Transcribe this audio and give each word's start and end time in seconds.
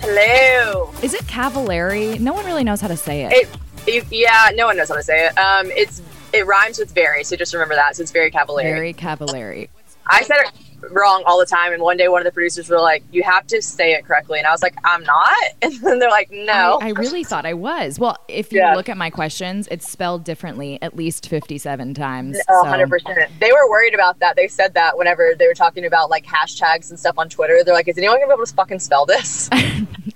Hello. 0.00 0.92
Is 1.02 1.14
it 1.14 1.22
Cavallari? 1.24 2.18
No 2.20 2.32
one 2.32 2.44
really 2.46 2.64
knows 2.64 2.80
how 2.80 2.88
to 2.88 2.96
say 2.96 3.24
it. 3.24 3.32
It, 3.32 3.48
it- 3.86 4.12
yeah, 4.12 4.50
no 4.54 4.66
one 4.66 4.76
knows 4.76 4.88
how 4.88 4.94
to 4.96 5.02
say 5.02 5.26
it. 5.26 5.36
Um, 5.38 5.70
it's 5.70 6.02
it 6.32 6.46
rhymes 6.46 6.78
with 6.78 6.92
very, 6.92 7.24
so 7.24 7.36
just 7.36 7.54
remember 7.54 7.74
that. 7.74 7.96
So 7.96 8.02
it's 8.02 8.12
very 8.12 8.30
cavalier. 8.30 8.74
Very 8.74 8.92
Cavallari. 8.92 9.68
I 10.06 10.22
said 10.22 10.36
it 10.40 10.52
wrong 10.90 11.22
all 11.26 11.38
the 11.38 11.46
time, 11.46 11.72
and 11.72 11.82
one 11.82 11.96
day 11.96 12.08
one 12.08 12.20
of 12.20 12.24
the 12.24 12.32
producers 12.32 12.68
were 12.68 12.80
like, 12.80 13.02
"You 13.12 13.22
have 13.22 13.46
to 13.48 13.60
say 13.62 13.92
it 13.92 14.04
correctly," 14.04 14.38
and 14.38 14.46
I 14.46 14.50
was 14.50 14.62
like, 14.62 14.74
"I'm 14.84 15.02
not," 15.04 15.32
and 15.62 15.72
then 15.80 15.98
they're 15.98 16.10
like, 16.10 16.30
"No." 16.30 16.78
I, 16.80 16.88
I 16.88 16.90
really 16.90 17.24
thought 17.24 17.46
I 17.46 17.54
was. 17.54 17.98
Well, 17.98 18.16
if 18.28 18.52
you 18.52 18.60
Yeah. 18.60 18.74
look 18.74 18.88
at 18.88 18.96
my 18.96 19.10
questions, 19.10 19.68
it's 19.70 19.88
spelled 19.90 20.24
differently 20.24 20.78
at 20.82 20.96
least 20.96 21.28
57 21.28 21.94
times. 21.94 22.38
Oh, 22.48 22.64
so- 22.64 22.70
100%. 22.70 23.28
They 23.40 23.52
were 23.52 23.68
worried 23.70 23.94
about 23.94 24.18
that. 24.20 24.36
They 24.36 24.48
said 24.48 24.74
that 24.74 24.96
whenever 24.98 25.34
they 25.38 25.46
were 25.46 25.54
talking 25.54 25.84
about 25.84 26.10
like 26.10 26.24
hashtags 26.26 26.90
and 26.90 26.98
stuff 26.98 27.18
on 27.18 27.28
Twitter. 27.28 27.62
They're 27.64 27.74
like, 27.74 27.88
is 27.88 27.98
anyone 27.98 28.20
to 28.20 28.26
be 28.26 28.32
able 28.32 28.46
to 28.46 28.54
fucking 28.54 28.78
spell 28.80 29.06
this? 29.06 29.48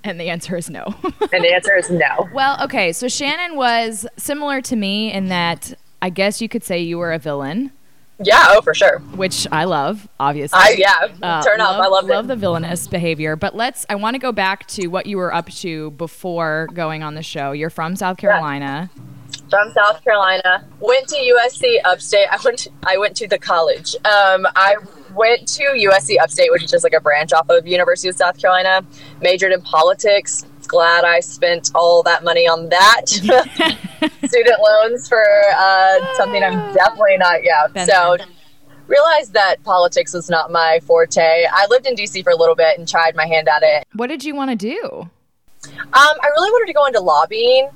And 0.05 0.19
the 0.19 0.29
answer 0.29 0.57
is 0.57 0.69
no. 0.69 0.83
and 1.31 1.43
the 1.45 1.53
answer 1.53 1.77
is 1.77 1.89
no. 1.89 2.27
well, 2.33 2.61
okay. 2.65 2.91
So 2.91 3.07
Shannon 3.07 3.55
was 3.55 4.05
similar 4.17 4.59
to 4.63 4.75
me 4.75 5.13
in 5.13 5.29
that 5.29 5.73
I 6.01 6.09
guess 6.09 6.41
you 6.41 6.49
could 6.49 6.63
say 6.65 6.79
you 6.79 6.97
were 6.97 7.13
a 7.13 7.19
villain, 7.19 7.71
Yeah, 8.25 8.45
oh, 8.49 8.61
for 8.61 8.73
sure. 8.73 8.99
which 9.15 9.47
I 9.51 9.65
love, 9.65 10.07
obviously. 10.19 10.57
I, 10.59 10.75
yeah, 10.77 11.07
Uh, 11.21 11.43
turn 11.43 11.61
up. 11.61 11.75
I 11.79 11.87
love, 11.87 12.05
love 12.05 12.25
it. 12.25 12.27
the 12.29 12.35
villainous 12.35 12.87
behavior. 12.87 13.35
But 13.35 13.55
let's. 13.55 13.85
I 13.89 13.95
want 13.95 14.15
to 14.15 14.19
go 14.19 14.31
back 14.31 14.67
to 14.69 14.87
what 14.87 15.05
you 15.05 15.17
were 15.17 15.33
up 15.33 15.49
to 15.49 15.91
before 15.91 16.67
going 16.73 17.03
on 17.03 17.15
the 17.15 17.23
show. 17.23 17.51
You're 17.51 17.69
from 17.69 17.95
South 17.95 18.17
Carolina. 18.17 18.89
from 19.49 19.71
South 19.73 20.03
Carolina. 20.03 20.65
Went 20.79 21.07
to 21.09 21.15
USC 21.15 21.77
Upstate. 21.85 22.27
I 22.31 22.37
went. 22.43 22.59
To, 22.59 22.71
I 22.85 22.97
went 22.97 23.15
to 23.17 23.27
the 23.27 23.37
college. 23.39 23.95
Um, 24.05 24.47
I 24.55 24.75
went 25.13 25.47
to 25.49 25.63
USC 25.63 26.19
Upstate, 26.19 26.51
which 26.51 26.63
is 26.63 26.71
just 26.71 26.83
like 26.83 26.93
a 26.93 27.01
branch 27.01 27.33
off 27.33 27.47
of 27.49 27.67
University 27.67 28.09
of 28.09 28.15
South 28.15 28.39
Carolina. 28.39 28.83
Majored 29.21 29.51
in 29.51 29.61
politics. 29.61 30.45
Glad 30.67 31.03
I 31.03 31.19
spent 31.19 31.71
all 31.75 32.03
that 32.03 32.23
money 32.23 32.47
on 32.47 32.69
that. 32.69 33.07
Student 34.25 34.59
loans 34.61 35.07
for 35.07 35.25
uh, 35.55 36.15
something 36.15 36.43
I'm 36.43 36.73
definitely 36.73 37.17
not. 37.17 37.43
Yeah. 37.43 37.67
So. 37.85 38.17
Realized 38.85 39.31
that 39.31 39.63
politics 39.63 40.13
was 40.13 40.29
not 40.29 40.51
my 40.51 40.81
forte. 40.83 41.45
I 41.49 41.65
lived 41.69 41.87
in 41.87 41.95
DC 41.95 42.21
for 42.21 42.31
a 42.31 42.35
little 42.35 42.53
bit 42.53 42.77
and 42.77 42.85
tried 42.85 43.15
my 43.15 43.25
hand 43.25 43.47
at 43.47 43.63
it. 43.63 43.87
What 43.93 44.07
did 44.07 44.25
you 44.25 44.35
want 44.35 44.51
to 44.51 44.57
do? 44.57 45.09
Um, 45.69 45.81
I 45.93 46.27
really 46.35 46.51
wanted 46.51 46.67
to 46.67 46.73
go 46.73 46.85
into 46.85 46.99
lobbying, 46.99 47.69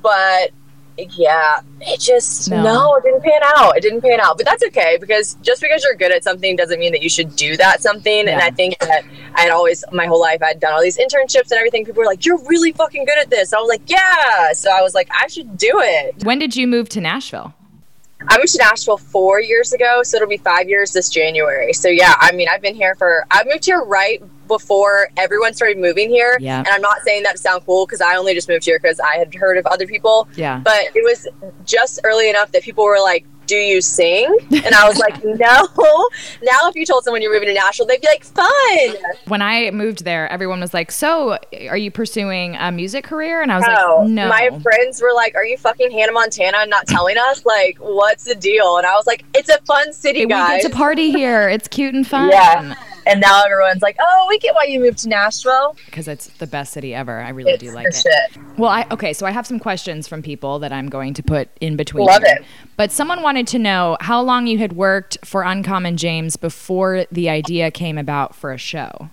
but 0.00 0.50
yeah, 0.98 1.60
it 1.80 2.00
just 2.00 2.50
No. 2.50 2.62
no. 2.62 2.94
it 2.96 3.02
didn't 3.04 3.22
pan 3.22 3.40
out. 3.56 3.76
It 3.76 3.82
didn't 3.82 4.00
pan 4.02 4.20
out, 4.20 4.36
but 4.36 4.46
that's 4.46 4.64
okay 4.66 4.96
because 5.00 5.34
just 5.42 5.60
because 5.60 5.82
you're 5.84 5.94
good 5.96 6.12
at 6.12 6.22
something 6.22 6.54
doesn't 6.56 6.78
mean 6.78 6.92
that 6.92 7.02
you 7.02 7.08
should 7.08 7.34
do 7.36 7.56
that 7.56 7.82
something. 7.82 8.28
And 8.28 8.40
I 8.40 8.50
think 8.50 8.78
that 8.80 9.04
I 9.34 9.42
had 9.42 9.50
always 9.50 9.84
my 9.92 10.06
whole 10.06 10.20
life 10.20 10.42
I'd 10.42 10.60
done 10.60 10.72
all 10.72 10.82
these 10.82 10.96
internships 10.98 11.50
and 11.50 11.58
everything. 11.58 11.84
People 11.84 12.00
were 12.00 12.06
like, 12.06 12.24
"You're 12.24 12.42
really 12.46 12.72
fucking 12.72 13.04
good 13.04 13.18
at 13.18 13.30
this." 13.30 13.52
I 13.52 13.58
was 13.58 13.68
like, 13.68 13.82
"Yeah." 13.86 14.52
So 14.52 14.70
I 14.70 14.82
was 14.82 14.94
like, 14.94 15.08
"I 15.10 15.26
should 15.26 15.58
do 15.58 15.72
it." 15.82 16.22
When 16.24 16.38
did 16.38 16.54
you 16.56 16.66
move 16.66 16.88
to 16.90 17.00
Nashville? 17.00 17.54
I 18.26 18.38
moved 18.38 18.52
to 18.52 18.58
Nashville 18.58 18.96
four 18.96 19.40
years 19.40 19.72
ago, 19.74 20.02
so 20.02 20.16
it'll 20.16 20.28
be 20.28 20.38
five 20.38 20.68
years 20.68 20.92
this 20.92 21.10
January. 21.10 21.72
So 21.74 21.88
yeah, 21.88 22.14
I 22.20 22.32
mean, 22.32 22.48
I've 22.50 22.62
been 22.62 22.74
here 22.74 22.94
for 22.94 23.26
I 23.30 23.44
moved 23.44 23.66
here 23.66 23.82
right 23.82 24.22
before 24.46 25.08
everyone 25.16 25.54
started 25.54 25.78
moving 25.78 26.10
here. 26.10 26.36
Yeah. 26.40 26.58
And 26.58 26.68
I'm 26.68 26.82
not 26.82 26.98
saying 27.04 27.22
that 27.24 27.32
to 27.32 27.38
sound 27.38 27.64
cool 27.66 27.86
because 27.86 28.00
I 28.00 28.16
only 28.16 28.34
just 28.34 28.48
moved 28.48 28.64
here 28.64 28.78
because 28.80 29.00
I 29.00 29.16
had 29.16 29.34
heard 29.34 29.58
of 29.58 29.66
other 29.66 29.86
people. 29.86 30.28
Yeah. 30.36 30.60
But 30.64 30.86
it 30.94 31.02
was 31.04 31.26
just 31.64 32.00
early 32.04 32.28
enough 32.30 32.52
that 32.52 32.62
people 32.62 32.84
were 32.84 33.00
like, 33.00 33.24
"Do 33.46 33.56
you 33.56 33.80
sing?" 33.80 34.26
And 34.50 34.74
I 34.74 34.88
was 34.88 34.98
like, 34.98 35.22
"No." 35.24 35.68
Now, 36.42 36.68
if 36.68 36.74
you 36.74 36.84
told 36.86 37.04
someone 37.04 37.20
you're 37.22 37.32
moving 37.32 37.48
to 37.48 37.54
Nashville, 37.54 37.86
they'd 37.86 38.00
be 38.00 38.06
like, 38.06 38.24
"Fun." 38.24 38.96
When 39.26 39.42
I 39.42 39.70
moved 39.70 40.04
there, 40.04 40.30
everyone 40.30 40.60
was 40.60 40.72
like, 40.74 40.90
"So, 40.90 41.38
are 41.68 41.76
you 41.76 41.90
pursuing 41.90 42.56
a 42.56 42.70
music 42.72 43.04
career?" 43.04 43.42
And 43.42 43.52
I 43.52 43.56
was 43.56 43.66
No, 43.66 43.96
like, 44.00 44.08
"No." 44.08 44.28
my 44.28 44.50
friends 44.62 45.00
were 45.02 45.12
like, 45.14 45.34
"Are 45.34 45.44
you 45.44 45.56
fucking 45.58 45.90
Hannah 45.90 46.12
Montana 46.12 46.58
and 46.58 46.70
not 46.70 46.86
telling 46.86 47.16
us? 47.18 47.44
Like, 47.44 47.76
what's 47.78 48.24
the 48.24 48.34
deal?" 48.34 48.76
And 48.78 48.86
I 48.86 48.94
was 48.96 49.06
like, 49.06 49.24
"It's 49.34 49.48
a 49.48 49.58
fun 49.62 49.92
city, 49.92 50.20
Hey, 50.20 50.26
we 50.26 50.30
get 50.32 50.62
to 50.62 50.70
party 50.70 51.10
here. 51.10 51.48
It's 51.48 51.68
cute 51.68 51.94
and 51.94 52.06
fun. 52.06 52.30
Yeah. 52.30 52.74
And 53.06 53.20
now 53.20 53.42
everyone's 53.44 53.82
like, 53.82 53.96
"Oh, 54.00 54.26
we 54.28 54.38
get 54.38 54.54
why 54.54 54.64
you 54.64 54.80
moved 54.80 54.98
to 54.98 55.08
Nashville." 55.08 55.76
Because 55.86 56.08
it's 56.08 56.26
the 56.28 56.46
best 56.46 56.72
city 56.72 56.94
ever. 56.94 57.20
I 57.20 57.30
really 57.30 57.56
do 57.56 57.72
like 57.72 57.86
it. 57.88 57.94
shit. 57.94 58.42
Well, 58.58 58.70
I 58.70 58.86
okay, 58.90 59.12
so 59.12 59.26
I 59.26 59.30
have 59.30 59.46
some 59.46 59.58
questions 59.58 60.08
from 60.08 60.22
people 60.22 60.58
that 60.60 60.72
I'm 60.72 60.88
going 60.88 61.14
to 61.14 61.22
put 61.22 61.48
in 61.60 61.76
between. 61.76 62.06
Love 62.06 62.22
here. 62.22 62.36
it. 62.40 62.44
But 62.76 62.90
someone 62.90 63.22
wanted 63.22 63.46
to 63.48 63.58
know 63.58 63.96
how 64.00 64.22
long 64.22 64.46
you 64.46 64.58
had 64.58 64.72
worked 64.72 65.18
for 65.24 65.42
Uncommon 65.42 65.96
James 65.96 66.36
before 66.36 67.06
the 67.10 67.28
idea 67.28 67.70
came 67.70 67.98
about 67.98 68.34
for 68.34 68.52
a 68.52 68.58
show. 68.58 69.10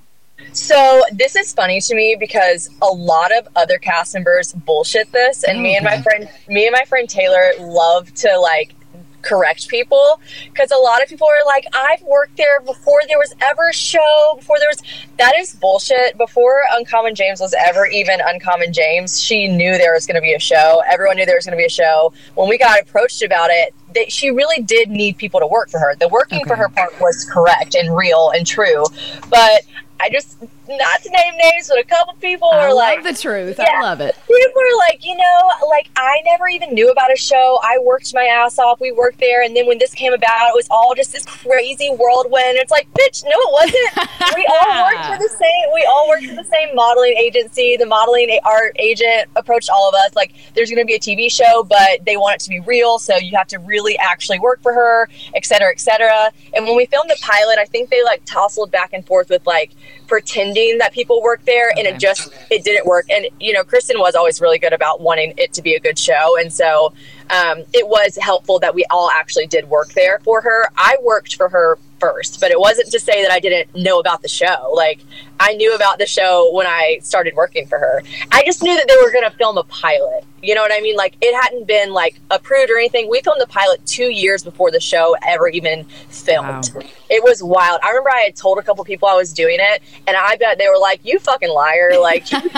So 0.54 1.04
this 1.14 1.36
is 1.36 1.54
funny 1.54 1.80
to 1.82 1.96
me 1.96 2.18
because 2.20 2.70
a 2.82 2.88
lot 2.88 3.36
of 3.38 3.48
other 3.56 3.78
cast 3.78 4.14
members 4.14 4.54
bullshit 4.54 5.12
this, 5.12 5.44
and 5.44 5.62
me 5.62 5.76
and 5.76 5.86
my 5.86 5.98
oh, 5.98 6.02
friend, 6.02 6.30
me 6.48 6.68
and 6.68 6.74
my 6.74 6.84
friend 6.86 7.10
Taylor 7.10 7.52
love 7.60 8.14
to 8.16 8.38
like 8.40 8.74
correct 9.22 9.68
people 9.68 10.20
because 10.46 10.72
a 10.72 10.78
lot 10.78 11.02
of 11.02 11.10
people 11.10 11.28
are 11.28 11.46
like, 11.46 11.66
I've 11.74 12.02
worked 12.04 12.38
there 12.38 12.60
before 12.62 13.00
there 13.08 13.18
was 13.18 13.34
ever 13.42 13.70
a 13.70 13.74
show, 13.74 14.36
before 14.38 14.58
there 14.60 14.70
was 14.70 14.82
that 15.18 15.36
is 15.38 15.54
bullshit. 15.54 16.18
Before 16.18 16.62
Uncommon 16.72 17.16
James 17.16 17.40
was 17.40 17.54
ever 17.54 17.86
even 17.86 18.20
Uncommon 18.26 18.74
James, 18.74 19.20
she 19.22 19.48
knew 19.48 19.78
there 19.78 19.94
was 19.94 20.06
going 20.06 20.16
to 20.16 20.22
be 20.22 20.34
a 20.34 20.40
show. 20.40 20.82
Everyone 20.90 21.18
knew 21.18 21.26
there 21.26 21.36
was 21.36 21.46
going 21.46 21.58
to 21.58 21.62
be 21.62 21.66
a 21.66 21.70
show. 21.70 22.14
When 22.36 22.50
we 22.50 22.58
got 22.58 22.80
approached 22.82 23.22
about 23.22 23.50
it, 23.52 23.74
they, 23.94 24.06
she 24.06 24.32
really 24.32 24.62
did 24.64 24.90
need 24.90 25.18
people 25.18 25.40
to 25.40 25.48
work 25.48 25.70
for 25.70 25.80
her. 25.80 25.96
The 25.96 26.08
working 26.08 26.46
for 26.46 26.56
her 26.56 26.70
part 26.70 27.00
was 27.00 27.28
correct 27.32 27.76
and 27.76 27.96
real 27.96 28.32
and 28.32 28.46
true, 28.46 28.84
but. 29.30 29.62
I 30.02 30.10
just 30.10 30.42
not 30.42 31.04
to 31.04 31.10
name 31.10 31.38
names, 31.38 31.68
but 31.68 31.80
a 31.80 31.84
couple 31.84 32.14
people 32.16 32.50
I 32.52 32.68
were 32.68 32.74
love 32.74 32.76
like, 32.76 33.04
the 33.04 33.14
truth. 33.14 33.58
Yeah. 33.60 33.66
I 33.70 33.82
love 33.82 34.02
it. 34.02 34.16
people 34.28 34.62
are 34.62 34.78
like, 34.90 35.06
you 35.06 35.16
know, 35.16 35.50
like 35.68 35.90
I 35.96 36.22
never 36.26 36.48
even 36.48 36.74
knew 36.74 36.90
about 36.90 37.14
a 37.14 37.16
show. 37.16 37.60
I 37.62 37.78
worked 37.84 38.14
my 38.14 38.24
ass 38.24 38.58
off. 38.58 38.80
We 38.80 38.92
worked 38.92 39.20
there, 39.20 39.44
and 39.44 39.56
then 39.56 39.68
when 39.68 39.78
this 39.78 39.94
came 39.94 40.14
about, 40.14 40.50
it 40.50 40.56
was 40.56 40.68
all 40.72 40.96
just 40.96 41.12
this 41.12 41.26
crazy 41.26 41.90
whirlwind. 41.90 42.58
It's 42.58 42.72
like, 42.72 42.92
bitch, 42.94 43.24
no, 43.24 43.32
it 43.32 43.52
wasn't. 43.52 44.36
we 44.36 44.48
all 44.48 44.84
worked 44.86 45.06
for 45.06 45.18
the 45.18 45.36
same. 45.38 45.74
We 45.74 45.88
all 45.90 46.10
worked 46.10 46.26
for 46.26 46.36
the 46.36 46.50
same 46.50 46.61
modeling 46.76 47.14
agency. 47.18 47.78
The 47.78 47.86
modeling 47.86 48.40
art 48.46 48.76
agent 48.80 49.30
approached 49.36 49.70
all 49.70 49.90
of 49.90 49.96
us. 49.96 50.16
Like, 50.16 50.34
there's 50.56 50.70
going 50.70 50.80
to 50.82 50.86
be 50.86 50.96
a 50.96 51.00
TV 51.00 51.32
show, 51.32 51.64
but 51.64 52.06
they 52.06 52.18
want 52.18 52.36
it 52.36 52.40
to 52.42 52.50
be 52.50 52.60
real, 52.62 53.00
so 53.00 53.18
you 53.18 53.36
have 53.38 53.48
to 53.48 53.60
really 53.60 53.98
actually 53.98 54.40
work 54.40 54.62
for 54.62 54.74
her, 54.74 55.10
et 55.36 55.46
cetera, 55.46 55.70
et 55.72 55.80
cetera. 55.80 56.32
And 56.54 56.66
when 56.66 56.76
we 56.76 56.86
filmed 56.86 57.10
the 57.10 57.18
pilot, 57.22 57.58
I 57.60 57.66
think 57.66 57.90
they 57.90 58.04
like 58.04 58.24
tousled 58.26 58.72
back 58.72 58.94
and 58.94 59.06
forth 59.06 59.30
with 59.30 59.46
like 59.48 59.72
pretending 60.08 60.78
that 60.80 60.94
people 60.94 61.22
work 61.22 61.44
there, 61.46 61.70
and 61.78 61.88
Okay. 61.88 61.96
it 61.96 62.00
just 62.00 62.34
it 62.50 62.64
didn't 62.64 62.86
work. 62.86 63.06
And 63.10 63.28
you 63.40 63.54
know, 63.54 63.64
Kristin 63.64 64.00
was 64.00 64.16
always 64.16 64.42
really 64.42 64.60
good 64.60 64.74
about 64.74 65.02
wanting 65.02 65.34
it 65.38 65.54
to 65.54 65.62
be 65.62 65.76
a 65.76 65.80
good 65.80 65.98
show, 65.98 66.38
and 66.40 66.52
so 66.52 66.94
um, 67.30 67.64
it 67.74 67.88
was 67.88 68.18
helpful 68.22 68.60
that 68.60 68.76
we 68.76 68.86
all 68.90 69.10
actually 69.10 69.48
did 69.48 69.70
work 69.70 69.94
there 69.94 70.20
for 70.24 70.42
her. 70.42 70.68
I 70.78 70.98
worked 71.02 71.36
for 71.36 71.48
her 71.50 71.78
first, 72.02 72.42
but 72.42 72.52
it 72.52 72.60
wasn't 72.60 72.92
to 72.92 73.00
say 73.00 73.22
that 73.22 73.32
I 73.32 73.40
didn't 73.40 73.74
know 73.76 74.00
about 74.00 74.22
the 74.24 74.28
show. 74.28 74.74
Like 74.76 75.00
I 75.40 75.54
knew 75.54 75.74
about 75.74 76.00
the 76.00 76.08
show 76.08 76.52
when 76.54 76.68
I 76.68 77.00
started 77.02 77.36
working 77.36 77.68
for 77.68 77.78
her. 77.78 78.04
I 78.32 78.44
just 78.44 78.62
knew 78.62 78.76
that 78.76 78.88
they 78.88 78.96
were 79.02 79.12
going 79.12 79.30
to 79.30 79.38
film 79.38 79.58
a 79.58 79.64
pilot. 79.64 80.26
You 80.42 80.56
know 80.56 80.62
what 80.62 80.74
I 80.74 80.82
mean? 80.82 80.96
Like 80.96 81.16
it 81.22 81.40
hadn't 81.40 81.68
been 81.68 81.94
like 81.94 82.20
approved 82.32 82.72
or 82.72 82.78
anything. 82.78 83.08
We 83.08 83.22
filmed 83.22 83.40
the 83.40 83.48
pilot 83.48 83.86
two 83.86 84.12
years 84.12 84.44
before 84.44 84.72
the 84.72 84.80
show 84.80 85.16
ever 85.26 85.48
even 85.50 85.84
filmed. 86.10 86.72
Wow. 86.74 86.82
It 87.10 87.24
was 87.24 87.44
wild. 87.44 87.80
I 87.84 87.90
remember 87.90 88.10
I 88.10 88.22
had 88.22 88.36
told 88.36 88.58
a 88.58 88.64
couple 88.64 88.84
people 88.84 89.08
I 89.08 89.14
was 89.14 89.32
doing 89.34 89.58
it, 89.60 89.84
and 90.08 90.18
I 90.18 90.38
bet 90.38 90.58
they 90.58 90.68
were 90.68 90.80
like, 90.80 91.02
"You 91.04 91.20
fucking 91.20 91.50
liar!" 91.50 91.92
Like, 92.00 92.24
because 92.24 92.44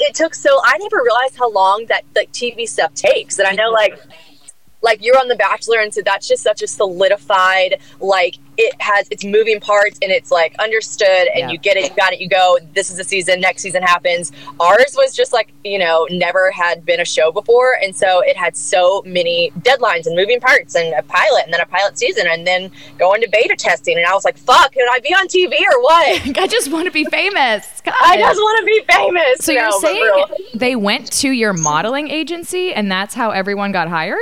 it 0.00 0.14
took 0.14 0.34
so. 0.34 0.58
I 0.64 0.76
never 0.78 1.02
realized 1.04 1.36
how 1.36 1.50
long 1.50 1.86
that 1.86 2.04
like 2.16 2.32
TV 2.32 2.68
stuff 2.68 2.92
takes, 2.94 3.38
and 3.38 3.46
I 3.46 3.52
know 3.52 3.70
like 3.70 4.00
like 4.82 5.04
you're 5.04 5.18
on 5.18 5.28
The 5.28 5.36
Bachelor, 5.36 5.78
and 5.80 5.92
so 5.94 6.00
that's 6.04 6.26
just 6.28 6.42
such 6.42 6.62
a 6.62 6.66
solidified 6.66 7.78
like 8.00 8.36
it 8.58 8.74
has 8.80 9.06
it's 9.10 9.24
moving 9.24 9.58
parts 9.60 9.98
and 10.02 10.12
it's 10.12 10.30
like 10.30 10.54
understood 10.58 11.08
and 11.34 11.38
Yeah. 11.38 11.48
you 11.50 11.58
get 11.58 11.76
it, 11.78 11.84
you 11.90 11.96
got 11.96 12.12
it, 12.12 12.20
you 12.20 12.28
go. 12.28 12.58
This 12.74 12.90
is 12.90 12.98
the 12.98 13.04
season. 13.04 13.40
Next 13.40 13.62
season 13.62 13.82
happens. 13.82 14.30
Ours 14.60 14.94
was 14.96 15.14
just 15.16 15.32
like 15.32 15.52
you 15.64 15.78
know 15.78 16.06
never 16.10 16.50
had 16.50 16.84
been 16.84 17.00
a 17.00 17.04
show 17.04 17.32
before, 17.32 17.72
and 17.82 17.96
so 17.96 18.20
it 18.20 18.36
had 18.36 18.56
so 18.56 19.02
many 19.06 19.50
deadlines 19.60 20.06
and 20.06 20.14
moving 20.16 20.38
parts 20.40 20.74
and 20.74 20.92
a 20.94 21.02
pilot 21.04 21.44
and 21.44 21.52
then 21.54 21.60
a 21.60 21.66
pilot 21.66 21.98
season 21.98 22.26
and 22.28 22.46
then 22.46 22.70
going 22.98 23.20
to 23.22 23.28
beta 23.28 23.54
testing. 23.56 23.96
And 23.96 24.06
I 24.06 24.12
was 24.14 24.24
like, 24.24 24.36
fuck, 24.36 24.72
can 24.72 24.86
I 24.90 24.98
be 25.00 25.10
on 25.14 25.26
TV 25.28 25.52
or 25.72 25.80
what? 25.82 26.38
I 26.38 26.46
just 26.46 26.70
want 26.70 26.84
to 26.86 26.90
be 26.92 27.04
famous. 27.04 27.80
God. 27.84 27.94
I 28.00 28.16
just 28.18 28.38
want 28.40 28.60
to 28.60 28.66
be 28.66 28.84
famous. 28.92 29.44
so 29.44 29.52
No, 29.52 29.60
you're 29.60 29.80
saying 29.80 30.24
they 30.54 30.76
went 30.76 31.10
to 31.20 31.30
your 31.30 31.52
modeling 31.52 32.08
agency 32.08 32.74
and 32.74 32.90
that's 32.90 33.14
how 33.14 33.30
everyone 33.30 33.72
got 33.72 33.88
hired? 33.88 34.18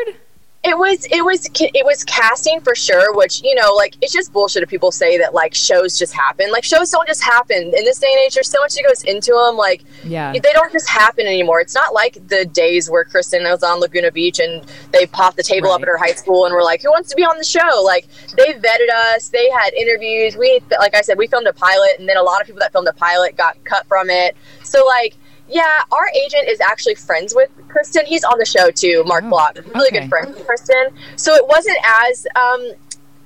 It 0.63 0.77
was 0.77 1.07
it 1.11 1.25
was 1.25 1.49
it 1.55 1.87
was 1.87 2.05
casting 2.05 2.61
for 2.61 2.75
sure, 2.75 3.15
which 3.17 3.43
you 3.43 3.55
know, 3.55 3.73
like 3.75 3.95
it's 4.03 4.13
just 4.13 4.31
bullshit 4.31 4.63
if 4.63 4.69
people 4.69 4.93
say 4.93 5.17
that 5.17 5.33
like 5.33 5.55
shows 5.55 5.99
just 5.99 6.13
happen. 6.13 6.53
Like 6.53 6.65
shows 6.65 6.91
don't 6.91 7.09
just 7.09 7.23
happen 7.23 7.57
in 7.57 7.85
this 7.85 7.99
day 7.99 8.09
and 8.13 8.19
age. 8.27 8.35
There's 8.35 8.51
so 8.51 8.61
much 8.61 8.75
that 8.75 8.85
goes 8.87 9.03
into 9.05 9.33
them. 9.33 9.57
Like 9.57 9.85
Yeah. 10.05 10.33
they 10.33 10.53
don't 10.53 10.71
just 10.71 10.87
happen 10.87 11.27
anymore. 11.27 11.63
It's 11.63 11.75
not 11.75 11.95
like 11.95 12.19
the 12.29 12.45
days 12.45 12.91
where 12.91 13.07
Kristin 13.07 13.51
was 13.51 13.63
on 13.63 13.81
Laguna 13.81 14.13
Beach 14.13 14.39
and 14.39 14.63
they 14.93 15.07
popped 15.07 15.39
the 15.39 15.43
table 15.43 15.71
up 15.71 15.81
at 15.81 15.89
her 15.89 15.97
high 15.97 16.13
school 16.13 16.45
and 16.45 16.55
were 16.55 16.63
like, 16.63 16.83
"Who 16.83 16.91
wants 16.91 17.09
to 17.09 17.17
be 17.17 17.23
on 17.25 17.39
the 17.39 17.45
show?" 17.45 17.83
Like 17.83 18.07
they 18.37 18.53
vetted 18.53 18.91
us. 19.15 19.31
They 19.31 19.49
had 19.49 19.73
interviews. 19.73 20.37
We, 20.37 20.61
like 20.79 20.95
I 20.95 21.01
said, 21.01 21.17
we 21.17 21.27
filmed 21.27 21.47
a 21.47 21.55
pilot, 21.55 21.93
and 21.99 22.07
then 22.07 22.19
a 22.19 22.23
lot 22.23 22.43
of 22.43 22.47
people 22.47 22.61
that 22.61 22.71
filmed 22.73 22.89
a 22.89 22.93
pilot 22.93 23.35
got 23.35 23.57
cut 23.65 23.87
from 23.87 24.11
it. 24.11 24.37
So 24.63 24.85
like. 24.87 25.17
Yeah, 25.51 25.67
our 25.93 26.09
agent 26.15 26.49
is 26.49 26.61
actually 26.61 26.95
friends 26.95 27.35
with 27.35 27.51
Kristin. 27.69 28.05
He's 28.05 28.25
on 28.25 28.39
the 28.39 28.45
show 28.47 28.71
too, 28.71 29.03
Mark 29.05 29.25
Oh, 29.25 29.31
Block. 29.31 29.57
Really 29.75 29.89
okay. 29.89 30.01
good 30.01 30.09
friend 30.09 30.35
with 30.35 30.47
Kristin. 30.47 30.93
So 31.17 31.35
it 31.35 31.47
wasn't 31.47 31.79
as 32.09 32.27
um 32.37 32.73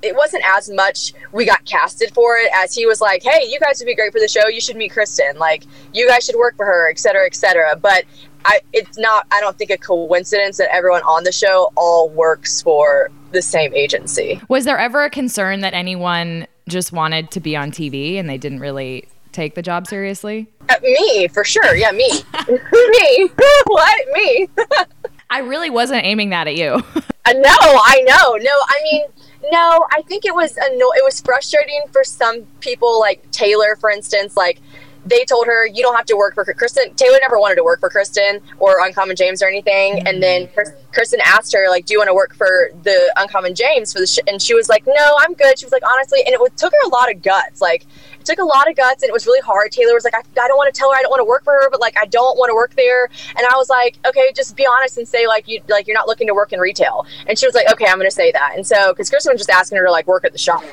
it 0.02 0.14
wasn't 0.16 0.42
as 0.54 0.68
much 0.70 1.14
we 1.32 1.46
got 1.46 1.64
casted 1.64 2.12
for 2.12 2.36
it 2.36 2.50
as 2.54 2.74
he 2.74 2.84
was 2.86 3.00
like, 3.00 3.22
Hey, 3.22 3.46
you 3.48 3.58
guys 3.60 3.78
would 3.78 3.86
be 3.86 3.94
great 3.94 4.12
for 4.12 4.20
the 4.20 4.28
show, 4.28 4.48
you 4.48 4.60
should 4.60 4.76
meet 4.76 4.92
Kristin. 4.92 5.36
Like 5.36 5.64
you 5.92 6.06
guys 6.08 6.24
should 6.24 6.36
work 6.36 6.56
for 6.56 6.66
her, 6.66 6.90
et 6.90 6.98
cetera, 6.98 7.26
et 7.26 7.34
cetera. 7.34 7.76
But 7.76 8.04
I 8.44 8.60
it's 8.72 8.98
not 8.98 9.26
I 9.30 9.40
don't 9.40 9.56
think 9.56 9.70
a 9.70 9.78
coincidence 9.78 10.56
that 10.58 10.74
everyone 10.74 11.02
on 11.02 11.24
the 11.24 11.32
show 11.32 11.72
all 11.76 12.08
works 12.10 12.62
for 12.62 13.10
the 13.32 13.42
same 13.42 13.74
agency. 13.74 14.40
Was 14.48 14.64
there 14.64 14.78
ever 14.78 15.04
a 15.04 15.10
concern 15.10 15.60
that 15.60 15.74
anyone 15.74 16.46
just 16.68 16.92
wanted 16.92 17.30
to 17.32 17.40
be 17.40 17.56
on 17.56 17.70
TV 17.70 18.18
and 18.18 18.28
they 18.28 18.38
didn't 18.38 18.60
really 18.60 19.06
take 19.34 19.54
the 19.54 19.62
job 19.62 19.86
seriously? 19.86 20.48
Uh, 20.68 20.74
me, 20.82 21.28
for 21.28 21.44
sure. 21.44 21.74
Yeah, 21.74 21.92
me. 21.92 22.08
me. 22.48 23.30
what? 23.66 24.04
Me. 24.12 24.48
I 25.30 25.38
really 25.40 25.70
wasn't 25.70 26.04
aiming 26.04 26.30
that 26.30 26.46
at 26.46 26.56
you. 26.56 26.82
Uh, 27.26 27.32
no, 27.32 27.50
I 27.52 28.02
know. 28.06 28.34
No, 28.36 28.50
I 28.50 28.80
mean, 28.84 29.02
no. 29.50 29.86
I 29.90 30.02
think 30.02 30.24
it 30.24 30.34
was 30.34 30.56
anno- 30.56 30.92
It 30.96 31.04
was 31.04 31.20
frustrating 31.20 31.82
for 31.92 32.04
some 32.04 32.42
people, 32.60 33.00
like 33.00 33.30
Taylor, 33.30 33.76
for 33.80 33.90
instance. 33.90 34.36
Like 34.36 34.60
they 35.06 35.24
told 35.24 35.46
her, 35.46 35.66
"You 35.66 35.82
don't 35.82 35.96
have 35.96 36.06
to 36.06 36.16
work 36.16 36.34
for 36.34 36.44
Kristin." 36.44 36.94
Taylor 36.96 37.18
never 37.20 37.38
wanted 37.38 37.56
to 37.56 37.64
work 37.64 37.80
for 37.80 37.90
Kristin 37.90 38.40
or 38.58 38.84
Uncommon 38.84 39.16
James 39.16 39.42
or 39.42 39.48
anything. 39.48 40.06
And 40.06 40.22
then 40.22 40.48
Kristin 40.92 41.18
asked 41.24 41.52
her, 41.54 41.68
"Like, 41.68 41.86
do 41.86 41.94
you 41.94 41.98
want 41.98 42.08
to 42.08 42.14
work 42.14 42.34
for 42.34 42.70
the 42.82 43.12
Uncommon 43.16 43.54
James 43.54 43.92
for 43.92 44.00
the?" 44.00 44.06
Sh-? 44.06 44.20
And 44.26 44.40
she 44.40 44.54
was 44.54 44.68
like, 44.68 44.84
"No, 44.86 45.16
I'm 45.18 45.34
good." 45.34 45.58
She 45.58 45.66
was 45.66 45.72
like, 45.72 45.86
"Honestly," 45.86 46.22
and 46.24 46.34
it 46.34 46.56
took 46.56 46.72
her 46.72 46.86
a 46.86 46.88
lot 46.88 47.10
of 47.10 47.22
guts. 47.22 47.60
Like 47.60 47.86
took 48.24 48.38
a 48.38 48.44
lot 48.44 48.68
of 48.68 48.76
guts, 48.76 49.02
and 49.02 49.08
it 49.08 49.12
was 49.12 49.26
really 49.26 49.40
hard. 49.40 49.72
Taylor 49.72 49.94
was 49.94 50.04
like, 50.04 50.14
I, 50.14 50.22
I 50.40 50.48
don't 50.48 50.56
want 50.56 50.72
to 50.72 50.78
tell 50.78 50.90
her 50.90 50.96
I 50.96 51.02
don't 51.02 51.10
want 51.10 51.20
to 51.20 51.24
work 51.24 51.44
for 51.44 51.52
her, 51.52 51.70
but 51.70 51.80
like 51.80 51.96
I 51.98 52.06
don't 52.06 52.38
want 52.38 52.50
to 52.50 52.54
work 52.54 52.74
there. 52.74 53.08
And 53.36 53.46
I 53.46 53.56
was 53.56 53.68
like, 53.68 53.98
okay, 54.06 54.32
just 54.34 54.56
be 54.56 54.66
honest 54.66 54.98
and 54.98 55.06
say 55.06 55.26
like 55.26 55.48
you 55.48 55.60
like 55.68 55.86
you're 55.86 55.94
not 55.94 56.08
looking 56.08 56.26
to 56.28 56.34
work 56.34 56.52
in 56.52 56.60
retail. 56.60 57.06
And 57.26 57.38
she 57.38 57.46
was 57.46 57.54
like, 57.54 57.70
okay, 57.72 57.86
I'm 57.86 57.96
going 57.98 58.08
to 58.08 58.14
say 58.14 58.32
that. 58.32 58.52
And 58.54 58.66
so 58.66 58.92
because 58.92 59.10
Kristin 59.10 59.32
was 59.32 59.38
just 59.38 59.50
asking 59.50 59.78
her 59.78 59.84
to 59.84 59.90
like 59.90 60.06
work 60.06 60.24
at 60.24 60.32
the 60.32 60.38
shop. 60.38 60.64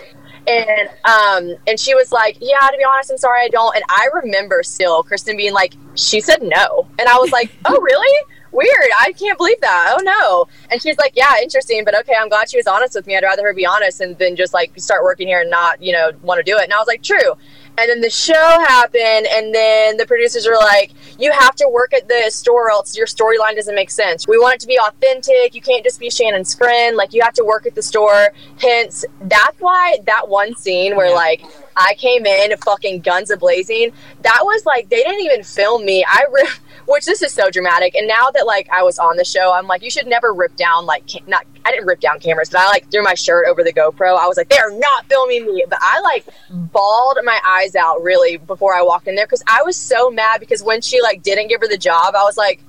And 0.48 0.90
um 1.06 1.56
and 1.68 1.80
she 1.80 1.94
was 1.94 2.12
like, 2.12 2.38
yeah, 2.42 2.60
to 2.60 2.78
be 2.78 2.84
honest, 2.84 3.12
I'm 3.12 3.18
sorry, 3.18 3.44
I 3.44 3.50
don't. 3.50 3.76
And 3.76 3.84
I 3.90 4.08
remember 4.14 4.64
still 4.64 5.04
Kristin 5.04 5.38
being 5.38 5.54
like, 5.54 5.76
she 5.96 6.20
said 6.20 6.42
no, 6.42 6.88
and 6.98 7.08
I 7.08 7.18
was 7.18 7.32
like, 7.32 7.52
oh 7.66 7.80
really? 7.80 8.26
Weird. 8.52 8.90
I 9.00 9.14
can't 9.14 9.38
believe 9.38 9.60
that. 9.62 9.96
Oh 9.98 10.02
no. 10.04 10.48
And 10.70 10.82
she's 10.82 10.98
like, 10.98 11.14
yeah, 11.16 11.36
interesting, 11.42 11.84
but 11.86 11.98
okay, 12.00 12.14
I'm 12.20 12.30
glad 12.30 12.50
she 12.50 12.58
was 12.58 12.68
honest 12.68 12.96
with 12.96 13.08
me. 13.08 13.16
I'd 13.16 13.24
rather 13.24 13.44
her 13.44 13.54
be 13.54 13.66
honest 13.66 14.02
and 14.02 14.18
then 14.18 14.36
just 14.36 14.54
like 14.54 14.78
start 14.78 15.04
working 15.04 15.28
here 15.28 15.42
and 15.42 15.50
not, 15.50 15.82
you 15.82 15.94
know, 15.94 16.12
want 16.22 16.38
to 16.40 16.44
do 16.44 16.58
it. 16.58 16.64
And 16.66 16.74
I 16.74 16.78
was 16.78 16.88
like, 16.88 17.04
true. 17.04 17.36
And 17.78 17.90
then 17.90 18.02
the 18.02 18.10
show 18.10 18.34
happened, 18.68 19.28
and 19.32 19.56
then 19.56 19.96
the 19.96 20.06
producers 20.06 20.46
were 20.46 20.58
like, 20.58 20.92
You 21.18 21.32
have 21.32 21.56
to 21.56 21.70
work 21.70 21.94
at 21.94 22.08
the 22.08 22.30
store, 22.30 22.68
or 22.68 22.72
else 22.72 22.98
your 22.98 23.08
storyline 23.08 23.56
doesn't 23.56 23.74
make 23.74 23.90
sense. 23.90 24.28
We 24.28 24.38
want 24.38 24.56
it 24.56 24.60
to 24.62 24.68
be 24.68 24.78
authentic. 24.78 25.56
You 25.56 25.62
can't 25.62 25.84
just 25.84 26.00
be 26.00 26.10
Shannon's 26.10 26.54
friend. 26.54 26.98
Like, 26.98 27.14
you 27.14 27.22
have 27.24 27.34
to 27.36 27.46
work 27.46 27.66
at 27.66 27.74
the 27.74 27.82
store. 27.82 28.34
Hence, 28.60 29.06
that's 29.22 29.60
why 29.60 30.00
that 30.06 30.28
one 30.28 30.54
scene 30.56 30.98
where, 30.98 31.14
like, 31.14 31.44
I 31.76 31.96
came 31.96 32.26
in 32.26 32.56
fucking 32.58 33.02
guns 33.02 33.30
a 33.30 33.38
blazing, 33.38 33.92
that 34.22 34.40
was 34.44 34.66
like, 34.66 34.90
they 34.90 35.04
didn't 35.04 35.22
even 35.22 35.44
film 35.44 35.86
me. 35.86 36.06
I 36.08 36.26
re- 36.32 36.48
which 36.86 37.06
this 37.06 37.22
is 37.22 37.34
so 37.34 37.50
dramatic. 37.50 37.96
And 37.96 38.08
now 38.08 38.30
that 38.32 38.46
like 38.46 38.70
I 38.70 38.84
was 38.84 39.00
on 39.00 39.18
the 39.18 39.24
show, 39.24 39.54
I'm 39.54 39.68
like, 39.68 39.82
you 39.82 39.90
should 39.90 40.08
never 40.08 40.34
rip 40.34 40.56
down 40.56 40.86
like 40.86 41.04
not. 41.28 41.46
I 41.64 41.72
didn't 41.72 41.86
rip 41.86 42.00
down 42.00 42.20
cameras, 42.20 42.50
but 42.50 42.60
I 42.60 42.68
like 42.68 42.90
threw 42.90 43.04
my 43.04 43.14
shirt 43.14 43.48
over 43.48 43.64
the 43.64 43.72
GoPro. 43.72 44.18
I 44.18 44.28
was 44.28 44.36
like, 44.36 44.50
they 44.50 44.58
are 44.58 44.72
not 44.72 45.06
filming 45.08 45.46
me. 45.46 45.64
But 45.70 45.80
I 45.82 46.00
like 46.02 46.26
bawled 46.50 47.20
my 47.24 47.40
eyes 47.46 47.76
out 47.76 48.02
really 48.02 48.38
before 48.38 48.74
I 48.76 48.82
walked 48.82 49.08
in 49.08 49.16
there 49.16 49.26
because 49.26 49.44
I 49.48 49.62
was 49.64 49.78
so 49.78 50.10
mad 50.10 50.40
because 50.40 50.64
when 50.64 50.82
she 50.82 51.02
like 51.02 51.22
didn't 51.22 51.48
give 51.48 51.62
her 51.62 51.68
the 51.68 51.78
job, 51.78 52.16
I 52.16 52.24
was 52.24 52.38
like, 52.38 52.64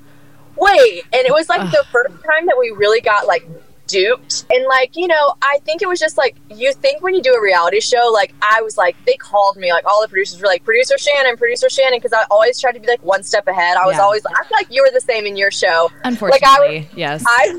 wait. 0.56 1.04
And 1.12 1.26
it 1.26 1.32
was 1.32 1.48
like 1.48 1.70
the 1.70 1.84
first 1.90 2.14
time 2.24 2.46
that 2.46 2.56
we 2.58 2.70
really 2.70 3.00
got 3.00 3.26
like 3.26 3.48
duped. 3.92 4.44
And 4.50 4.64
like, 4.66 4.96
you 4.96 5.06
know, 5.06 5.34
I 5.42 5.58
think 5.64 5.82
it 5.82 5.88
was 5.88 6.00
just 6.00 6.16
like 6.18 6.36
you 6.50 6.72
think 6.72 7.02
when 7.02 7.14
you 7.14 7.22
do 7.22 7.34
a 7.34 7.40
reality 7.42 7.80
show, 7.80 8.10
like 8.12 8.34
I 8.42 8.62
was 8.62 8.76
like 8.76 8.96
they 9.06 9.14
called 9.16 9.56
me, 9.56 9.72
like 9.72 9.84
all 9.86 10.00
the 10.02 10.08
producers 10.08 10.40
were 10.40 10.48
like, 10.48 10.64
Producer 10.64 10.96
Shannon, 10.98 11.36
producer 11.36 11.68
Shannon, 11.68 11.98
because 11.98 12.12
I 12.12 12.24
always 12.30 12.58
tried 12.60 12.72
to 12.72 12.80
be 12.80 12.86
like 12.86 13.02
one 13.04 13.22
step 13.22 13.46
ahead. 13.46 13.76
I 13.76 13.86
was 13.86 13.96
Yeah. 13.96 14.02
always 14.02 14.24
I 14.26 14.42
feel 14.44 14.56
like 14.56 14.68
you 14.70 14.82
were 14.82 14.90
the 14.92 15.00
same 15.00 15.26
in 15.26 15.36
your 15.36 15.50
show. 15.50 15.90
Unfortunately, 16.04 16.88
yes. 16.96 17.24
I 17.26 17.58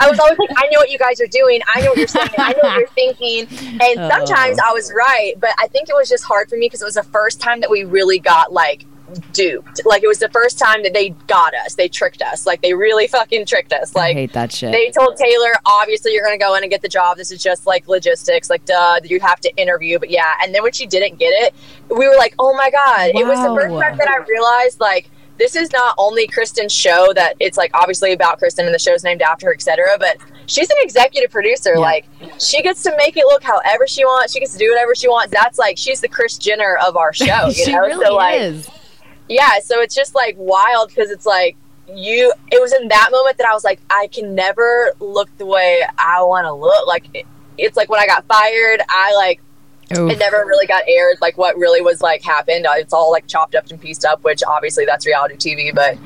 I 0.00 0.08
was 0.10 0.18
always 0.18 0.38
like, 0.38 0.50
I 0.56 0.66
know 0.70 0.78
what 0.80 0.90
you 0.90 0.98
guys 0.98 1.20
are 1.20 1.26
doing. 1.26 1.60
I 1.72 1.80
know 1.82 1.90
what 1.90 1.98
you're 1.98 2.06
saying. 2.08 2.28
I 2.38 2.52
know 2.52 2.58
what 2.68 2.78
you're 2.78 2.88
thinking. 2.88 3.46
And 3.80 4.00
Oh. 4.00 4.08
sometimes 4.10 4.58
I 4.58 4.72
was 4.72 4.92
right, 4.92 5.34
but 5.38 5.50
I 5.58 5.68
think 5.68 5.88
it 5.88 5.94
was 5.94 6.08
just 6.08 6.24
hard 6.24 6.48
for 6.48 6.56
me 6.56 6.66
because 6.66 6.82
it 6.82 6.86
was 6.86 6.94
the 6.94 7.02
first 7.04 7.40
time 7.40 7.60
that 7.60 7.70
we 7.70 7.84
really 7.84 8.18
got 8.18 8.52
like 8.52 8.84
duped. 9.32 9.80
Like 9.84 10.02
it 10.02 10.06
was 10.08 10.18
the 10.18 10.28
first 10.30 10.58
time 10.58 10.82
that 10.82 10.92
they 10.92 11.10
got 11.26 11.54
us. 11.54 11.74
They 11.74 11.88
tricked 11.88 12.22
us. 12.22 12.46
Like 12.46 12.62
they 12.62 12.74
really 12.74 13.06
fucking 13.06 13.46
tricked 13.46 13.72
us. 13.72 13.94
I 13.96 13.98
Like 14.00 14.16
hate 14.16 14.32
that 14.32 14.52
shit. 14.52 14.72
they 14.72 14.90
told 14.90 15.16
Taylor, 15.16 15.52
obviously 15.64 16.12
you're 16.12 16.24
going 16.24 16.38
to 16.38 16.42
go 16.44 16.54
in 16.54 16.62
and 16.62 16.70
get 16.70 16.82
the 16.82 16.88
job. 16.88 17.16
This 17.16 17.30
is 17.30 17.42
just 17.42 17.66
like 17.66 17.88
logistics. 17.88 18.50
Like, 18.50 18.64
duh, 18.64 19.00
you 19.04 19.20
have 19.20 19.40
to 19.40 19.54
interview. 19.56 19.98
But 19.98 20.10
yeah. 20.10 20.34
And 20.42 20.54
then 20.54 20.62
when 20.62 20.72
she 20.72 20.86
didn't 20.86 21.18
get 21.18 21.30
it, 21.30 21.54
we 21.88 22.08
were 22.08 22.16
like, 22.16 22.34
oh 22.38 22.54
my 22.54 22.70
God. 22.70 23.10
It 23.14 23.26
was 23.26 23.38
the 23.38 23.54
first 23.54 23.80
time 23.80 23.96
that 23.98 24.08
I 24.08 24.18
realized, 24.28 24.80
like, 24.80 25.10
this 25.38 25.56
is 25.56 25.72
not 25.72 25.94
only 25.96 26.28
Kristin's 26.28 26.72
show 26.72 27.12
that 27.14 27.34
it's 27.40 27.56
like 27.56 27.70
obviously 27.72 28.12
about 28.12 28.38
Kristin 28.38 28.66
and 28.66 28.74
the 28.74 28.78
show's 28.78 29.02
named 29.02 29.22
after 29.22 29.46
her, 29.46 29.54
etc. 29.54 29.86
But 29.98 30.18
she's 30.44 30.68
an 30.68 30.76
executive 30.82 31.30
producer. 31.30 31.70
Yeah. 31.76 31.78
Like 31.80 32.06
she 32.38 32.60
gets 32.60 32.82
to 32.82 32.94
make 32.98 33.16
it 33.16 33.24
look 33.24 33.42
however 33.42 33.86
she 33.86 34.04
wants. 34.04 34.34
She 34.34 34.40
gets 34.40 34.52
to 34.52 34.58
do 34.58 34.68
whatever 34.70 34.94
she 34.94 35.08
wants. 35.08 35.32
That's 35.32 35.58
like 35.58 35.78
she's 35.78 36.02
the 36.02 36.08
Kris 36.08 36.36
Jenner 36.36 36.76
of 36.86 36.94
our 36.98 37.14
show. 37.14 37.24
You 37.46 37.52
she 37.54 37.72
know? 37.72 37.80
really 37.80 38.04
so 38.04 38.14
like 38.16 38.38
is. 38.38 38.68
Yeah 39.30 39.60
so 39.60 39.80
it's 39.80 39.94
just 39.94 40.14
like 40.14 40.34
wild 40.36 40.88
because 40.88 41.10
it's 41.10 41.24
like 41.24 41.56
you 41.94 42.32
it 42.52 42.60
was 42.60 42.72
in 42.72 42.88
that 42.88 43.08
moment 43.10 43.38
that 43.38 43.46
i 43.48 43.54
was 43.54 43.64
like 43.64 43.80
i 43.88 44.08
can 44.12 44.34
never 44.34 44.92
look 44.98 45.30
the 45.38 45.46
way 45.46 45.82
i 45.96 46.20
want 46.20 46.44
to 46.44 46.52
look 46.52 46.86
like 46.86 47.06
it, 47.14 47.24
it's 47.56 47.76
like 47.76 47.88
when 47.88 48.00
i 48.00 48.06
got 48.06 48.26
fired 48.26 48.82
i 48.88 49.14
like 49.14 49.40
Oof. 49.96 50.10
it 50.10 50.18
never 50.18 50.44
really 50.46 50.66
got 50.66 50.82
aired 50.86 51.16
like 51.20 51.38
what 51.38 51.56
really 51.56 51.80
was 51.80 52.00
like 52.00 52.22
happened 52.22 52.66
it's 52.70 52.92
all 52.92 53.10
like 53.10 53.26
chopped 53.26 53.54
up 53.54 53.68
and 53.70 53.80
pieced 53.80 54.04
up 54.04 54.22
which 54.24 54.42
obviously 54.46 54.84
that's 54.84 55.06
reality 55.06 55.36
tv 55.36 55.74
but 55.74 55.96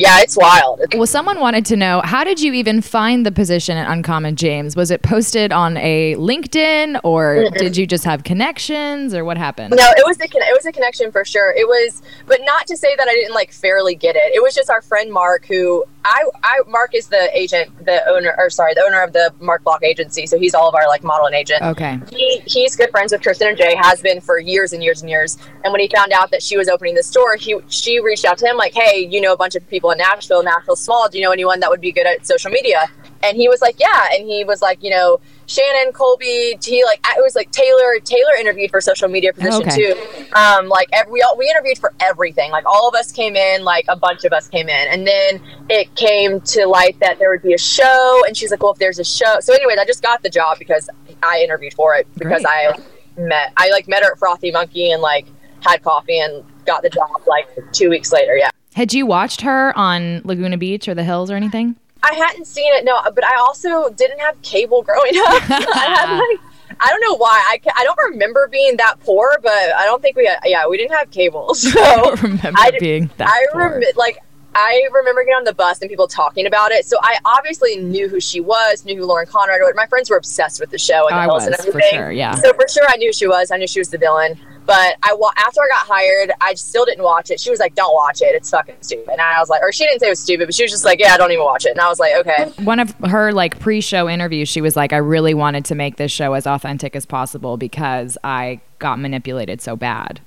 yeah 0.00 0.20
it's 0.20 0.36
wild 0.36 0.80
Well, 0.94 1.06
someone 1.06 1.38
wanted 1.40 1.64
to 1.66 1.76
know 1.76 2.00
how 2.04 2.24
did 2.24 2.40
you 2.40 2.52
even 2.54 2.80
find 2.80 3.24
the 3.24 3.32
position 3.32 3.76
at 3.76 3.90
Uncommon 3.90 4.36
James? 4.36 4.74
Was 4.76 4.90
it 4.90 5.02
posted 5.02 5.52
on 5.52 5.76
a 5.76 6.14
LinkedIn 6.16 7.00
or 7.04 7.50
did 7.56 7.76
you 7.76 7.86
just 7.86 8.04
have 8.04 8.24
connections 8.24 9.14
or 9.14 9.24
what 9.24 9.36
happened? 9.36 9.74
No, 9.76 9.88
it 9.96 10.04
was 10.06 10.16
a 10.20 10.28
con- 10.28 10.42
it 10.42 10.54
was 10.56 10.66
a 10.66 10.72
connection 10.72 11.12
for 11.12 11.24
sure. 11.24 11.52
It 11.52 11.66
was, 11.66 12.02
but 12.26 12.40
not 12.44 12.66
to 12.68 12.76
say 12.76 12.94
that 12.96 13.08
I 13.08 13.12
didn't 13.12 13.34
like 13.34 13.52
fairly 13.52 13.94
get 13.94 14.16
it. 14.16 14.34
It 14.34 14.42
was 14.42 14.54
just 14.54 14.70
our 14.70 14.82
friend 14.82 15.12
Mark, 15.12 15.46
who 15.46 15.84
I, 16.04 16.24
I 16.42 16.60
Mark 16.66 16.94
is 16.94 17.08
the 17.08 17.28
agent, 17.38 17.84
the 17.84 18.06
owner, 18.08 18.34
or 18.38 18.48
sorry, 18.50 18.74
the 18.74 18.82
owner 18.82 19.02
of 19.02 19.12
the 19.12 19.32
Mark 19.40 19.62
Block 19.64 19.82
agency. 19.84 20.26
So 20.26 20.38
he's 20.38 20.54
all 20.54 20.68
of 20.68 20.74
our 20.74 20.86
like 20.88 21.04
modeling 21.04 21.34
agent. 21.34 21.62
Okay. 21.62 21.98
He, 22.10 22.40
he's 22.46 22.74
good 22.74 22.90
friends 22.90 23.12
with 23.12 23.20
Kristin 23.20 23.50
and 23.50 23.58
Jay, 23.58 23.74
has 23.76 24.00
been 24.00 24.20
for 24.20 24.38
years 24.38 24.72
and 24.72 24.82
years 24.82 25.02
and 25.02 25.10
years. 25.10 25.36
And 25.62 25.72
when 25.72 25.80
he 25.80 25.88
found 25.94 26.12
out 26.12 26.30
that 26.30 26.42
she 26.42 26.56
was 26.56 26.68
opening 26.68 26.94
the 26.94 27.02
store, 27.02 27.36
he 27.36 27.56
she 27.68 28.00
reached 28.00 28.24
out 28.24 28.38
to 28.38 28.46
him 28.46 28.56
like, 28.56 28.72
"Hey, 28.74 29.06
you 29.10 29.20
know 29.20 29.32
a 29.32 29.36
bunch 29.36 29.54
of 29.56 29.66
people 29.68 29.89
in 29.90 29.98
Nashville. 29.98 30.42
Nashville's 30.42 30.82
small. 30.82 31.08
Do 31.08 31.18
you 31.18 31.24
know 31.24 31.32
anyone 31.32 31.60
that 31.60 31.70
would 31.70 31.80
be 31.80 31.92
good 31.92 32.06
at 32.06 32.26
social 32.26 32.50
media?" 32.50 32.80
And 33.22 33.36
he 33.36 33.48
was 33.48 33.60
like, 33.60 33.78
"Yeah." 33.78 34.08
And 34.12 34.26
he 34.26 34.44
was 34.44 34.62
like, 34.62 34.82
you 34.82 34.90
know, 34.90 35.20
Shannon, 35.46 35.92
Colby, 35.92 36.56
he 36.62 36.84
like 36.84 37.04
it 37.16 37.22
was 37.22 37.34
like 37.34 37.50
Taylor. 37.50 37.98
Taylor 38.04 38.34
interviewed 38.38 38.70
for 38.70 38.80
social 38.80 39.08
media 39.08 39.32
position 39.32 39.62
Okay. 39.68 39.92
too. 39.92 40.32
Um, 40.34 40.68
like 40.68 40.88
every, 40.92 41.12
we 41.12 41.22
all 41.22 41.36
we 41.36 41.48
interviewed 41.50 41.78
for 41.78 41.92
everything. 42.00 42.50
Like 42.50 42.64
all 42.66 42.88
of 42.88 42.94
us 42.94 43.12
came 43.12 43.36
in, 43.36 43.64
like 43.64 43.84
a 43.88 43.96
bunch 43.96 44.24
of 44.24 44.32
us 44.32 44.48
came 44.48 44.68
in, 44.68 44.88
and 44.88 45.06
then 45.06 45.40
it 45.68 45.94
came 45.96 46.40
to 46.40 46.66
light 46.66 46.98
that 47.00 47.18
there 47.18 47.30
would 47.30 47.42
be 47.42 47.52
a 47.52 47.58
show. 47.58 48.22
And 48.26 48.36
she's 48.36 48.50
like, 48.50 48.62
"Well, 48.62 48.72
if 48.72 48.78
there's 48.78 48.98
a 48.98 49.04
show." 49.04 49.40
So, 49.40 49.52
anyways, 49.52 49.78
I 49.78 49.84
just 49.84 50.02
got 50.02 50.22
the 50.22 50.30
job 50.30 50.58
because 50.58 50.88
I 51.22 51.40
interviewed 51.42 51.74
for 51.74 51.94
it 51.96 52.06
because 52.14 52.42
Great. 52.42 52.76
I 52.78 53.20
met 53.20 53.52
I 53.56 53.70
like 53.70 53.88
met 53.88 54.02
her 54.02 54.12
at 54.12 54.18
Frothy 54.18 54.50
Monkey 54.52 54.92
and 54.92 55.02
like 55.02 55.26
had 55.66 55.82
coffee 55.82 56.18
and 56.20 56.44
got 56.64 56.82
the 56.82 56.88
job 56.90 57.08
like 57.26 57.48
two 57.72 57.90
weeks 57.90 58.12
later. 58.12 58.36
Yeah. 58.36 58.50
Had 58.74 58.94
you 58.94 59.06
watched 59.06 59.40
her 59.42 59.76
on 59.76 60.22
Laguna 60.24 60.56
Beach 60.56 60.88
or 60.88 60.94
the 60.94 61.04
Hills 61.04 61.30
or 61.30 61.36
anything? 61.36 61.76
I 62.02 62.14
hadn't 62.14 62.46
seen 62.46 62.72
it, 62.74 62.84
no, 62.84 63.00
but 63.14 63.24
I 63.24 63.36
also 63.40 63.90
didn't 63.90 64.20
have 64.20 64.40
cable 64.42 64.82
growing 64.82 65.12
up. 65.16 65.26
I 65.50 65.94
had 65.96 66.16
like, 66.18 66.40
I 66.80 66.88
don't 66.88 67.00
know 67.02 67.16
why. 67.16 67.42
I, 67.48 67.60
I 67.76 67.84
don't 67.84 67.98
remember 68.12 68.48
being 68.50 68.76
that 68.78 68.94
poor, 69.00 69.38
but 69.42 69.52
I 69.52 69.84
don't 69.84 70.00
think 70.00 70.16
we 70.16 70.26
had, 70.26 70.38
yeah, 70.44 70.66
we 70.66 70.76
didn't 70.78 70.96
have 70.96 71.10
cable. 71.10 71.54
So 71.54 71.82
I 71.82 71.96
don't 71.96 72.22
remember 72.22 72.52
I 72.58 72.70
being 72.78 73.10
that 73.18 73.28
I 73.28 73.46
poor. 73.52 73.64
remember, 73.64 73.86
like, 73.96 74.18
I 74.54 74.88
remember 74.92 75.22
getting 75.22 75.34
on 75.34 75.44
the 75.44 75.54
bus 75.54 75.80
and 75.80 75.90
people 75.90 76.08
talking 76.08 76.46
about 76.46 76.72
it. 76.72 76.84
So 76.86 76.96
I 77.02 77.18
obviously 77.24 77.76
knew 77.76 78.08
who 78.08 78.18
she 78.18 78.40
was, 78.40 78.84
knew 78.84 78.96
who 78.96 79.04
Lauren 79.04 79.26
Conrad 79.26 79.60
was. 79.60 79.74
My 79.76 79.86
friends 79.86 80.10
were 80.10 80.16
obsessed 80.16 80.58
with 80.58 80.70
the 80.70 80.78
show 80.78 81.06
and 81.06 81.16
the 81.16 81.20
I 81.20 81.24
Hills 81.24 81.44
and 81.44 81.52
was, 81.52 81.60
for 81.66 81.68
everything. 81.68 81.98
sure, 81.98 82.12
yeah. 82.12 82.34
So 82.34 82.52
for 82.54 82.66
sure, 82.68 82.84
I 82.88 82.96
knew 82.96 83.12
she 83.12 83.28
was. 83.28 83.50
I 83.50 83.58
knew 83.58 83.66
she 83.68 83.78
was 83.78 83.90
the 83.90 83.98
villain. 83.98 84.40
But 84.70 84.94
I 85.02 85.16
after 85.36 85.62
I 85.62 85.66
got 85.66 85.84
hired, 85.88 86.30
I 86.40 86.54
still 86.54 86.84
didn't 86.84 87.02
watch 87.02 87.32
it. 87.32 87.40
She 87.40 87.50
was 87.50 87.58
like, 87.58 87.74
"Don't 87.74 87.92
watch 87.92 88.22
it. 88.22 88.36
It's 88.36 88.50
fucking 88.50 88.76
stupid." 88.82 89.10
And 89.10 89.20
I 89.20 89.40
was 89.40 89.48
like, 89.48 89.62
or 89.62 89.72
she 89.72 89.84
didn't 89.84 89.98
say 89.98 90.06
it 90.06 90.10
was 90.10 90.20
stupid, 90.20 90.46
but 90.46 90.54
she 90.54 90.62
was 90.62 90.70
just 90.70 90.84
like, 90.84 91.00
"Yeah, 91.00 91.12
I 91.12 91.16
don't 91.16 91.32
even 91.32 91.44
watch 91.44 91.66
it." 91.66 91.70
And 91.70 91.80
I 91.80 91.88
was 91.88 91.98
like, 91.98 92.14
"Okay." 92.14 92.52
One 92.62 92.78
of 92.78 92.94
her 93.04 93.32
like 93.32 93.58
pre-show 93.58 94.08
interviews, 94.08 94.48
she 94.48 94.60
was 94.60 94.76
like, 94.76 94.92
"I 94.92 94.98
really 94.98 95.34
wanted 95.34 95.64
to 95.64 95.74
make 95.74 95.96
this 95.96 96.12
show 96.12 96.34
as 96.34 96.46
authentic 96.46 96.94
as 96.94 97.04
possible 97.04 97.56
because 97.56 98.16
I 98.22 98.60
got 98.78 99.00
manipulated 99.00 99.60
so 99.60 99.74
bad." 99.74 100.20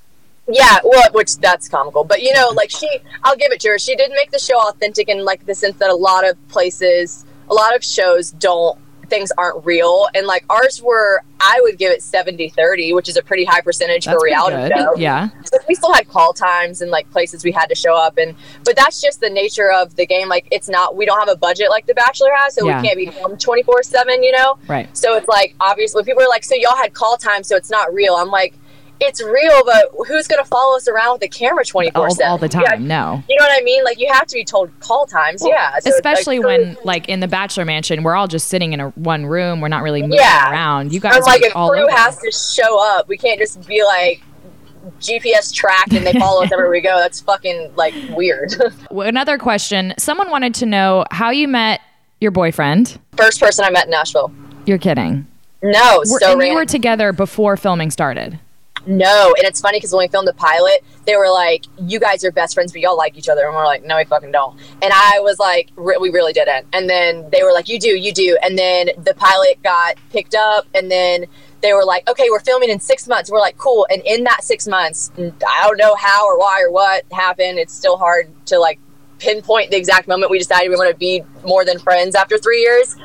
Yeah, 0.50 0.80
well, 0.84 1.10
which 1.14 1.38
that's 1.38 1.70
comical, 1.70 2.04
but 2.04 2.22
you 2.22 2.34
know, 2.34 2.50
like 2.50 2.70
she, 2.70 2.90
I'll 3.24 3.38
give 3.38 3.54
it 3.54 3.62
to 3.62 3.70
her. 3.70 3.80
She 3.80 3.96
did 3.96 4.12
make 4.12 4.32
the 4.32 4.40
show 4.40 4.60
authentic 4.68 5.08
in 5.08 5.24
like 5.24 5.46
the 5.46 5.56
sense 5.56 5.78
that 5.78 5.90
a 5.90 5.96
lot 5.96 6.28
of 6.28 6.36
places, 6.50 7.24
a 7.50 7.54
lot 7.54 7.78
of 7.78 7.82
shows 7.82 8.32
don't, 8.32 8.78
things 9.14 9.32
aren't 9.38 9.64
real. 9.66 10.08
And 10.16 10.26
like 10.26 10.44
ours 10.50 10.82
were, 10.82 11.24
I 11.40 11.60
would 11.62 11.78
give 11.78 11.92
it 11.92 12.02
70 12.02 12.50
30, 12.50 12.94
which 12.94 13.08
is 13.10 13.18
a 13.18 13.22
pretty 13.22 13.46
high 13.46 13.62
percentage 13.62 14.06
That's 14.06 14.18
for 14.18 14.26
reality 14.26 14.74
show. 14.76 14.96
Yeah. 14.96 15.30
So 15.46 15.58
we 15.68 15.76
still 15.76 15.94
had 15.94 16.08
call 16.08 16.34
times 16.34 16.82
and 16.82 16.90
like 16.90 17.10
places 17.12 17.44
we 17.44 17.52
had 17.52 17.68
to 17.68 17.76
show 17.76 17.96
up. 17.96 18.18
And, 18.18 18.36
but 18.64 18.76
that's 18.76 19.02
just 19.02 19.20
the 19.20 19.30
nature 19.30 19.72
of 19.72 19.96
the 19.96 20.06
game. 20.06 20.30
Like 20.30 20.48
it's 20.52 20.68
not, 20.70 20.96
we 20.96 21.06
don't 21.06 21.20
have 21.20 21.30
a 21.30 21.38
budget 21.38 21.70
like 21.70 21.86
The 21.86 21.94
Bachelor 21.94 22.30
has, 22.36 22.56
so 22.56 22.66
Yeah. 22.66 22.82
we 22.82 22.88
can't 22.88 22.98
be 22.98 23.06
filmed 23.08 23.40
24 23.40 23.84
7, 23.84 24.24
you 24.24 24.32
know? 24.32 24.58
Right. 24.68 24.96
So 24.98 25.16
it's 25.16 25.28
like 25.28 25.56
obviously 25.60 26.04
people 26.04 26.24
are 26.24 26.30
like, 26.30 26.44
so 26.44 26.56
y'all 26.56 26.78
had 26.78 26.94
call 26.94 27.18
time, 27.18 27.44
so 27.44 27.56
it's 27.56 27.70
not 27.70 27.94
real. 27.94 28.16
I'm 28.16 28.30
like, 28.30 28.56
it's 29.06 29.22
real, 29.24 29.64
but 29.66 29.90
who's 30.08 30.28
gonna 30.28 30.44
follow 30.46 30.76
us 30.76 30.88
around 30.88 31.14
with 31.14 31.24
a 31.24 31.28
camera 31.28 31.64
24 31.66 32.02
All, 32.04 32.12
7 32.16 32.30
all 32.32 32.38
the 32.38 32.50
time. 32.50 32.88
No. 32.88 33.24
You 33.30 33.36
know 33.38 33.46
what 33.46 33.60
I 33.60 33.64
mean? 33.64 33.84
Like 33.84 34.00
you 34.00 34.12
have 34.12 34.28
to 34.28 34.34
be 34.36 34.44
told 34.44 34.72
call 34.80 35.06
times. 35.06 35.44
yeah. 35.46 35.78
So 35.80 35.90
like, 35.90 35.96
Especially 35.96 36.38
so- 36.38 36.48
when, 36.48 36.78
like, 36.84 37.08
in 37.10 37.20
the 37.20 37.28
Bachelor 37.28 37.66
Mansion, 37.66 38.04
we're 38.04 38.16
all 38.16 38.28
just 38.28 38.48
sitting 38.48 38.74
in 38.74 38.80
a 38.80 38.90
one 38.92 39.26
room. 39.26 39.62
We're 39.62 39.68
not 39.68 39.84
really 39.84 40.02
moving 40.02 40.18
Yeah. 40.20 40.52
around. 40.52 40.94
You 40.94 41.00
guys 41.00 41.24
like, 41.26 41.44
all 41.56 41.70
crew 41.70 41.88
has 41.90 42.18
to 42.20 42.32
show 42.32 42.80
up, 42.98 43.08
we 43.08 43.18
can't 43.18 43.40
just 43.40 43.66
be 43.68 43.84
like 43.84 44.22
GPS 45.00 45.54
tracked 45.54 45.94
and 45.94 46.06
they 46.06 46.14
follow 46.14 46.44
us 46.44 46.52
everywhere 46.52 46.72
we 46.72 46.82
go. 46.82 46.98
That's 46.98 47.22
fucking 47.22 47.72
like 47.76 47.94
weird. 48.12 48.54
Another 48.92 49.38
question: 49.38 49.94
Someone 49.98 50.30
wanted 50.30 50.54
to 50.56 50.66
know 50.66 51.06
how 51.12 51.30
you 51.30 51.48
met 51.48 51.80
your 52.20 52.32
boyfriend. 52.32 53.00
First 53.16 53.40
person 53.40 53.64
I 53.66 53.70
met 53.70 53.86
in 53.86 53.92
Nashville. 53.92 54.32
You're 54.66 54.78
kidding. 54.78 55.28
No, 55.62 56.02
We're- 56.06 56.06
so 56.20 56.32
and 56.32 56.40
random. 56.40 56.56
were 56.56 56.66
together 56.66 57.14
before 57.14 57.56
filming 57.56 57.92
started. 57.92 58.40
No, 58.86 59.34
and 59.38 59.48
it's 59.48 59.62
funny 59.62 59.78
because 59.78 59.94
when 59.94 60.06
we 60.06 60.08
filmed 60.10 60.28
the 60.28 60.34
pilot, 60.34 60.84
they 61.06 61.16
were 61.16 61.30
like, 61.30 61.66
"You 61.82 62.00
guys 62.00 62.24
are 62.24 62.32
best 62.32 62.54
friends, 62.54 62.72
but 62.72 62.82
y'all 62.82 62.98
like 62.98 63.18
each 63.18 63.30
other," 63.30 63.46
and 63.46 63.56
we're 63.56 63.66
like, 63.66 63.86
"No, 63.86 63.96
we 63.96 64.04
fucking 64.04 64.32
don't." 64.32 64.60
And 64.82 64.92
I 64.94 65.20
was 65.22 65.40
like, 65.40 65.70
re- 65.76 65.98
"We 66.00 66.10
really 66.10 66.34
didn't." 66.34 66.68
And 66.74 66.90
then 66.90 67.30
they 67.30 67.44
were 67.44 67.54
like, 67.54 67.70
"You 67.70 67.80
do, 67.80 67.90
you 67.90 68.12
do." 68.14 68.38
And 68.44 68.58
then 68.58 68.90
the 68.98 69.14
pilot 69.14 69.62
got 69.64 69.96
picked 70.12 70.36
up, 70.36 70.66
and 70.74 70.92
then 70.92 71.26
they 71.62 71.74
were 71.74 71.86
like, 71.86 72.10
"Okay, 72.10 72.30
we're 72.30 72.42
filming 72.42 72.70
in 72.70 72.80
six 72.80 73.08
months." 73.08 73.32
We're 73.32 73.40
like, 73.40 73.58
"Cool." 73.58 73.88
And 73.90 74.02
in 74.06 74.26
that 74.26 74.44
six 74.44 74.68
months, 74.68 75.12
I 75.18 75.68
don't 75.68 75.78
know 75.78 75.96
how 75.96 76.28
or 76.28 76.38
why 76.38 76.62
or 76.62 76.72
what 76.72 77.04
happened. 77.12 77.60
It's 77.60 77.74
still 77.74 77.98
hard 77.98 78.34
to 78.48 78.60
like 78.60 78.80
pinpoint 79.20 79.72
the 79.72 79.78
exact 79.78 80.10
moment 80.10 80.30
we 80.30 80.38
decided 80.38 80.70
we 80.70 80.76
want 80.76 80.90
to 80.90 80.98
be 80.98 81.24
more 81.46 81.64
than 81.64 81.80
friends 81.80 82.16
after 82.16 82.38
three 82.38 82.60
years. 82.60 82.98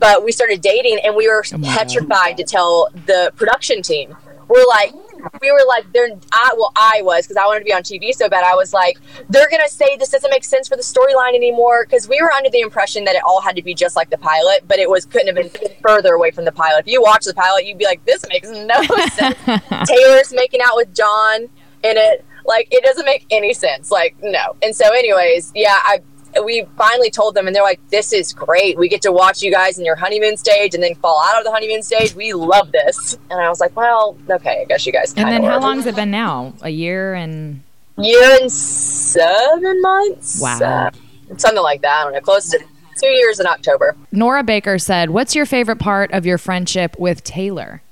But 0.00 0.24
we 0.24 0.32
started 0.32 0.60
dating, 0.60 0.98
and 1.04 1.14
we 1.14 1.28
were 1.28 1.44
oh 1.54 1.58
God. 1.58 1.78
petrified 1.78 2.36
to 2.38 2.44
tell 2.44 2.88
the 3.06 3.32
production 3.36 3.82
team. 3.82 4.16
We're 4.48 4.66
like, 4.66 4.92
we 5.40 5.50
were 5.50 5.64
like, 5.66 5.90
they're. 5.92 6.10
I 6.32 6.52
well, 6.56 6.72
I 6.76 7.00
was 7.02 7.26
because 7.26 7.36
I 7.36 7.46
wanted 7.46 7.60
to 7.60 7.64
be 7.64 7.72
on 7.72 7.82
TV 7.82 8.12
so 8.14 8.28
bad. 8.28 8.44
I 8.44 8.54
was 8.54 8.72
like, 8.72 8.98
they're 9.28 9.48
gonna 9.50 9.68
say 9.68 9.96
this 9.96 10.10
doesn't 10.10 10.30
make 10.30 10.44
sense 10.44 10.68
for 10.68 10.76
the 10.76 10.82
storyline 10.82 11.34
anymore 11.34 11.84
because 11.84 12.08
we 12.08 12.20
were 12.20 12.32
under 12.32 12.50
the 12.50 12.60
impression 12.60 13.04
that 13.04 13.14
it 13.14 13.22
all 13.24 13.40
had 13.40 13.56
to 13.56 13.62
be 13.62 13.74
just 13.74 13.96
like 13.96 14.10
the 14.10 14.18
pilot, 14.18 14.64
but 14.66 14.78
it 14.78 14.88
was 14.88 15.04
couldn't 15.04 15.34
have 15.34 15.52
been 15.52 15.70
further 15.82 16.14
away 16.14 16.30
from 16.30 16.44
the 16.44 16.52
pilot. 16.52 16.80
If 16.80 16.86
you 16.86 17.02
watch 17.02 17.24
the 17.24 17.34
pilot, 17.34 17.66
you'd 17.66 17.78
be 17.78 17.84
like, 17.84 18.04
this 18.04 18.24
makes 18.28 18.48
no 18.48 18.82
sense. 19.12 19.36
Taylor's 19.88 20.32
making 20.32 20.60
out 20.62 20.76
with 20.76 20.94
John 20.94 21.42
in 21.42 21.96
it. 21.96 22.24
Like 22.46 22.68
it 22.70 22.82
doesn't 22.84 23.04
make 23.04 23.26
any 23.30 23.52
sense. 23.52 23.90
Like 23.90 24.16
no. 24.22 24.56
And 24.62 24.74
so, 24.74 24.86
anyways, 24.92 25.52
yeah, 25.54 25.78
I 25.82 26.00
we 26.44 26.66
finally 26.76 27.10
told 27.10 27.34
them, 27.34 27.46
and 27.46 27.54
they're 27.54 27.62
like, 27.62 27.80
"This 27.90 28.12
is 28.12 28.32
great. 28.32 28.78
We 28.78 28.88
get 28.88 29.02
to 29.02 29.12
watch 29.12 29.42
you 29.42 29.50
guys 29.50 29.78
in 29.78 29.84
your 29.84 29.96
honeymoon 29.96 30.36
stage, 30.36 30.74
and 30.74 30.82
then 30.82 30.94
fall 30.96 31.22
out 31.26 31.38
of 31.38 31.44
the 31.44 31.50
honeymoon 31.50 31.82
stage. 31.82 32.14
We 32.14 32.32
love 32.32 32.72
this." 32.72 33.18
And 33.30 33.40
I 33.40 33.48
was 33.48 33.60
like, 33.60 33.76
"Well, 33.76 34.16
okay, 34.28 34.62
I 34.62 34.64
guess 34.64 34.86
you 34.86 34.92
guys." 34.92 35.14
And 35.14 35.28
then 35.28 35.42
how 35.42 35.56
were." 35.56 35.62
long 35.62 35.76
has 35.76 35.86
it 35.86 35.96
been 35.96 36.10
now? 36.10 36.54
A 36.62 36.70
year 36.70 37.14
and 37.14 37.62
Year 37.98 38.38
and 38.40 38.50
seven 38.50 39.82
months. 39.82 40.40
Wow. 40.40 40.58
Uh, 40.60 40.90
something 41.36 41.62
like 41.62 41.82
that. 41.82 42.00
I 42.00 42.04
don't 42.04 42.14
know. 42.14 42.20
Close 42.20 42.48
to 42.50 42.58
two 42.98 43.08
years 43.08 43.40
in 43.40 43.46
October. 43.46 43.94
Nora 44.10 44.42
Baker 44.42 44.78
said, 44.78 45.10
"What's 45.10 45.34
your 45.34 45.46
favorite 45.46 45.78
part 45.78 46.10
of 46.12 46.24
your 46.24 46.38
friendship 46.38 46.98
with 46.98 47.22
Taylor?" 47.24 47.82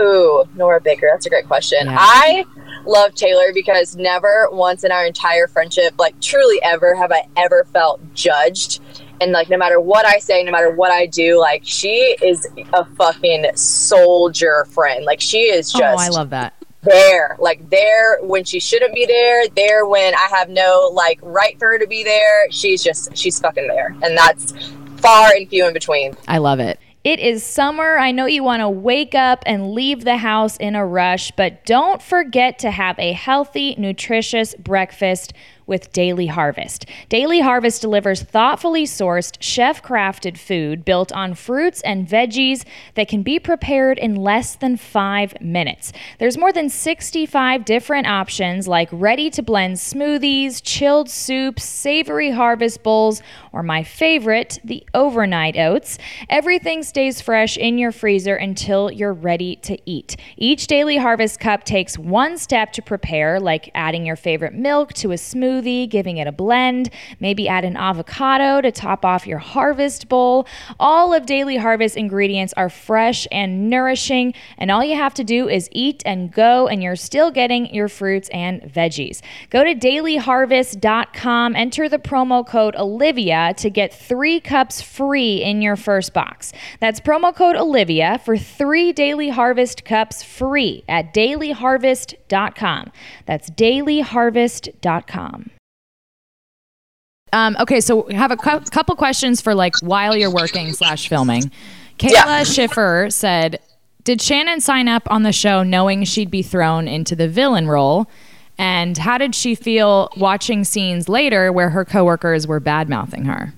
Ooh, 0.00 0.44
Nora 0.54 0.80
Baker. 0.80 1.08
That's 1.10 1.26
a 1.26 1.30
great 1.30 1.46
question. 1.46 1.86
Yeah. 1.86 1.96
I 1.98 2.44
love 2.84 3.14
Taylor 3.14 3.52
because 3.52 3.96
never 3.96 4.48
once 4.52 4.84
in 4.84 4.92
our 4.92 5.04
entire 5.04 5.48
friendship, 5.48 5.94
like 5.98 6.20
truly 6.20 6.60
ever, 6.62 6.94
have 6.94 7.12
I 7.12 7.26
ever 7.36 7.66
felt 7.72 8.00
judged. 8.14 8.80
And 9.20 9.32
like, 9.32 9.48
no 9.48 9.56
matter 9.56 9.80
what 9.80 10.06
I 10.06 10.18
say, 10.18 10.44
no 10.44 10.52
matter 10.52 10.70
what 10.70 10.92
I 10.92 11.06
do, 11.06 11.40
like, 11.40 11.62
she 11.64 12.16
is 12.22 12.46
a 12.72 12.84
fucking 12.84 13.46
soldier 13.56 14.64
friend. 14.70 15.04
Like, 15.04 15.20
she 15.20 15.38
is 15.38 15.72
just 15.72 15.82
oh, 15.82 16.00
I 16.00 16.08
love 16.08 16.30
that. 16.30 16.54
there, 16.82 17.36
like 17.40 17.68
there 17.70 18.22
when 18.22 18.44
she 18.44 18.60
shouldn't 18.60 18.94
be 18.94 19.06
there, 19.06 19.48
there 19.48 19.86
when 19.86 20.14
I 20.14 20.28
have 20.30 20.48
no 20.48 20.90
like 20.92 21.18
right 21.22 21.58
for 21.58 21.68
her 21.68 21.78
to 21.78 21.86
be 21.86 22.04
there. 22.04 22.50
She's 22.50 22.82
just 22.82 23.16
she's 23.16 23.40
fucking 23.40 23.66
there, 23.66 23.96
and 24.02 24.16
that's 24.16 24.52
far 24.98 25.30
and 25.36 25.48
few 25.48 25.66
in 25.66 25.72
between. 25.72 26.16
I 26.28 26.38
love 26.38 26.60
it. 26.60 26.78
It 27.04 27.20
is 27.20 27.44
summer. 27.44 27.96
I 27.96 28.10
know 28.10 28.26
you 28.26 28.42
want 28.42 28.60
to 28.60 28.68
wake 28.68 29.14
up 29.14 29.42
and 29.46 29.72
leave 29.72 30.04
the 30.04 30.16
house 30.16 30.56
in 30.56 30.74
a 30.74 30.84
rush, 30.84 31.30
but 31.30 31.64
don't 31.64 32.02
forget 32.02 32.58
to 32.60 32.70
have 32.70 32.98
a 32.98 33.12
healthy, 33.12 33.76
nutritious 33.78 34.54
breakfast 34.56 35.32
with 35.68 35.92
Daily 35.92 36.26
Harvest. 36.26 36.86
Daily 37.08 37.40
Harvest 37.40 37.82
delivers 37.82 38.22
thoughtfully 38.22 38.84
sourced, 38.84 39.36
chef 39.38 39.82
crafted 39.82 40.38
food 40.38 40.84
built 40.84 41.12
on 41.12 41.34
fruits 41.34 41.82
and 41.82 42.08
veggies 42.08 42.64
that 42.94 43.06
can 43.06 43.22
be 43.22 43.38
prepared 43.38 43.98
in 43.98 44.16
less 44.16 44.56
than 44.56 44.76
five 44.76 45.38
minutes. 45.40 45.92
There's 46.18 46.38
more 46.38 46.52
than 46.52 46.70
65 46.70 47.64
different 47.64 48.06
options 48.06 48.66
like 48.66 48.88
ready 48.90 49.30
to 49.30 49.42
blend 49.42 49.76
smoothies, 49.76 50.60
chilled 50.64 51.10
soups, 51.10 51.64
savory 51.64 52.30
harvest 52.30 52.82
bowls, 52.82 53.22
or 53.52 53.62
my 53.62 53.82
favorite, 53.82 54.58
the 54.64 54.84
overnight 54.94 55.56
oats. 55.56 55.98
Everything 56.30 56.82
stays 56.82 57.20
fresh 57.20 57.56
in 57.58 57.76
your 57.76 57.92
freezer 57.92 58.36
until 58.36 58.90
you're 58.90 59.12
ready 59.12 59.56
to 59.56 59.78
eat. 59.84 60.16
Each 60.38 60.66
Daily 60.66 60.96
Harvest 60.96 61.38
cup 61.40 61.64
takes 61.64 61.98
one 61.98 62.38
step 62.38 62.72
to 62.72 62.82
prepare, 62.82 63.38
like 63.38 63.70
adding 63.74 64.06
your 64.06 64.16
favorite 64.16 64.54
milk 64.54 64.94
to 64.94 65.12
a 65.12 65.16
smoothie, 65.16 65.57
giving 65.86 66.18
it 66.18 66.26
a 66.26 66.32
blend, 66.32 66.90
maybe 67.20 67.48
add 67.48 67.64
an 67.64 67.76
avocado 67.76 68.60
to 68.60 68.70
top 68.70 69.04
off 69.04 69.26
your 69.26 69.38
harvest 69.38 70.08
bowl. 70.08 70.46
All 70.78 71.12
of 71.12 71.26
Daily 71.26 71.56
Harvest 71.56 71.96
ingredients 71.96 72.54
are 72.56 72.68
fresh 72.68 73.26
and 73.32 73.68
nourishing, 73.68 74.34
and 74.56 74.70
all 74.70 74.84
you 74.84 74.96
have 74.96 75.14
to 75.14 75.24
do 75.24 75.48
is 75.48 75.68
eat 75.72 76.02
and 76.06 76.32
go, 76.32 76.68
and 76.68 76.82
you're 76.82 76.96
still 76.96 77.30
getting 77.30 77.72
your 77.74 77.88
fruits 77.88 78.28
and 78.30 78.62
veggies. 78.62 79.20
Go 79.50 79.64
to 79.64 79.74
dailyharvest.com, 79.74 81.56
enter 81.56 81.88
the 81.88 81.98
promo 81.98 82.46
code 82.46 82.76
Olivia 82.76 83.54
to 83.56 83.70
get 83.70 83.92
three 83.92 84.40
cups 84.40 84.80
free 84.80 85.42
in 85.42 85.62
your 85.62 85.76
first 85.76 86.12
box. 86.12 86.52
That's 86.80 87.00
promo 87.00 87.34
code 87.34 87.56
Olivia 87.56 88.20
for 88.24 88.36
three 88.36 88.92
Daily 88.92 89.30
Harvest 89.30 89.84
cups 89.84 90.22
free 90.22 90.84
at 90.88 91.14
dailyharvest.com. 91.14 92.92
That's 93.26 93.50
dailyharvest.com. 93.50 95.47
Um, 97.32 97.56
okay, 97.60 97.80
so 97.80 98.06
we 98.06 98.14
have 98.14 98.30
a 98.30 98.36
cou- 98.36 98.60
couple 98.70 98.94
questions 98.96 99.40
for 99.40 99.54
like 99.54 99.74
while 99.82 100.16
you're 100.16 100.32
working 100.32 100.72
slash 100.72 101.08
filming. 101.08 101.50
Kayla 101.98 102.10
Yeah. 102.12 102.42
Schiffer 102.44 103.08
said, 103.10 103.58
"Did 104.04 104.22
Shannon 104.22 104.60
sign 104.60 104.88
up 104.88 105.02
on 105.10 105.22
the 105.22 105.32
show 105.32 105.62
knowing 105.62 106.04
she'd 106.04 106.30
be 106.30 106.42
thrown 106.42 106.88
into 106.88 107.14
the 107.16 107.28
villain 107.28 107.68
role?" 107.68 108.06
And 108.58 108.98
how 108.98 109.18
did 109.18 109.34
she 109.34 109.54
feel 109.54 110.10
watching 110.16 110.64
scenes 110.64 111.08
later 111.08 111.52
where 111.52 111.70
her 111.70 111.84
coworkers 111.84 112.46
were 112.46 112.58
bad 112.58 112.88
mouthing 112.88 113.24
her? 113.26 113.54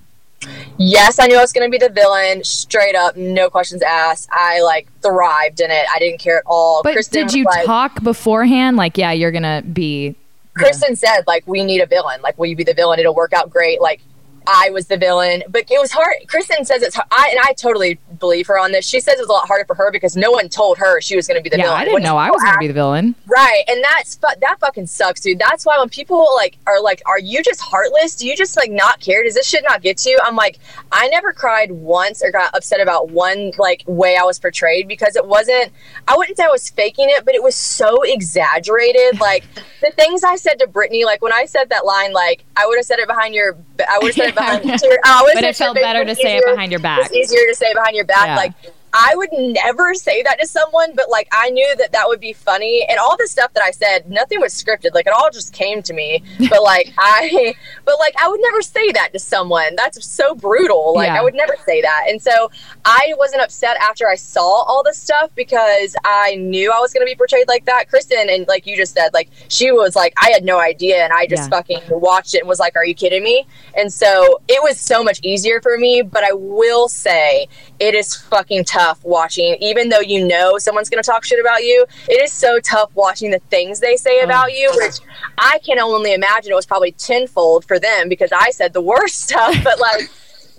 Yes, 0.77 1.19
I 1.19 1.27
knew 1.27 1.37
I 1.37 1.41
was 1.41 1.51
going 1.53 1.67
to 1.67 1.71
be 1.71 1.77
the 1.77 1.91
villain, 1.91 2.43
straight 2.43 2.95
up, 2.95 3.15
no 3.15 3.49
questions 3.49 3.81
asked. 3.83 4.27
I 4.31 4.61
like 4.61 4.87
thrived 5.01 5.59
in 5.59 5.69
it. 5.69 5.85
I 5.93 5.99
didn't 5.99 6.19
care 6.19 6.37
at 6.37 6.43
all. 6.45 6.81
But 6.83 6.93
Kristen 6.93 7.27
did 7.27 7.33
you 7.33 7.45
like, 7.45 7.65
talk 7.65 8.03
beforehand? 8.03 8.77
Like, 8.77 8.97
yeah, 8.97 9.11
you're 9.11 9.31
gonna 9.31 9.61
be. 9.61 10.15
Kristin 10.57 10.97
said, 10.97 11.21
like, 11.27 11.43
we 11.47 11.63
need 11.63 11.81
a 11.81 11.85
villain. 11.85 12.21
Like, 12.21 12.37
will 12.37 12.47
you 12.47 12.55
be 12.55 12.63
the 12.63 12.73
villain? 12.73 12.99
It'll 12.99 13.15
work 13.15 13.33
out 13.33 13.49
great. 13.49 13.81
Like, 13.81 14.01
I 14.47 14.69
was 14.71 14.87
the 14.87 14.97
villain, 14.97 15.43
but 15.49 15.69
it 15.69 15.79
was 15.79 15.91
hard. 15.91 16.15
Kristin 16.25 16.65
says 16.65 16.81
it's. 16.81 16.97
I 16.97 17.29
and 17.31 17.39
I 17.43 17.53
totally 17.53 17.99
believe 18.19 18.47
her 18.47 18.59
on 18.59 18.71
this. 18.71 18.87
She 18.87 18.99
says 18.99 19.15
it 19.15 19.21
was 19.21 19.29
a 19.29 19.33
lot 19.33 19.47
harder 19.47 19.65
for 19.65 19.75
her 19.75 19.91
because 19.91 20.15
no 20.15 20.31
one 20.31 20.49
told 20.49 20.77
her 20.79 20.99
she 21.01 21.15
was 21.15 21.27
going 21.27 21.37
to 21.37 21.43
be 21.43 21.49
the 21.49 21.57
Yeah, 21.57 21.65
villain. 21.65 21.77
I 21.77 21.83
didn't 21.85 21.93
When 21.95 22.03
know 22.03 22.17
I 22.17 22.29
was 22.31 22.41
gonna 22.41 22.57
be 22.57 22.67
the 22.67 22.73
villain. 22.73 23.15
Right, 23.27 23.63
and 23.67 23.83
that's 23.83 24.15
that 24.15 24.57
fucking 24.59 24.87
sucks, 24.87 25.21
dude. 25.21 25.39
That's 25.39 25.65
why 25.65 25.77
when 25.79 25.89
people 25.89 26.27
like 26.35 26.57
are 26.67 26.81
like, 26.81 27.01
"Are 27.05 27.19
you 27.19 27.43
just 27.43 27.61
heartless? 27.61 28.15
Do 28.15 28.27
you 28.27 28.35
just 28.35 28.57
like 28.57 28.71
not 28.71 28.99
care? 28.99 29.23
Does 29.23 29.35
this 29.35 29.47
shit 29.47 29.63
not 29.67 29.81
get 29.81 29.97
to 29.99 30.09
you?" 30.09 30.19
I'm 30.23 30.35
like, 30.35 30.59
I 30.91 31.07
never 31.09 31.33
cried 31.33 31.71
once 31.71 32.23
or 32.23 32.31
got 32.31 32.53
upset 32.55 32.81
about 32.81 33.09
one 33.09 33.51
like 33.57 33.83
way 33.85 34.17
I 34.17 34.23
was 34.23 34.39
portrayed 34.39 34.87
because 34.87 35.15
it 35.15 35.25
wasn't. 35.25 35.71
I 36.07 36.17
wouldn't 36.17 36.37
say 36.37 36.45
I 36.45 36.49
was 36.49 36.69
faking 36.69 37.09
it, 37.09 37.25
but 37.25 37.35
it 37.35 37.43
was 37.43 37.55
so 37.55 38.01
exaggerated. 38.03 39.19
Like 39.19 39.45
the 39.81 39.91
things 39.91 40.23
I 40.23 40.35
said 40.35 40.59
to 40.59 40.67
Brittany, 40.67 41.05
like 41.05 41.21
when 41.21 41.33
I 41.33 41.45
said 41.45 41.69
that 41.69 41.85
line, 41.85 42.13
like 42.13 42.43
I 42.57 42.65
would 42.67 42.77
have 42.77 42.85
said 42.85 42.99
it 42.99 43.07
behind 43.07 43.33
your, 43.35 43.57
I 43.89 43.99
would 43.99 44.07
have 44.07 44.15
said 44.15 44.30
it 44.31 44.35
behind. 44.35 44.63
your, 44.83 44.93
uh, 44.93 44.99
I 45.05 45.21
would've 45.21 45.35
But 45.35 45.43
it 45.43 45.55
felt 45.55 45.75
better 45.75 46.03
to 46.05 46.15
say 46.15 46.37
it 46.37 46.45
behind 46.45 46.71
your 46.71 46.81
back. 46.81 47.01
It's 47.11 47.13
easier 47.13 47.47
to 47.47 47.55
say 47.55 47.73
behind 47.73 47.95
your 47.95 48.05
back, 48.05 48.25
Yeah. 48.27 48.35
like. 48.35 48.53
I 48.93 49.13
would 49.15 49.29
never 49.31 49.93
say 49.93 50.21
that 50.23 50.39
to 50.39 50.47
someone, 50.47 50.91
but 50.95 51.09
like 51.09 51.27
I 51.31 51.49
knew 51.49 51.75
that 51.77 51.91
that 51.93 52.07
would 52.07 52.19
be 52.19 52.33
funny, 52.33 52.85
and 52.89 52.99
all 52.99 53.15
the 53.17 53.27
stuff 53.27 53.53
that 53.53 53.63
I 53.63 53.71
said, 53.71 54.09
nothing 54.09 54.41
was 54.41 54.53
scripted. 54.53 54.93
Like 54.93 55.07
it 55.07 55.13
all 55.13 55.29
just 55.31 55.53
came 55.53 55.81
to 55.83 55.93
me. 55.93 56.23
But 56.51 56.63
like 56.63 56.91
I, 56.97 57.55
but 57.85 57.97
like 57.99 58.13
I 58.21 58.27
would 58.27 58.41
never 58.41 58.61
say 58.61 58.91
that 58.91 59.13
to 59.13 59.19
someone. 59.19 59.75
That's 59.77 60.05
so 60.05 60.35
brutal. 60.35 60.93
Like 60.95 61.07
Yeah. 61.07 61.19
I 61.19 61.23
would 61.23 61.33
never 61.35 61.55
say 61.65 61.81
that. 61.81 62.05
And 62.09 62.21
so 62.21 62.51
I 62.83 63.13
wasn't 63.17 63.41
upset 63.43 63.77
after 63.77 64.09
I 64.09 64.15
saw 64.15 64.63
all 64.63 64.83
this 64.83 64.97
stuff 64.97 65.29
because 65.35 65.95
I 66.03 66.35
knew 66.35 66.71
I 66.71 66.79
was 66.79 66.91
going 66.91 67.05
to 67.05 67.09
be 67.09 67.15
portrayed 67.15 67.47
like 67.47 67.63
that. 67.65 67.85
Kristin 67.89 68.33
and 68.33 68.45
like 68.49 68.67
you 68.67 68.75
just 68.75 68.93
said, 68.93 69.13
like 69.13 69.29
she 69.47 69.71
was 69.71 69.95
like 69.95 70.13
I 70.21 70.31
had 70.31 70.43
no 70.43 70.59
idea, 70.59 71.03
and 71.03 71.13
I 71.13 71.25
just 71.27 71.43
Yeah. 71.43 71.57
fucking 71.57 71.81
watched 71.89 72.33
it 72.35 72.39
and 72.39 72.49
was 72.49 72.59
like, 72.59 72.75
"Are 72.75 72.85
you 72.85 72.95
kidding 72.95 73.23
me?" 73.23 73.47
And 73.77 73.93
so 73.93 74.41
it 74.49 74.61
was 74.61 74.77
so 74.79 75.01
much 75.03 75.19
easier 75.23 75.61
for 75.61 75.77
me. 75.77 76.01
But 76.01 76.23
I 76.25 76.33
will 76.33 76.89
say 76.89 77.47
it 77.79 77.95
is 77.95 78.15
fucking 78.15 78.65
tough 78.65 78.80
watching, 79.03 79.55
even 79.61 79.89
though 79.89 79.99
you 79.99 80.25
know 80.27 80.57
someone's 80.57 80.89
going 80.89 81.01
to 81.01 81.09
talk 81.09 81.23
shit 81.23 81.39
about 81.39 81.63
you. 81.63 81.85
It 82.07 82.21
is 82.21 82.31
so 82.31 82.59
tough 82.59 82.91
watching 82.95 83.31
the 83.31 83.39
things 83.49 83.79
they 83.79 83.95
say 83.97 84.21
about 84.21 84.53
you, 84.53 84.71
which 84.75 84.95
I 85.37 85.59
can 85.65 85.79
only 85.79 86.13
imagine 86.13 86.51
it 86.51 86.55
was 86.55 86.65
probably 86.65 86.91
tenfold 86.93 87.65
for 87.65 87.79
them 87.79 88.09
because 88.09 88.31
I 88.31 88.51
said 88.51 88.73
the 88.73 88.81
worst 88.81 89.19
stuff. 89.29 89.55
But 89.63 89.79
like, 89.79 90.09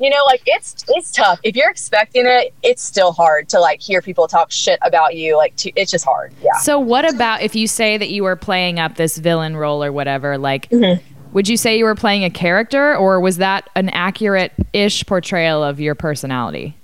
you 0.00 0.10
know, 0.10 0.24
like 0.26 0.42
it's 0.46 0.84
it's 0.88 1.10
tough. 1.12 1.38
If 1.42 1.54
you're 1.54 1.70
expecting 1.70 2.24
it, 2.26 2.52
it's 2.62 2.82
still 2.82 3.12
hard 3.12 3.48
to 3.50 3.60
like 3.60 3.80
hear 3.80 4.02
people 4.02 4.26
talk 4.26 4.50
shit 4.50 4.78
about 4.82 5.14
you. 5.14 5.36
Like, 5.36 5.54
to, 5.56 5.70
it's 5.76 5.90
just 5.90 6.04
hard. 6.04 6.32
Yeah. 6.42 6.54
So, 6.62 6.78
what 6.80 7.08
about 7.08 7.42
if 7.42 7.54
you 7.54 7.66
say 7.68 7.98
that 7.98 8.10
you 8.10 8.22
were 8.24 8.36
playing 8.36 8.78
up 8.80 8.96
this 8.96 9.16
villain 9.18 9.56
role 9.56 9.84
or 9.84 9.92
whatever? 9.92 10.38
Like, 10.38 10.68
Mm-hmm. 10.70 11.04
would 11.32 11.48
you 11.48 11.56
say 11.56 11.78
you 11.78 11.84
were 11.84 11.94
playing 11.94 12.24
a 12.24 12.30
character, 12.30 12.96
or 12.96 13.20
was 13.20 13.36
that 13.36 13.68
an 13.76 13.90
accurate-ish 13.90 15.06
portrayal 15.06 15.62
of 15.62 15.78
your 15.80 15.94
personality? 15.94 16.76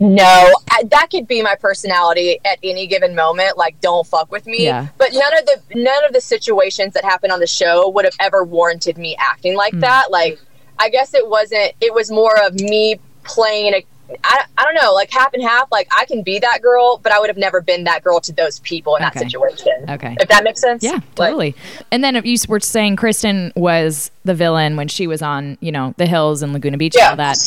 No, 0.00 0.50
I, 0.70 0.84
that 0.84 1.08
could 1.10 1.28
be 1.28 1.42
my 1.42 1.54
personality 1.56 2.38
at 2.46 2.58
any 2.62 2.86
given 2.86 3.14
moment. 3.14 3.58
Like, 3.58 3.78
don't 3.82 4.06
fuck 4.06 4.32
with 4.32 4.46
me. 4.46 4.64
Yeah. 4.64 4.88
But 4.96 5.10
none 5.12 5.38
of 5.38 5.44
the 5.44 5.60
none 5.74 6.04
of 6.06 6.14
the 6.14 6.22
situations 6.22 6.94
that 6.94 7.04
happened 7.04 7.32
on 7.32 7.40
the 7.40 7.46
show 7.46 7.90
would 7.90 8.06
have 8.06 8.16
ever 8.18 8.42
warranted 8.42 8.96
me 8.96 9.14
acting 9.18 9.56
like 9.56 9.74
hmm. 9.74 9.80
that. 9.80 10.10
Like, 10.10 10.40
I 10.78 10.88
guess 10.88 11.12
it 11.12 11.28
wasn't. 11.28 11.74
It 11.82 11.92
was 11.92 12.10
more 12.10 12.34
of 12.44 12.54
me 12.54 12.98
playing 13.24 13.74
a. 13.74 13.84
I, 14.24 14.44
I 14.58 14.64
don't 14.64 14.74
know, 14.74 14.92
like 14.92 15.10
half 15.12 15.34
and 15.34 15.42
half. 15.42 15.70
Like 15.70 15.86
I 15.96 16.04
can 16.06 16.22
be 16.22 16.40
that 16.40 16.62
girl, 16.62 16.98
but 16.98 17.12
I 17.12 17.20
would 17.20 17.28
have 17.28 17.36
never 17.36 17.60
been 17.60 17.84
that 17.84 18.02
girl 18.02 18.18
to 18.20 18.32
those 18.32 18.58
people 18.60 18.96
in 18.96 19.04
Okay. 19.04 19.20
that 19.20 19.22
situation. 19.22 19.84
Okay. 19.88 20.16
If 20.18 20.28
that 20.30 20.42
makes 20.42 20.60
sense. 20.60 20.82
Yeah, 20.82 20.94
Like, 21.16 21.28
totally. 21.30 21.54
and 21.92 22.02
then 22.02 22.16
if 22.16 22.26
you 22.26 22.36
were 22.48 22.58
saying 22.58 22.96
Kristin 22.96 23.54
was 23.54 24.10
the 24.24 24.34
villain 24.34 24.74
when 24.74 24.88
she 24.88 25.06
was 25.06 25.22
on, 25.22 25.58
you 25.60 25.70
know, 25.70 25.94
the 25.96 26.06
hills 26.06 26.42
and 26.42 26.52
Laguna 26.52 26.76
Beach 26.76 26.96
and 26.96 27.10
all 27.10 27.16
that. 27.16 27.38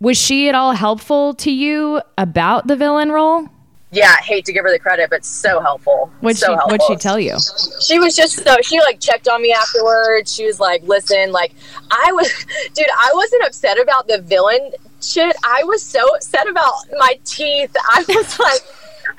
Was 0.00 0.18
she 0.18 0.48
at 0.48 0.54
all 0.54 0.72
helpful 0.72 1.34
to 1.34 1.50
you 1.50 2.02
about 2.18 2.66
the 2.66 2.76
villain 2.76 3.10
role? 3.10 3.48
yeah, 3.92 4.14
I 4.18 4.22
hate 4.22 4.44
to 4.46 4.52
give 4.52 4.64
her 4.64 4.70
the 4.70 4.78
credit, 4.78 5.10
but 5.10 5.24
so 5.24 5.60
helpful. 5.60 6.10
What'd 6.20 6.38
so 6.38 6.48
she 6.48 6.52
helpful. 6.52 6.70
What'd 6.70 6.86
she 6.86 6.96
tell 6.96 7.18
you? 7.18 7.36
she 7.80 7.98
was 7.98 8.14
just 8.14 8.44
so 8.44 8.56
she 8.62 8.78
like 8.80 9.00
checked 9.00 9.28
on 9.28 9.40
me 9.40 9.52
afterwards. 9.52 10.34
She 10.34 10.44
was 10.44 10.60
like, 10.60 10.82
"Listen, 10.82 11.32
like 11.32 11.54
I 11.90 12.12
was, 12.12 12.30
dude, 12.74 12.86
I 12.94 13.10
wasn't 13.14 13.44
upset 13.44 13.80
about 13.80 14.06
the 14.06 14.20
villain 14.20 14.72
shit. 15.00 15.34
I 15.44 15.62
was 15.64 15.82
so 15.82 16.14
upset 16.14 16.48
about 16.48 16.72
my 16.98 17.18
teeth. 17.24 17.74
I 17.90 18.04
was 18.08 18.38
like." 18.38 18.60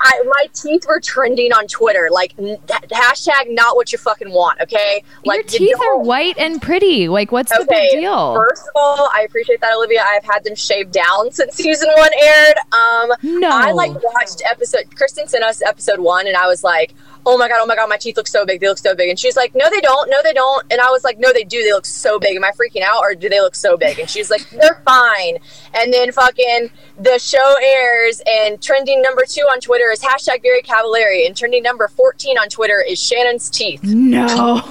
I, 0.00 0.22
my 0.24 0.46
teeth 0.52 0.84
were 0.88 1.00
trending 1.00 1.52
on 1.52 1.66
Twitter, 1.66 2.08
like 2.10 2.34
n- 2.38 2.58
hashtag 2.66 3.46
not 3.54 3.76
what 3.76 3.92
you 3.92 3.98
fucking 3.98 4.30
want. 4.30 4.60
Okay, 4.60 5.02
like 5.24 5.50
Your 5.52 5.60
you 5.62 5.68
teeth 5.76 5.80
are 5.80 5.98
white 5.98 6.36
and 6.38 6.60
pretty. 6.60 7.08
Like, 7.08 7.32
what's 7.32 7.50
the 7.50 7.62
Okay, 7.62 7.88
big 7.92 8.00
deal? 8.00 8.34
first 8.34 8.62
of 8.62 8.72
all, 8.76 9.08
I 9.14 9.22
appreciate 9.22 9.60
that, 9.60 9.72
Olivia. 9.74 10.04
I've 10.06 10.24
had 10.24 10.44
them 10.44 10.54
shaved 10.54 10.92
down 10.92 11.30
since 11.32 11.54
season 11.54 11.88
one 11.96 12.10
aired. 12.22 12.56
Um, 12.72 13.12
No. 13.40 13.50
I 13.50 13.72
like 13.72 13.92
watched 14.02 14.42
episode. 14.50 14.84
Kristin 14.94 15.28
sent 15.28 15.44
us 15.44 15.62
episode 15.62 16.00
one, 16.00 16.26
and 16.26 16.36
I 16.36 16.46
was 16.46 16.62
like, 16.64 16.94
"Oh 17.28 17.36
my 17.36 17.46
god, 17.48 17.58
oh 17.60 17.66
my 17.66 17.76
god, 17.76 17.88
my 17.88 17.98
teeth 17.98 18.16
look 18.16 18.26
so 18.26 18.46
big. 18.46 18.60
They 18.60 18.68
look 18.68 18.78
so 18.78 18.94
big." 18.94 19.10
And 19.10 19.18
she's 19.18 19.36
like, 19.36 19.54
"No, 19.54 19.68
they 19.70 19.80
don't. 19.80 20.08
No, 20.08 20.16
they 20.24 20.32
don't." 20.32 20.64
And 20.70 20.80
I 20.80 20.90
was 20.90 21.04
like, 21.04 21.18
"No, 21.18 21.32
they 21.32 21.44
do. 21.44 21.62
They 21.62 21.72
look 21.72 21.86
so 21.86 22.18
big. 22.18 22.34
Am 22.36 22.44
I 22.44 22.52
freaking 22.52 22.82
out, 22.82 23.00
or 23.02 23.14
do 23.14 23.28
they 23.28 23.40
look 23.40 23.54
so 23.54 23.76
big?" 23.76 23.98
And 23.98 24.08
she's 24.08 24.30
like, 24.30 24.48
"They're 24.50 24.80
fine." 24.84 25.38
And 25.74 25.92
then 25.92 26.10
fucking 26.10 26.70
the 26.98 27.18
show 27.18 27.54
airs, 27.62 28.22
and 28.26 28.60
trending 28.62 29.02
number 29.02 29.24
two 29.28 29.42
on 29.42 29.60
Twitter 29.60 29.90
is 29.92 30.00
hashtag 30.00 30.42
Very 30.42 30.62
Cavallari, 30.62 31.26
and 31.26 31.36
trending 31.36 31.62
number 31.62 31.88
fourteen 31.88 32.38
on 32.38 32.48
Twitter 32.48 32.80
is 32.80 32.98
Shannon's 33.00 33.50
teeth. 33.50 33.82
no. 33.84 34.62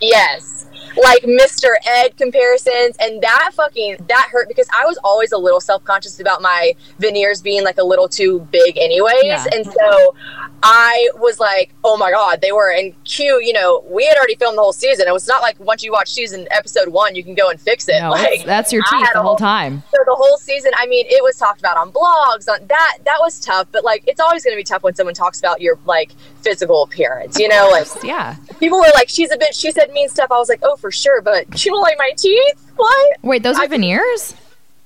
Yes. 0.00 0.66
Like 0.96 1.22
Mr. 1.22 1.70
Ed 1.86 2.16
comparisons 2.16 2.96
and 3.00 3.20
that 3.22 3.50
fucking 3.54 3.96
that 4.08 4.28
hurt 4.30 4.48
because 4.48 4.68
I 4.76 4.84
was 4.86 4.98
always 5.04 5.32
a 5.32 5.38
little 5.38 5.60
self-conscious 5.60 6.20
about 6.20 6.42
my 6.42 6.74
veneers 6.98 7.40
being 7.42 7.62
like 7.64 7.78
a 7.78 7.84
little 7.84 8.08
too 8.08 8.40
big 8.50 8.76
anyways. 8.76 9.22
Yeah. 9.24 9.44
And 9.52 9.64
so 9.66 10.14
I 10.62 11.08
was 11.16 11.38
like, 11.40 11.72
oh 11.84 11.96
my 11.96 12.10
God, 12.10 12.40
they 12.40 12.52
were 12.52 12.70
and 12.72 12.92
Q, 13.04 13.40
you 13.42 13.52
know, 13.52 13.82
we 13.88 14.06
had 14.06 14.16
already 14.16 14.34
filmed 14.36 14.58
the 14.58 14.62
whole 14.62 14.72
season. 14.72 15.06
It 15.08 15.12
was 15.12 15.26
not 15.28 15.42
like 15.42 15.58
once 15.60 15.82
you 15.82 15.92
watch 15.92 16.10
season 16.10 16.46
episode 16.50 16.88
one, 16.88 17.14
you 17.14 17.24
can 17.24 17.34
go 17.34 17.48
and 17.50 17.60
fix 17.60 17.88
it. 17.88 18.00
no, 18.00 18.10
like 18.10 18.30
that's, 18.30 18.44
that's 18.44 18.72
your 18.72 18.82
teeth 18.90 19.08
the 19.14 19.22
whole 19.22 19.36
time. 19.36 19.82
so 19.90 19.96
the 20.06 20.14
whole 20.14 20.36
season, 20.38 20.72
I 20.76 20.86
mean, 20.86 21.06
it 21.08 21.22
was 21.22 21.36
talked 21.36 21.60
about 21.60 21.76
on 21.76 21.90
blogs. 21.92 22.48
On 22.48 22.66
that, 22.66 22.98
that 23.04 23.16
was 23.20 23.38
tough. 23.40 23.68
But 23.72 23.84
like, 23.84 24.04
it's 24.06 24.20
always 24.20 24.44
going 24.44 24.54
to 24.54 24.58
be 24.58 24.64
tough 24.64 24.82
when 24.82 24.94
someone 24.94 25.14
talks 25.14 25.38
about 25.38 25.60
your 25.60 25.78
like 25.86 26.12
physical 26.42 26.82
appearance. 26.82 27.38
You 27.38 27.48
know, 27.48 27.68
like 27.70 27.86
Yeah. 28.02 28.36
people 28.58 28.78
were 28.78 28.90
like, 28.94 29.08
"She's 29.08 29.30
a 29.30 29.36
bitch." 29.36 29.54
She 29.60 29.72
said 29.72 29.90
mean 29.92 30.08
stuff. 30.08 30.30
I 30.30 30.38
was 30.38 30.48
like, 30.48 30.60
"Oh, 30.62 30.76
for 30.80 30.90
sure," 30.90 31.20
but 31.22 31.46
she 31.58 31.68
don't 31.70 31.80
like 31.82 31.98
my 31.98 32.10
teeth. 32.16 32.72
What? 32.76 33.16
Wait, 33.22 33.42
those 33.42 33.58
are 33.58 33.68
veneers? 33.68 34.34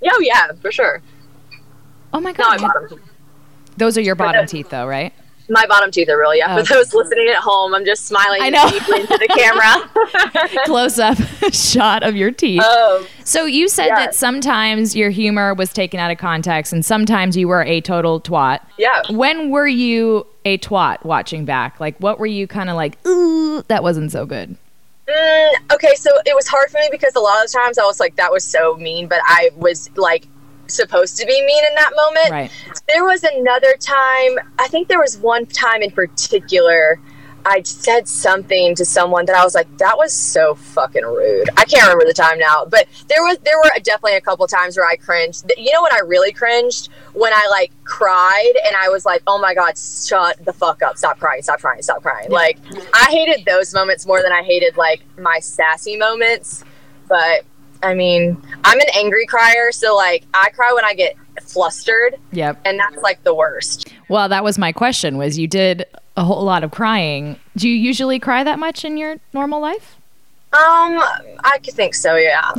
Oh 0.05 0.21
yeah, 0.21 0.53
for 0.61 0.71
sure. 0.73 1.01
Oh 2.13 2.21
my 2.21 2.31
No, 2.33 2.37
god. 2.45 2.61
bottom, 2.61 3.01
Those 3.77 3.97
are 3.99 4.03
your 4.03 4.15
bottom 4.15 4.45
the- 4.45 4.51
teeth, 4.51 4.69
though, 4.71 4.87
right? 4.87 5.13
my 5.51 5.67
bottom 5.67 5.91
teeth 5.91 6.09
are 6.09 6.19
real. 6.19 6.35
Yeah, 6.35 6.57
Oh, 6.57 6.65
for 6.65 6.73
those 6.73 6.95
listening 6.95 7.29
at 7.29 7.37
home, 7.37 7.75
I'm 7.75 7.85
just 7.85 8.07
smiling 8.07 8.41
I 8.41 8.49
know. 8.49 8.67
deeply 8.71 9.01
into 9.03 9.19
the 9.19 9.29
camera. 9.29 10.59
Close 10.65 10.99
up 10.99 11.19
shot 11.53 12.03
of 12.03 12.17
your 12.17 12.31
teeth. 12.31 12.63
um, 12.63 13.07
So 13.25 13.45
you 13.45 13.69
said 13.69 13.89
Yeah. 13.89 13.97
that 13.97 14.15
sometimes 14.15 14.97
your 14.97 15.11
humor 15.11 15.53
was 15.53 15.71
taken 15.71 16.01
out 16.01 16.11
of 16.11 16.17
context 16.17 16.73
and 16.73 16.83
sometimes 16.83 17.37
you 17.37 17.47
were 17.47 17.63
a 17.63 17.83
total 17.83 18.23
twat. 18.23 18.61
yeah. 18.79 19.03
When 19.11 19.51
were 19.51 19.67
you 19.67 20.27
a 20.47 20.57
twat 20.57 21.05
watching 21.05 21.45
back? 21.45 21.79
Like 21.79 21.99
what 21.99 22.19
were 22.19 22.25
you 22.27 22.47
kind 22.47 22.71
of 22.71 22.77
like, 22.77 23.05
ooh, 23.07 23.61
that 23.69 23.83
wasn't 23.83 24.13
so 24.13 24.25
good. 24.25 24.57
Mm, 25.09 25.53
okay, 25.73 25.95
so 25.97 26.11
it 26.25 26.35
was 26.35 26.49
hard 26.49 26.71
for 26.71 26.79
me 26.79 26.88
because 26.90 27.14
a 27.14 27.21
lot 27.21 27.45
of 27.45 27.51
the 27.51 27.59
times 27.59 27.79
I 27.79 27.85
was 27.85 28.01
like, 28.01 28.17
"That 28.17 28.33
was 28.33 28.45
so 28.45 28.75
mean," 28.77 29.07
but 29.07 29.21
I 29.25 29.51
was 29.57 29.90
like 29.97 30.27
supposed 30.67 31.19
to 31.19 31.27
be 31.27 31.45
mean 31.45 31.64
in 31.64 31.75
that 31.75 31.90
moment. 31.95 32.31
Right. 32.31 32.51
There 32.88 33.05
was 33.05 33.23
another 33.25 33.75
time, 33.79 34.38
I 34.59 34.69
think 34.69 34.88
there 34.88 35.01
was 35.01 35.19
one 35.19 35.47
time 35.47 35.83
in 35.83 35.90
particular, 35.90 37.01
I 37.47 37.61
said 37.63 38.09
something 38.09 38.75
to 38.77 38.85
someone 38.85 39.27
that 39.27 39.37
I 39.37 39.45
was 39.45 39.55
like, 39.55 39.69
that 39.79 39.97
was 39.99 40.13
so 40.15 40.55
fucking 40.55 41.05
rude. 41.05 41.51
I 41.57 41.65
can't 41.65 41.83
remember 41.83 42.07
the 42.07 42.15
time 42.15 42.39
now, 42.39 42.65
but 42.65 42.87
there 43.09 43.23
was 43.23 43.37
there 43.45 43.57
were 43.59 43.71
definitely 43.83 44.17
a 44.17 44.21
couple 44.21 44.47
times 44.47 44.77
where 44.77 44.87
I 44.87 44.97
cringed. 44.97 45.51
You 45.59 45.73
know 45.73 45.83
when 45.83 45.93
I 45.93 46.01
really 46.07 46.33
cringed? 46.33 46.89
When 47.13 47.33
I 47.33 47.47
like 47.51 47.71
cried 47.85 48.53
and 48.67 48.75
I 48.77 48.89
was 48.89 49.05
like, 49.05 49.23
"Oh 49.27 49.39
my 49.39 49.53
god, 49.55 49.77
shut 49.77 50.43
the 50.45 50.53
fuck 50.53 50.83
up. 50.83 50.97
Stop 50.97 51.19
crying. 51.19 51.43
Stop 51.43 51.61
crying. 51.61 51.83
Stop 51.83 52.03
crying." 52.03 52.31
Like 52.31 52.59
I 52.95 53.09
hated 53.11 53.45
those 53.45 53.75
moments 53.75 54.07
more 54.07 54.23
than 54.23 54.33
I 54.33 54.43
hated 54.43 54.77
like 54.77 55.03
my 55.19 55.39
sassy 55.39 55.97
moments. 55.97 56.65
But 57.09 57.45
I 57.83 57.93
mean, 57.93 58.43
I'm 58.65 58.81
an 58.81 58.87
angry 58.97 59.27
crier, 59.27 59.71
so 59.71 59.95
like 59.95 60.25
I 60.33 60.49
cry 60.51 60.73
when 60.73 60.85
I 60.87 60.95
get 60.95 61.17
flustered 61.43 62.17
Yep. 62.33 62.61
and 62.65 62.79
that's 62.79 62.97
like 63.03 63.23
the 63.25 63.35
worst. 63.35 63.93
Well, 64.09 64.29
that 64.31 64.43
was 64.45 64.57
my 64.57 64.73
question 64.73 65.19
was 65.19 65.39
you 65.39 65.47
did 65.47 65.85
a 66.16 66.24
whole 66.24 66.44
lot 66.44 66.64
of 66.64 66.70
crying. 66.70 67.38
Do 67.57 67.68
you 67.68 67.74
usually 67.74 68.18
cry 68.18 68.44
that 68.44 68.59
much 68.59 68.85
in 68.85 68.96
your 68.96 69.16
normal 69.33 69.61
life? 69.61 69.96
Um, 70.53 71.00
I 71.42 71.59
could 71.64 71.74
think 71.74 71.94
so, 71.94 72.16
yeah. 72.16 72.53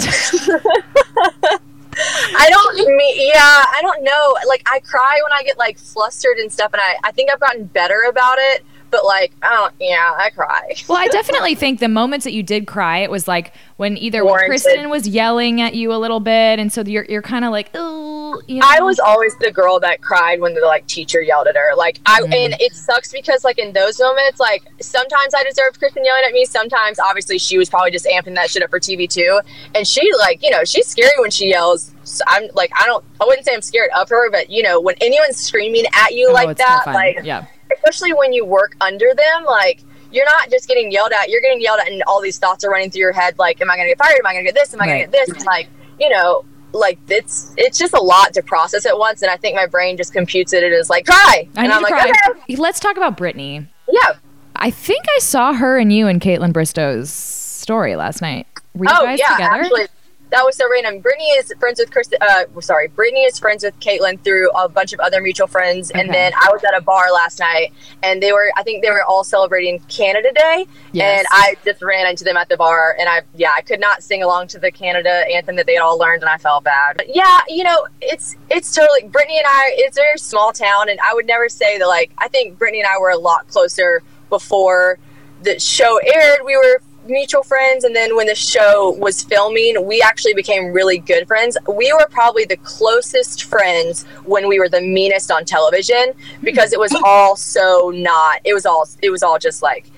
I 1.98 2.50
don't 2.50 2.98
me 2.98 3.30
yeah, 3.34 3.64
I 3.70 3.80
don't 3.82 4.04
know. 4.04 4.38
Like 4.48 4.64
I 4.70 4.80
cry 4.80 5.20
when 5.24 5.32
I 5.32 5.44
get 5.44 5.58
like 5.58 5.78
flustered 5.78 6.38
and 6.38 6.52
stuff 6.52 6.74
and 6.74 6.82
I, 6.82 6.98
I 7.04 7.12
think 7.12 7.32
I've 7.32 7.40
gotten 7.40 7.66
better 7.66 8.04
about 8.10 8.38
it. 8.38 8.66
But 8.96 9.04
like, 9.04 9.34
I 9.42 9.54
don't 9.54 9.74
yeah, 9.80 10.14
I 10.16 10.30
cry. 10.30 10.74
Well, 10.88 10.98
I 10.98 11.08
definitely 11.08 11.56
think 11.56 11.80
the 11.80 11.90
moments 11.90 12.24
that 12.24 12.32
you 12.32 12.44
did 12.44 12.66
cry, 12.66 13.00
it 13.00 13.12
was 13.12 13.28
like 13.28 13.54
when 13.76 13.98
either 13.98 14.24
when 14.24 14.32
Warranted. 14.32 14.62
Kristin 14.62 14.90
was 14.90 15.06
yelling 15.06 15.60
at 15.60 15.74
you 15.74 15.92
a 15.92 15.98
little 15.98 16.22
bit, 16.22 16.60
and 16.60 16.72
so 16.72 16.82
you're 16.82 17.06
you're 17.10 17.22
kind 17.22 17.44
of 17.44 17.52
like, 17.52 17.72
oh, 17.74 18.42
you 18.48 18.62
know? 18.62 18.68
I 18.70 18.80
was 18.82 19.00
always 19.00 19.36
the 19.40 19.52
girl 19.52 19.80
that 19.82 20.02
cried 20.02 20.40
when 20.40 20.54
the 20.54 20.62
like 20.62 20.88
teacher 20.88 21.22
yelled 21.22 21.48
at 21.48 21.58
her. 21.58 21.76
Like 21.76 22.00
I 22.06 22.22
mm-hmm. 22.22 22.32
and 22.32 22.56
it 22.62 22.74
sucks 22.74 23.12
because 23.12 23.44
like 23.44 23.60
in 23.60 23.74
those 23.74 24.00
moments, 24.00 24.40
like 24.40 24.64
sometimes 24.80 25.34
I 25.34 25.44
deserved 25.44 25.82
Kristin 25.82 26.06
yelling 26.06 26.24
at 26.26 26.32
me. 26.32 26.46
Sometimes 26.46 26.98
obviously 26.98 27.38
she 27.38 27.58
was 27.58 27.70
probably 27.70 27.92
just 27.92 28.06
amping 28.06 28.36
that 28.36 28.50
shit 28.50 28.64
up 28.64 28.70
for 28.70 28.80
TV 28.80 29.10
too. 29.10 29.42
And 29.74 29.86
she 29.86 30.10
like, 30.20 30.42
you 30.42 30.52
know, 30.52 30.64
she's 30.64 30.88
scary 30.88 31.12
when 31.18 31.32
she 31.32 31.50
yells. 31.50 31.92
So 32.04 32.24
I'm 32.28 32.50
like 32.54 32.72
I 32.80 32.86
don't 32.86 33.04
I 33.20 33.26
wouldn't 33.26 33.46
say 33.46 33.54
I'm 33.54 33.62
scared 33.62 33.90
of 33.98 34.08
her, 34.08 34.32
but 34.32 34.50
you 34.50 34.64
know, 34.64 34.80
when 34.80 34.96
anyone's 35.02 35.38
screaming 35.38 35.86
at 35.94 36.14
you 36.14 36.30
Oh, 36.30 36.34
like 36.34 36.58
that, 36.58 36.84
like 36.88 37.20
yeah. 37.24 37.46
Especially 37.74 38.14
when 38.14 38.34
you 38.34 38.46
work 38.46 38.76
under 38.82 39.14
them, 39.14 39.46
like 39.46 39.82
you're 40.12 40.26
not 40.26 40.50
just 40.50 40.68
getting 40.68 40.92
yelled 40.92 41.12
at, 41.12 41.30
you're 41.30 41.42
getting 41.42 41.62
yelled 41.62 41.80
at 41.80 41.90
and 41.92 42.02
all 42.04 42.22
these 42.22 42.38
thoughts 42.38 42.64
are 42.64 42.70
running 42.70 42.90
through 42.92 43.02
your 43.02 43.12
head 43.12 43.38
like, 43.40 43.60
Am 43.62 43.70
I 43.70 43.76
gonna 43.78 43.90
get 43.90 43.98
fired? 43.98 44.18
Am 44.20 44.26
I 44.28 44.34
gonna 44.34 44.44
get 44.46 44.56
this? 44.56 44.74
Am 44.74 44.82
I 44.82 44.86
Right. 44.86 44.92
gonna 44.92 45.12
get 45.12 45.12
this? 45.28 45.30
And 45.38 45.46
like, 45.46 45.68
you 46.00 46.10
know, 46.10 46.46
like 46.74 47.00
it's 47.10 47.54
it's 47.58 47.78
just 47.78 47.94
a 47.94 48.02
lot 48.02 48.34
to 48.34 48.42
process 48.44 48.86
at 48.86 48.98
once 48.98 49.22
and 49.22 49.32
I 49.32 49.38
think 49.38 49.56
my 49.56 49.66
brain 49.66 49.96
just 49.98 50.12
computes 50.14 50.52
it 50.54 50.64
as 50.64 50.90
like 50.90 51.06
cry. 51.06 51.48
I 51.56 51.64
and 51.64 51.72
I'm 51.74 51.82
like, 51.82 51.94
cry. 51.94 52.12
okay. 52.32 52.56
Let's 52.58 52.80
talk 52.80 52.98
about 52.98 53.18
Brittany. 53.18 53.68
Yeah. 53.90 54.14
I 54.58 54.72
think 54.72 55.04
I 55.16 55.20
saw 55.20 55.54
her 55.54 55.78
and 55.78 55.92
you 55.92 56.08
and 56.08 56.22
Kaitlyn 56.22 56.54
Bristowe's 56.54 57.10
story 57.12 57.96
last 57.96 58.22
night. 58.22 58.48
Were 58.74 58.86
you 58.86 58.92
oh 58.94 59.06
guys 59.06 59.20
yeah, 59.20 59.30
together? 59.36 59.54
actually 59.64 59.88
that 60.36 60.44
was 60.46 60.58
so 60.58 60.70
random. 60.70 61.00
Brittany 61.00 61.30
is 61.30 61.54
friends 61.60 61.80
with 61.80 61.92
Kristin. 61.92 62.18
Uh, 62.22 62.60
sorry, 62.60 62.90
Brittany 62.90 63.22
is 63.22 63.40
friends 63.40 63.64
with 63.64 63.80
Kaitlyn 63.80 64.22
through 64.22 64.50
a 64.52 64.68
bunch 64.68 64.92
of 64.92 65.00
other 65.00 65.22
mutual 65.22 65.48
friends. 65.48 65.92
And 65.92 66.14
then 66.14 66.34
I 66.36 66.50
was 66.52 66.62
at 66.66 66.78
a 66.78 66.82
bar 66.82 67.12
last 67.14 67.40
night, 67.40 67.72
and 68.04 68.22
they 68.22 68.34
were. 68.34 68.52
I 68.58 68.64
think 68.64 68.84
they 68.84 68.92
were 68.92 69.04
all 69.04 69.24
celebrating 69.24 69.80
Canada 69.88 70.32
Day, 70.34 70.66
Yes. 70.92 71.20
and 71.20 71.28
I 71.32 71.56
just 71.64 71.82
ran 71.82 72.06
into 72.08 72.26
them 72.26 72.36
at 72.36 72.50
the 72.50 72.58
bar, 72.58 72.98
and 73.00 73.08
I 73.08 73.22
yeah, 73.34 73.52
I 73.56 73.62
could 73.62 73.80
not 73.80 74.04
sing 74.04 74.24
along 74.24 74.48
to 74.50 74.60
the 74.60 74.72
Canada 74.72 75.24
anthem 75.34 75.56
that 75.56 75.68
they 75.68 75.76
had 75.76 75.82
all 75.82 75.98
learned, 75.98 76.22
and 76.22 76.30
I 76.30 76.38
felt 76.38 76.66
bad. 76.66 76.98
But 76.98 77.16
yeah, 77.16 77.40
you 77.48 77.64
know, 77.64 77.88
it's 78.02 78.36
it's 78.50 78.74
totally 78.76 79.04
Brittany 79.04 79.38
and 79.38 79.48
I. 79.48 79.72
It's 79.78 79.98
a 79.98 80.02
very 80.02 80.18
small 80.18 80.52
town, 80.52 80.90
and 80.90 81.00
I 81.00 81.14
would 81.14 81.26
never 81.28 81.48
say 81.48 81.78
that. 81.78 81.88
Like, 81.88 82.12
I 82.18 82.28
think 82.28 82.60
Brittany 82.60 82.82
and 82.82 82.90
I 82.90 83.00
were 83.00 83.10
a 83.12 83.18
lot 83.18 83.48
closer 83.48 84.04
before 84.30 85.00
the 85.44 85.60
show 85.60 85.98
aired. 86.00 86.40
We 86.44 86.58
were 86.58 86.82
mutual 87.06 87.44
friends 87.44 87.84
and 87.84 87.96
then 87.96 88.16
when 88.16 88.28
the 88.28 88.36
show 88.36 88.92
was 88.92 89.24
filming 89.24 89.86
we 89.86 90.02
actually 90.02 90.34
became 90.34 90.72
really 90.72 90.98
good 90.98 91.28
friends. 91.28 91.58
We 91.72 91.94
were 91.94 92.08
probably 92.10 92.46
the 92.46 92.58
closest 92.58 93.44
friends 93.44 94.04
when 94.24 94.48
we 94.48 94.60
were 94.60 94.70
the 94.70 94.82
meanest 94.82 95.32
on 95.32 95.46
television 95.46 96.14
because 96.44 96.74
it 96.74 96.80
was 96.80 96.92
hmm. 96.92 97.04
all 97.04 97.36
so 97.36 97.92
not 97.94 98.42
it 98.44 98.54
was 98.54 98.66
all 98.66 98.88
it 99.02 99.10
was 99.10 99.24
all 99.24 99.40
just 99.40 99.62
like 99.62 99.90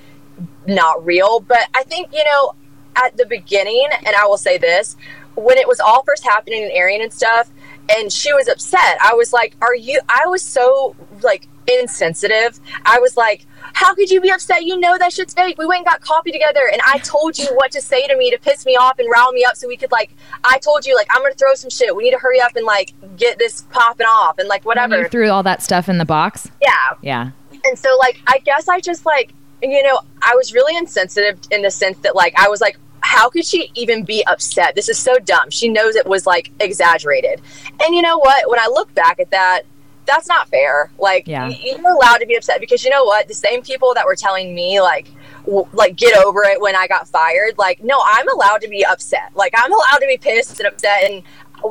not 0.68 1.06
real. 1.06 1.40
But 1.40 1.70
i 1.76 1.84
think 1.84 2.10
you 2.14 2.24
know 2.24 2.54
at 2.96 3.16
the 3.16 3.26
beginning 3.26 3.88
and 4.06 4.16
i 4.20 4.26
will 4.26 4.38
say 4.38 4.58
this 4.58 4.96
when 5.36 5.58
it 5.58 5.68
was 5.68 5.80
all 5.80 6.04
first 6.04 6.24
happening 6.24 6.64
and 6.64 6.72
airing 6.72 7.02
and 7.02 7.14
stuff 7.14 7.50
and 7.96 8.12
she 8.12 8.34
was 8.34 8.48
upset 8.48 8.98
i 9.02 9.14
was 9.14 9.32
like 9.32 9.56
are 9.62 9.76
you 9.76 10.00
i 10.10 10.26
was 10.26 10.42
so 10.42 10.96
like 11.22 11.48
insensitive 11.68 12.60
i 12.86 13.00
was 13.00 13.18
like 13.18 13.46
how 13.74 13.94
could 13.94 14.10
you 14.10 14.20
be 14.22 14.30
upset 14.32 14.64
you 14.64 14.80
know 14.80 14.98
that 14.98 15.12
shit's 15.12 15.34
fake 15.34 15.58
we 15.58 15.66
went 15.66 15.80
and 15.80 15.86
got 15.88 16.00
coffee 16.02 16.32
together 16.32 16.70
and 16.72 16.82
i 16.86 16.98
told 17.00 17.38
you 17.38 17.46
what 17.56 17.72
to 17.72 17.82
say 17.82 18.08
to 18.08 18.16
me 18.18 18.32
to 18.32 18.38
piss 18.40 18.66
me 18.66 18.76
off 18.76 18.98
and 19.00 19.08
rile 19.12 19.32
me 19.32 19.44
up 19.46 19.56
so 19.56 19.68
we 19.68 19.76
could 19.78 19.92
like 19.92 20.12
i 20.44 20.58
told 20.60 20.86
you 20.86 20.96
like 20.96 21.08
i'm 21.12 21.22
gonna 21.22 21.34
throw 21.36 21.54
some 21.54 21.70
shit 21.70 21.96
we 21.96 22.04
need 22.04 22.12
to 22.12 22.20
hurry 22.20 22.40
up 22.40 22.56
and 22.56 22.66
like 22.66 22.94
get 23.18 23.38
this 23.38 23.62
popping 23.72 24.08
off 24.08 24.38
and 24.40 24.48
like 24.48 24.64
whatever 24.66 25.02
You 25.02 25.10
threw 25.10 25.30
all 25.30 25.44
that 25.44 25.62
stuff 25.62 25.90
in 25.90 25.98
the 25.98 26.06
box. 26.06 26.50
yeah 26.62 26.70
Yeah. 27.02 27.32
and 27.66 27.78
so 27.78 27.96
like 27.98 28.20
I 28.28 28.40
guess 28.40 28.68
I 28.68 28.80
just 28.80 29.06
like 29.06 29.34
you 29.64 29.82
know, 29.82 30.00
I 30.22 30.36
was 30.36 30.54
really 30.54 30.78
insensitive 30.78 31.40
in 31.50 31.64
the 31.64 31.72
sense 31.72 31.98
that 32.00 32.16
like 32.16 32.34
I 32.38 32.48
was 32.48 32.62
like 32.62 32.78
how 33.02 33.28
could 33.30 33.44
she 33.46 33.72
even 33.74 34.04
be 34.04 34.24
upset? 34.28 34.76
This 34.76 34.88
is 34.90 35.00
so 35.00 35.18
dumb. 35.18 35.50
She 35.50 35.68
knows 35.70 35.96
it 35.96 36.06
was 36.06 36.28
like 36.28 36.52
exaggerated. 36.60 37.42
And 37.84 37.96
you 37.96 38.02
know 38.04 38.18
what? 38.20 38.50
When 38.50 38.60
I 38.60 38.68
look 38.68 38.94
back 38.94 39.20
at 39.20 39.32
that, 39.32 39.62
that's 40.08 40.28
not 40.28 40.48
fair. 40.50 40.92
Like 40.98 41.28
Yeah. 41.28 41.50
you're 41.50 41.92
allowed 41.92 42.18
to 42.18 42.26
be 42.26 42.36
upset 42.36 42.60
because 42.60 42.84
you 42.84 42.90
know 42.90 43.04
what? 43.04 43.28
The 43.28 43.34
same 43.34 43.62
people 43.62 43.94
that 43.94 44.06
were 44.06 44.16
telling 44.16 44.56
me 44.56 44.82
like 44.82 45.08
w- 45.46 45.68
like 45.74 45.96
get 45.96 46.18
over 46.26 46.44
it 46.46 46.60
when 46.60 46.76
I 46.76 46.88
got 46.88 47.08
fired, 47.08 47.58
like 47.58 47.84
no, 47.84 48.02
I'm 48.04 48.28
allowed 48.30 48.62
to 48.62 48.68
be 48.68 48.84
upset. 48.86 49.32
Like 49.36 49.54
I'm 49.56 49.72
allowed 49.72 50.00
to 50.00 50.08
be 50.08 50.18
pissed 50.18 50.60
and 50.60 50.68
upset 50.68 51.04
and 51.12 51.24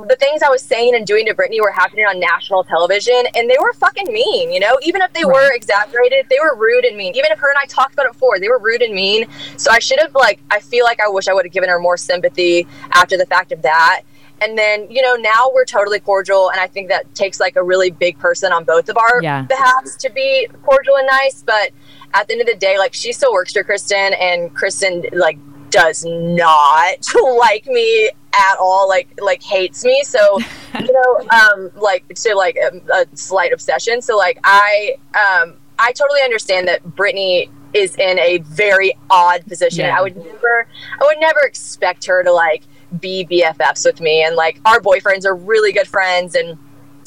the 0.08 0.16
things 0.16 0.42
I 0.42 0.48
was 0.48 0.62
saying 0.62 0.94
and 0.94 1.06
doing 1.06 1.26
to 1.26 1.34
Brittany 1.34 1.60
were 1.60 1.70
happening 1.70 2.04
on 2.06 2.18
national 2.18 2.64
television, 2.64 3.22
and 3.36 3.48
they 3.48 3.56
were 3.60 3.72
fucking 3.72 4.12
mean. 4.12 4.52
You 4.52 4.60
know, 4.60 4.76
even 4.82 5.00
if 5.00 5.12
they 5.12 5.24
were 5.24 5.54
exaggerated, 5.54 6.26
they 6.28 6.38
were 6.42 6.56
rude 6.56 6.84
and 6.84 6.96
mean. 6.96 7.14
Even 7.14 7.30
if 7.30 7.38
her 7.38 7.48
and 7.48 7.58
I 7.62 7.66
talked 7.66 7.94
about 7.94 8.06
it 8.06 8.12
before, 8.12 8.40
they 8.40 8.48
were 8.48 8.58
rude 8.58 8.82
and 8.82 8.92
mean. 8.94 9.26
So 9.56 9.70
I 9.70 9.78
should 9.78 10.00
have 10.00 10.14
like, 10.14 10.40
I 10.50 10.58
feel 10.60 10.84
like 10.84 10.98
I 11.00 11.08
wish 11.08 11.28
I 11.28 11.34
would 11.34 11.44
have 11.46 11.52
given 11.52 11.68
her 11.68 11.78
more 11.78 11.96
sympathy 11.96 12.66
after 12.92 13.16
the 13.16 13.26
fact 13.26 13.52
of 13.52 13.62
that. 13.62 14.02
And 14.40 14.56
then, 14.58 14.90
you 14.90 15.00
know, 15.02 15.14
now 15.14 15.50
we're 15.54 15.64
totally 15.64 15.98
cordial, 16.00 16.50
and 16.50 16.60
I 16.60 16.66
think 16.66 16.88
that 16.88 17.14
takes 17.14 17.40
like 17.40 17.56
a 17.56 17.62
really 17.62 17.90
big 17.90 18.18
person 18.18 18.52
on 18.52 18.64
both 18.64 18.88
of 18.88 18.96
our 18.98 19.22
Yeah. 19.22 19.42
behalves 19.42 19.96
to 19.96 20.10
be 20.10 20.46
cordial 20.62 20.96
and 20.96 21.06
nice. 21.06 21.42
But 21.42 21.70
at 22.12 22.26
the 22.28 22.34
end 22.34 22.42
of 22.42 22.46
the 22.46 22.54
day, 22.54 22.78
like 22.78 22.92
she 22.94 23.12
still 23.12 23.32
works 23.32 23.52
for 23.52 23.64
Kristin, 23.64 24.14
and 24.20 24.54
Kristin 24.54 25.08
like 25.14 25.38
does 25.70 26.04
not 26.06 27.06
like 27.38 27.66
me 27.66 28.08
at 28.38 28.56
all 28.60 28.86
like 28.88 29.08
like 29.20 29.42
hates 29.42 29.82
me 29.84 30.02
so 30.04 30.38
you 30.80 30.92
know 30.92 31.28
um 31.30 31.70
like 31.74 32.06
to 32.14 32.34
like 32.36 32.56
a, 32.56 32.76
a 32.94 33.06
slight 33.16 33.52
obsession 33.52 34.00
so 34.02 34.16
like 34.16 34.38
i 34.44 34.94
um 35.14 35.54
i 35.78 35.90
totally 35.92 36.20
understand 36.22 36.68
that 36.68 36.84
brittany 36.94 37.50
is 37.74 37.96
in 37.96 38.18
a 38.20 38.38
very 38.38 38.96
odd 39.10 39.44
position 39.46 39.86
Yeah. 39.86 39.98
i 39.98 40.02
would 40.02 40.16
never 40.16 40.66
i 41.00 41.04
would 41.04 41.18
never 41.18 41.40
expect 41.40 42.04
her 42.06 42.22
to 42.22 42.30
like 42.32 42.62
be 43.00 43.26
bffs 43.30 43.84
with 43.84 44.00
me. 44.00 44.22
And 44.24 44.36
like 44.36 44.60
our 44.64 44.80
boyfriends 44.80 45.24
are 45.24 45.34
really 45.34 45.72
good 45.72 45.88
friends. 45.88 46.34
And 46.34 46.58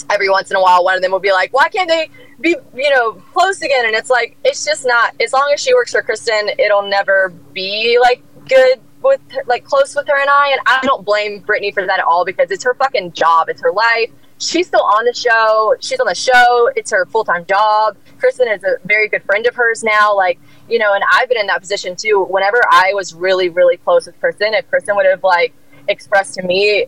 every 0.09 0.29
once 0.29 0.49
in 0.49 0.57
a 0.57 0.61
while 0.61 0.83
one 0.83 0.95
of 0.95 1.01
them 1.01 1.11
will 1.11 1.19
be 1.19 1.31
like 1.31 1.51
why 1.53 1.67
can't 1.67 1.89
they 1.89 2.09
be 2.39 2.55
you 2.73 2.89
know 2.89 3.13
close 3.33 3.61
again? 3.61 3.85
And 3.85 3.95
it's 3.95 4.09
like 4.09 4.37
it's 4.43 4.65
just 4.65 4.85
not 4.85 5.13
as 5.21 5.33
long 5.33 5.51
as 5.53 5.61
she 5.61 5.73
works 5.73 5.91
for 5.91 6.01
kristin 6.01 6.53
it'll 6.57 6.87
never 6.87 7.29
be 7.53 7.97
like 8.01 8.23
good 8.47 8.79
with 9.01 9.21
her, 9.31 9.41
like 9.45 9.63
close 9.63 9.95
with 9.95 10.07
her 10.07 10.19
and 10.19 10.29
i. 10.29 10.51
And 10.51 10.61
i 10.65 10.79
don't 10.83 11.05
blame 11.05 11.39
brittany 11.39 11.71
for 11.71 11.85
that 11.85 11.99
at 11.99 12.05
all 12.05 12.25
because 12.25 12.51
it's 12.51 12.63
her 12.63 12.73
fucking 12.73 13.13
job. 13.13 13.49
It's 13.49 13.61
her 13.61 13.71
life. 13.71 14.11
She's 14.41 14.67
still 14.67 14.83
on 14.83 15.03
the 15.03 15.13
show. 15.13 15.75
She's 15.81 15.99
on 15.99 16.07
the 16.07 16.15
show. 16.15 16.71
It's 16.77 16.91
her 16.91 17.05
full-time 17.05 17.45
job. 17.45 17.97
Kristin 18.19 18.53
is 18.55 18.63
a 18.63 18.77
very 18.85 19.09
good 19.09 19.23
friend 19.23 19.45
of 19.45 19.55
hers 19.55 19.83
now. 19.83 20.15
Like 20.15 20.39
you 20.69 20.79
know 20.79 20.93
and 20.93 21.03
i've 21.13 21.27
been 21.27 21.39
in 21.39 21.47
that 21.47 21.61
position 21.61 21.95
too. 21.95 22.25
Whenever 22.29 22.61
i 22.71 22.93
was 22.93 23.13
really 23.13 23.49
really 23.49 23.77
close 23.77 24.05
with 24.05 24.19
kristin 24.21 24.57
if 24.57 24.69
kristin 24.69 24.95
would 24.95 25.05
have 25.05 25.23
like 25.23 25.53
expressed 25.89 26.35
to 26.35 26.43
me 26.43 26.85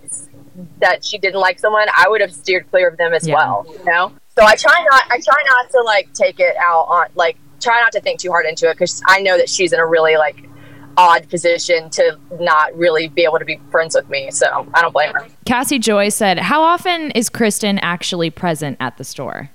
that 0.80 1.04
she 1.04 1.18
didn't 1.18 1.40
like 1.40 1.60
someone, 1.60 1.88
I 1.96 2.08
would 2.08 2.22
have 2.22 2.34
steered 2.34 2.70
clear 2.72 2.88
of 2.88 2.98
them 2.98 3.14
as 3.14 3.28
Yeah. 3.28 3.36
well. 3.36 3.66
You 3.68 3.86
know, 3.86 4.12
so 4.38 4.44
I 4.46 4.56
try 4.56 4.86
not, 4.92 5.04
I 5.10 5.20
try 5.20 5.44
not 5.50 5.70
to 5.72 5.82
like 5.82 6.14
take 6.14 6.40
it 6.40 6.56
out 6.58 6.84
on 6.88 7.08
like 7.16 7.38
try 7.60 7.80
not 7.82 7.92
to 7.94 8.02
think 8.02 8.20
too 8.20 8.30
hard 8.32 8.46
into 8.46 8.70
it 8.70 8.74
because 8.74 9.02
I 9.08 9.22
know 9.22 9.38
that 9.38 9.50
she's 9.50 9.74
in 9.74 9.80
a 9.80 9.86
really 9.86 10.16
like 10.18 10.46
odd 10.98 11.30
position 11.30 11.90
to 11.92 12.18
not 12.40 12.76
really 12.78 13.08
be 13.08 13.24
able 13.24 13.40
to 13.40 13.46
be 13.46 13.60
friends 13.72 13.96
with 13.96 14.10
me. 14.10 14.30
So 14.32 14.68
I 14.74 14.82
don't 14.82 14.92
blame 14.92 15.14
her. 15.14 15.26
Cassie 15.46 15.80
Joy 15.80 16.10
said, 16.10 16.38
How 16.40 16.62
often 16.62 17.12
is 17.12 17.30
Kristin 17.30 17.80
actually 17.82 18.30
present 18.30 18.78
at 18.80 18.98
the 18.98 19.04
store? 19.04 19.50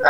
Um, 0.00 0.06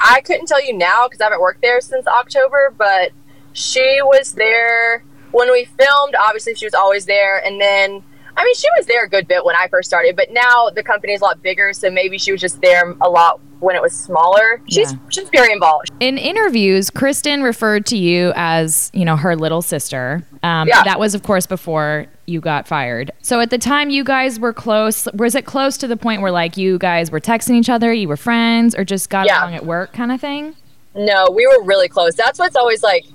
I 0.00 0.22
couldn't 0.24 0.46
tell 0.46 0.64
you 0.64 0.72
now 0.72 1.06
because 1.06 1.20
I 1.20 1.24
haven't 1.24 1.42
worked 1.42 1.60
there 1.60 1.80
since 1.82 2.06
October, 2.06 2.72
but 2.76 3.10
she 3.52 3.98
was 4.02 4.32
there 4.32 5.04
when 5.36 5.52
we 5.52 5.64
filmed. 5.64 6.14
Obviously, 6.18 6.54
she 6.54 6.66
was 6.66 6.74
always 6.74 7.06
there, 7.06 7.38
and 7.44 7.60
then 7.60 8.02
I 8.38 8.44
mean, 8.44 8.54
she 8.54 8.66
was 8.76 8.84
there 8.84 9.02
a 9.02 9.08
good 9.08 9.26
bit 9.26 9.46
when 9.46 9.56
I 9.56 9.66
first 9.68 9.88
started, 9.88 10.14
but 10.14 10.30
now 10.30 10.68
the 10.68 10.82
company 10.82 11.14
is 11.14 11.22
a 11.22 11.24
lot 11.24 11.42
bigger, 11.42 11.72
so 11.72 11.90
maybe 11.90 12.18
she 12.18 12.32
was 12.32 12.40
just 12.42 12.60
there 12.60 12.94
a 13.00 13.08
lot 13.08 13.40
when 13.60 13.74
it 13.74 13.80
was 13.80 13.94
smaller. 13.98 14.60
She's 14.68 14.92
Yeah. 14.92 14.98
she's 15.08 15.28
very 15.30 15.50
involved. 15.52 15.90
In 16.00 16.18
interviews, 16.18 16.90
Kristin 16.90 17.42
referred 17.42 17.86
to 17.86 17.96
you 17.96 18.34
as, 18.36 18.90
you 18.92 19.06
know, 19.06 19.16
her 19.16 19.34
little 19.36 19.62
sister. 19.62 20.22
Um, 20.42 20.68
Yeah. 20.68 20.82
That 20.84 20.98
was, 21.00 21.14
of 21.14 21.22
course, 21.22 21.46
before 21.46 22.04
you 22.26 22.42
got 22.42 22.68
fired. 22.68 23.10
So 23.22 23.40
at 23.40 23.48
the 23.48 23.56
time 23.56 23.88
you 23.88 24.04
guys 24.04 24.38
were 24.38 24.52
close, 24.52 25.08
was 25.14 25.34
it 25.34 25.46
close 25.46 25.78
to 25.78 25.86
the 25.86 25.96
point 25.96 26.20
where, 26.20 26.30
like, 26.30 26.58
you 26.58 26.76
guys 26.76 27.10
were 27.10 27.20
texting 27.20 27.54
each 27.54 27.70
other, 27.70 27.90
you 27.90 28.06
were 28.06 28.18
friends, 28.18 28.74
or 28.74 28.84
just 28.84 29.08
got 29.08 29.24
Yeah. 29.24 29.40
along 29.40 29.54
at 29.54 29.64
work 29.64 29.94
kind 29.94 30.12
of 30.12 30.20
thing? 30.20 30.56
No, 30.94 31.24
we 31.32 31.46
were 31.46 31.62
really 31.64 31.88
close. 31.88 32.14
That's 32.14 32.38
what's 32.38 32.56
always 32.56 32.82
like. 32.82 33.06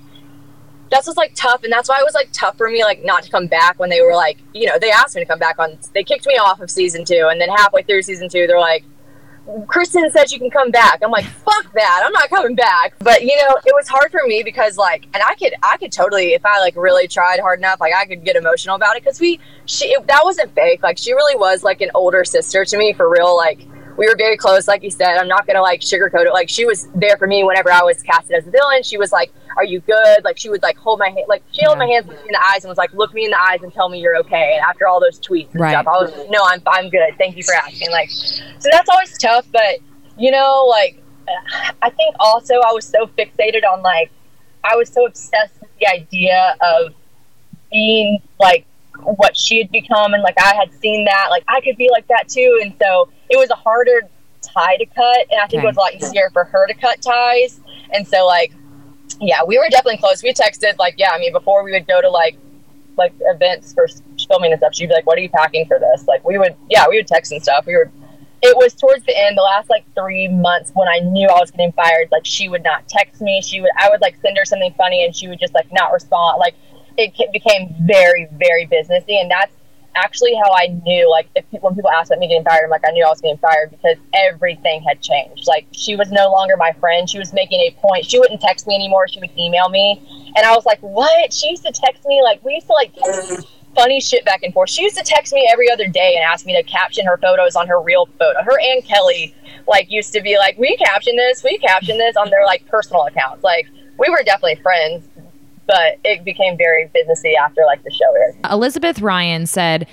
That's 0.92 1.06
what's 1.06 1.16
like 1.16 1.32
tough, 1.34 1.64
and 1.64 1.72
that's 1.72 1.88
why 1.88 1.96
it 1.98 2.04
was 2.04 2.14
like 2.14 2.28
tough 2.32 2.58
for 2.58 2.68
me, 2.68 2.84
like 2.84 3.02
not 3.02 3.22
to 3.22 3.30
come 3.30 3.46
back 3.46 3.78
when 3.78 3.88
they 3.88 4.02
were 4.02 4.14
like, 4.14 4.38
you 4.52 4.66
know, 4.66 4.78
they 4.78 4.90
asked 4.90 5.16
me 5.16 5.22
to 5.22 5.26
come 5.26 5.38
back 5.38 5.58
on. 5.58 5.78
They 5.94 6.04
kicked 6.04 6.26
me 6.26 6.34
off 6.34 6.60
of 6.60 6.70
season 6.70 7.06
two, 7.06 7.28
and 7.30 7.40
then 7.40 7.48
halfway 7.48 7.82
through 7.82 8.02
season 8.02 8.28
two, 8.28 8.46
they're 8.46 8.60
like, 8.60 8.84
Kristin 9.46 10.10
said 10.12 10.30
you 10.30 10.38
can 10.38 10.50
come 10.50 10.70
back. 10.70 11.00
I'm 11.02 11.10
like, 11.10 11.24
fuck 11.24 11.72
that. 11.72 12.02
I'm 12.04 12.12
not 12.12 12.28
coming 12.28 12.54
back. 12.54 12.94
But 13.00 13.22
you 13.22 13.34
know, 13.36 13.56
it 13.64 13.74
was 13.74 13.88
hard 13.88 14.10
for 14.10 14.20
me 14.26 14.42
because 14.44 14.76
like, 14.76 15.06
and 15.14 15.22
I 15.22 15.34
could, 15.34 15.54
I 15.62 15.78
could 15.78 15.92
totally, 15.92 16.34
if 16.34 16.44
I 16.44 16.60
like 16.60 16.76
really 16.76 17.08
tried 17.08 17.40
hard 17.40 17.58
enough, 17.58 17.80
like 17.80 17.94
I 17.94 18.04
could 18.04 18.22
get 18.22 18.36
emotional 18.36 18.76
about 18.76 18.96
it 18.96 19.02
because 19.02 19.18
we, 19.18 19.40
she, 19.64 19.86
it, 19.86 20.06
that 20.06 20.20
wasn't 20.24 20.54
fake. 20.54 20.82
Like 20.82 20.98
she 20.98 21.12
really 21.12 21.36
was 21.36 21.64
like 21.64 21.80
an 21.80 21.90
older 21.94 22.24
sister 22.24 22.64
to 22.64 22.78
me 22.78 22.92
for 22.92 23.08
real. 23.10 23.34
Like 23.36 23.66
we 23.96 24.06
were 24.06 24.16
very 24.16 24.36
close, 24.36 24.66
like 24.68 24.82
you 24.82 24.90
said. 24.90 25.16
I'm 25.18 25.28
not 25.28 25.46
gonna 25.46 25.60
like 25.62 25.80
sugarcoat 25.80 26.26
it. 26.26 26.32
Like 26.32 26.48
she 26.48 26.64
was 26.64 26.88
there 26.94 27.16
for 27.16 27.26
me 27.26 27.44
whenever 27.44 27.70
I 27.70 27.82
was 27.82 28.02
casted 28.02 28.36
as 28.36 28.46
a 28.46 28.50
villain. 28.50 28.82
She 28.82 28.96
was 28.96 29.12
like, 29.12 29.32
"Are 29.56 29.64
you 29.64 29.80
good?" 29.80 30.24
Like 30.24 30.38
she 30.38 30.48
would 30.48 30.62
like 30.62 30.76
hold 30.76 30.98
my 30.98 31.08
hand, 31.08 31.24
like 31.28 31.42
she 31.52 31.62
held 31.62 31.78
my 31.78 31.86
hands 31.86 32.06
in 32.08 32.14
the 32.32 32.40
eyes 32.52 32.64
and 32.64 32.68
was 32.68 32.78
like, 32.78 32.92
"Look 32.94 33.12
me 33.12 33.24
in 33.24 33.30
the 33.30 33.40
eyes 33.40 33.62
and 33.62 33.72
tell 33.72 33.88
me 33.88 33.98
you're 34.00 34.16
okay." 34.18 34.54
And 34.56 34.64
after 34.64 34.86
all 34.88 35.00
those 35.00 35.20
tweets 35.20 35.50
and 35.52 35.60
Right. 35.60 35.72
stuff, 35.72 35.86
I 35.86 36.02
was, 36.02 36.26
"No, 36.30 36.40
I'm 36.44 36.62
I'm 36.66 36.88
good. 36.90 37.14
Thank 37.18 37.36
you 37.36 37.42
for 37.42 37.54
asking." 37.54 37.90
Like, 37.90 38.08
so 38.10 38.68
that's 38.70 38.88
always 38.88 39.16
tough, 39.18 39.46
but 39.52 39.78
you 40.16 40.30
know, 40.30 40.66
like 40.68 41.02
I 41.82 41.90
think 41.90 42.16
also 42.20 42.54
I 42.66 42.72
was 42.72 42.84
so 42.86 43.06
fixated 43.18 43.64
on 43.70 43.82
like 43.82 44.10
I 44.64 44.76
was 44.76 44.88
so 44.88 45.06
obsessed 45.06 45.60
with 45.60 45.70
the 45.80 45.88
idea 45.88 46.56
of 46.60 46.94
being 47.70 48.22
like 48.38 48.66
what 49.04 49.36
she 49.36 49.58
had 49.58 49.70
become 49.70 50.14
and 50.14 50.22
like 50.22 50.38
I 50.38 50.54
had 50.54 50.72
seen 50.74 51.04
that 51.06 51.28
like 51.30 51.42
I 51.48 51.60
could 51.60 51.76
be 51.76 51.88
like 51.90 52.06
that 52.08 52.28
too 52.28 52.60
and 52.62 52.74
so 52.80 53.08
it 53.32 53.38
was 53.38 53.50
a 53.50 53.54
harder 53.54 54.02
tie 54.42 54.76
to 54.76 54.86
cut 54.86 55.22
and 55.30 55.40
I 55.40 55.46
think 55.46 55.60
Okay. 55.60 55.64
it 55.64 55.66
was 55.66 55.76
a 55.76 55.80
lot 55.80 55.94
easier 55.94 56.28
for 56.32 56.44
her 56.44 56.66
to 56.66 56.74
cut 56.74 57.00
ties 57.00 57.60
and 57.94 58.06
so 58.06 58.26
like 58.26 58.52
yeah 59.20 59.40
we 59.46 59.58
were 59.58 59.68
definitely 59.70 59.98
close 59.98 60.22
we 60.22 60.32
texted 60.32 60.76
like 60.78 60.94
yeah 60.98 61.10
I 61.12 61.18
mean 61.18 61.32
before 61.32 61.64
we 61.64 61.72
would 61.72 61.86
go 61.86 62.00
to 62.00 62.10
like 62.10 62.36
like 62.96 63.12
events 63.20 63.72
for 63.72 63.86
filming 64.28 64.52
and 64.52 64.58
stuff 64.60 64.74
she'd 64.74 64.88
be 64.88 64.94
like 64.94 65.06
what 65.06 65.16
are 65.18 65.22
you 65.22 65.30
packing 65.30 65.64
for 65.66 65.78
this 65.78 66.06
like 66.06 66.24
we 66.24 66.38
would 66.38 66.54
yeah 66.68 66.84
we 66.88 66.96
would 66.96 67.06
text 67.06 67.32
and 67.32 67.42
stuff 67.42 67.64
we 67.66 67.74
were 67.76 67.90
it 68.44 68.56
was 68.56 68.74
towards 68.74 69.04
the 69.06 69.16
end, 69.16 69.38
the 69.38 69.42
last 69.42 69.70
like 69.70 69.84
three 69.94 70.26
months 70.26 70.72
when 70.74 70.88
I 70.88 70.98
knew 70.98 71.28
I 71.28 71.38
was 71.38 71.52
getting 71.52 71.70
fired. 71.72 72.08
Like 72.10 72.26
she 72.26 72.48
would 72.48 72.64
not 72.64 72.88
text 72.88 73.20
me. 73.20 73.40
She 73.40 73.60
would, 73.60 73.70
I 73.78 73.88
would 73.88 74.00
like 74.00 74.16
send 74.20 74.36
her 74.36 74.44
something 74.44 74.74
funny, 74.76 75.04
and 75.04 75.14
she 75.14 75.28
would 75.28 75.38
just 75.38 75.54
like 75.54 75.72
not 75.72 75.92
respond. 75.92 76.40
Like 76.40 76.56
it 76.98 77.14
became 77.32 77.72
very, 77.82 78.26
very 78.32 78.66
businessy, 78.66 79.20
and 79.20 79.30
that's 79.30 79.52
actually 79.94 80.34
how 80.34 80.52
I 80.52 80.68
knew. 80.84 81.10
Like 81.10 81.28
if 81.34 81.48
people, 81.50 81.68
when 81.68 81.76
people 81.76 81.90
asked 81.90 82.10
about 82.10 82.20
me 82.20 82.28
getting 82.28 82.44
fired, 82.44 82.64
I'm 82.64 82.70
like 82.70 82.86
I 82.86 82.90
knew 82.90 83.04
I 83.04 83.08
was 83.08 83.20
getting 83.20 83.38
fired 83.38 83.70
because 83.70 83.96
everything 84.14 84.82
had 84.82 85.00
changed. 85.00 85.46
Like 85.46 85.66
she 85.72 85.96
was 85.96 86.10
no 86.10 86.30
longer 86.30 86.56
my 86.56 86.72
friend. 86.72 87.08
She 87.08 87.18
was 87.18 87.32
making 87.32 87.60
a 87.60 87.70
point. 87.80 88.06
She 88.06 88.18
wouldn't 88.18 88.40
text 88.40 88.66
me 88.66 88.74
anymore. 88.74 89.08
She 89.08 89.20
would 89.20 89.36
email 89.38 89.68
me, 89.68 90.00
and 90.36 90.44
I 90.46 90.54
was 90.54 90.66
like, 90.66 90.80
what? 90.80 91.32
She 91.32 91.50
used 91.50 91.64
to 91.64 91.72
text 91.72 92.04
me 92.06 92.22
like 92.22 92.44
we 92.44 92.54
used 92.54 92.66
to 92.66 92.72
like 92.72 92.94
funny 93.74 94.00
shit 94.00 94.24
back 94.24 94.42
and 94.42 94.52
forth. 94.52 94.70
She 94.70 94.82
used 94.82 94.96
to 94.96 95.04
text 95.04 95.32
me 95.32 95.48
every 95.50 95.70
other 95.70 95.88
day 95.88 96.14
and 96.16 96.24
ask 96.24 96.44
me 96.46 96.54
to 96.54 96.62
caption 96.62 97.06
her 97.06 97.16
photos 97.18 97.56
on 97.56 97.66
her 97.68 97.80
real 97.80 98.06
photo. 98.18 98.42
Her 98.42 98.58
and 98.60 98.84
Kelly 98.84 99.34
like 99.66 99.90
used 99.90 100.12
to 100.12 100.20
be 100.20 100.38
like, 100.38 100.58
"We 100.58 100.76
caption 100.76 101.16
this, 101.16 101.42
we 101.42 101.58
caption 101.58 101.98
this" 101.98 102.16
on 102.16 102.30
their 102.30 102.44
like 102.44 102.66
personal 102.66 103.06
accounts. 103.06 103.44
Like 103.44 103.66
we 103.98 104.08
were 104.10 104.22
definitely 104.24 104.60
friends, 104.62 105.06
but 105.66 105.98
it 106.04 106.24
became 106.24 106.56
very 106.56 106.88
businessy 106.94 107.34
after 107.36 107.62
like 107.66 107.82
the 107.84 107.90
show 107.90 108.14
aired. 108.16 108.34
Elizabeth 108.50 109.00
Ryan 109.00 109.46
said, 109.46 109.86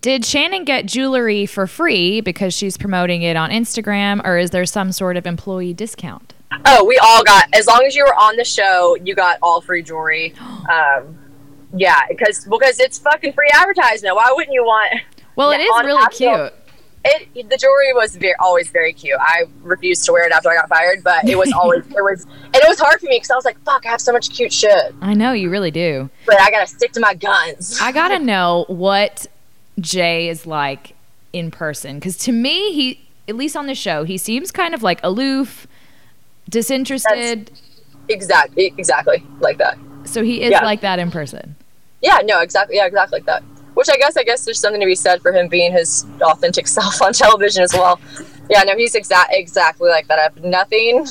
Did 0.00 0.24
Shannon 0.24 0.64
get 0.64 0.86
jewelry 0.86 1.46
for 1.46 1.66
free 1.66 2.20
because 2.20 2.54
she's 2.54 2.76
promoting 2.76 3.22
it 3.22 3.36
on 3.36 3.50
Instagram, 3.50 4.24
or 4.24 4.38
is 4.38 4.50
there 4.50 4.66
some 4.66 4.92
sort 4.92 5.16
of 5.16 5.26
employee 5.26 5.72
discount? 5.74 6.34
Oh, 6.66 6.84
we 6.84 6.96
all 6.98 7.24
got 7.24 7.46
as 7.52 7.66
long 7.66 7.82
as 7.86 7.96
you 7.96 8.04
were 8.04 8.14
on 8.14 8.36
the 8.36 8.44
show, 8.44 8.96
you 9.02 9.14
got 9.14 9.38
all 9.42 9.60
free 9.60 9.82
jewelry. 9.82 10.34
Um, 10.70 11.18
yeah, 11.76 12.00
because 12.08 12.44
because 12.48 12.78
it's 12.78 12.98
fucking 13.00 13.32
free 13.32 13.50
advertisement. 13.52 14.14
Why 14.14 14.32
wouldn't 14.34 14.54
you 14.54 14.62
want? 14.62 15.00
Well, 15.36 15.50
it 15.50 15.58
Yeah, 15.58 15.64
is 15.80 15.84
really 15.84 16.02
actual- 16.02 16.36
cute. 16.50 16.52
It 17.04 17.50
the 17.50 17.56
jewelry 17.56 17.92
was 17.92 18.16
very, 18.16 18.34
always 18.38 18.70
very 18.70 18.92
cute. 18.92 19.18
I 19.20 19.44
refused 19.62 20.04
to 20.06 20.12
wear 20.12 20.26
it 20.26 20.32
after 20.32 20.50
I 20.50 20.54
got 20.54 20.68
fired, 20.68 21.04
but 21.04 21.28
it 21.28 21.36
was 21.36 21.52
always 21.52 21.84
it 21.90 22.02
was 22.02 22.24
and 22.24 22.56
it 22.56 22.68
was 22.68 22.78
hard 22.78 23.00
for 23.00 23.06
me 23.06 23.16
because 23.16 23.30
I 23.30 23.36
was 23.36 23.44
like, 23.44 23.60
"Fuck, 23.60 23.84
I 23.84 23.90
have 23.90 24.00
so 24.00 24.12
much 24.12 24.30
cute 24.30 24.52
shit," 24.52 24.94
I 25.02 25.12
know 25.14 25.32
you 25.32 25.50
really 25.50 25.70
do. 25.70 26.08
but 26.26 26.40
I 26.40 26.50
gotta 26.50 26.66
stick 26.66 26.92
to 26.92 27.00
my 27.00 27.14
guns. 27.14 27.78
I 27.80 27.92
gotta 27.92 28.18
know 28.18 28.64
what 28.68 29.26
Jay 29.80 30.28
is 30.28 30.46
like 30.46 30.94
in 31.32 31.50
person 31.50 31.96
because 31.96 32.16
to 32.18 32.32
me, 32.32 32.72
he 32.72 33.00
at 33.28 33.36
least 33.36 33.56
on 33.56 33.66
the 33.66 33.74
show, 33.74 34.04
he 34.04 34.16
seems 34.16 34.50
kind 34.50 34.74
of 34.74 34.82
like 34.82 35.00
aloof, 35.02 35.66
disinterested. 36.48 37.50
exactly, 38.08 38.72
exactly 38.78 39.26
like 39.40 39.58
that. 39.58 39.78
so 40.04 40.22
he 40.22 40.42
is 40.42 40.52
yeah. 40.52 40.64
like 40.64 40.80
that 40.80 40.98
in 40.98 41.10
person. 41.10 41.56
Yeah, 42.00 42.20
no, 42.24 42.40
exactly, 42.40 42.76
yeah, 42.76 42.86
exactly 42.86 43.18
like 43.18 43.26
that. 43.26 43.42
Which 43.74 43.88
I 43.88 43.96
guess 43.96 44.16
I 44.16 44.22
guess 44.22 44.44
there's 44.44 44.60
something 44.60 44.80
to 44.80 44.86
be 44.86 44.94
said 44.94 45.20
for 45.20 45.32
him 45.32 45.48
being 45.48 45.72
his 45.72 46.06
authentic 46.20 46.66
self 46.78 47.02
on 47.02 47.12
television 47.12 47.62
as 47.62 47.72
well. 47.72 48.00
Yeah, 48.50 48.62
no, 48.62 48.76
he's 48.76 48.94
exact 48.94 49.32
exactly 49.32 49.88
like 49.88 50.08
that. 50.08 50.18
I 50.18 50.22
have 50.22 50.44
nothing, 50.44 51.06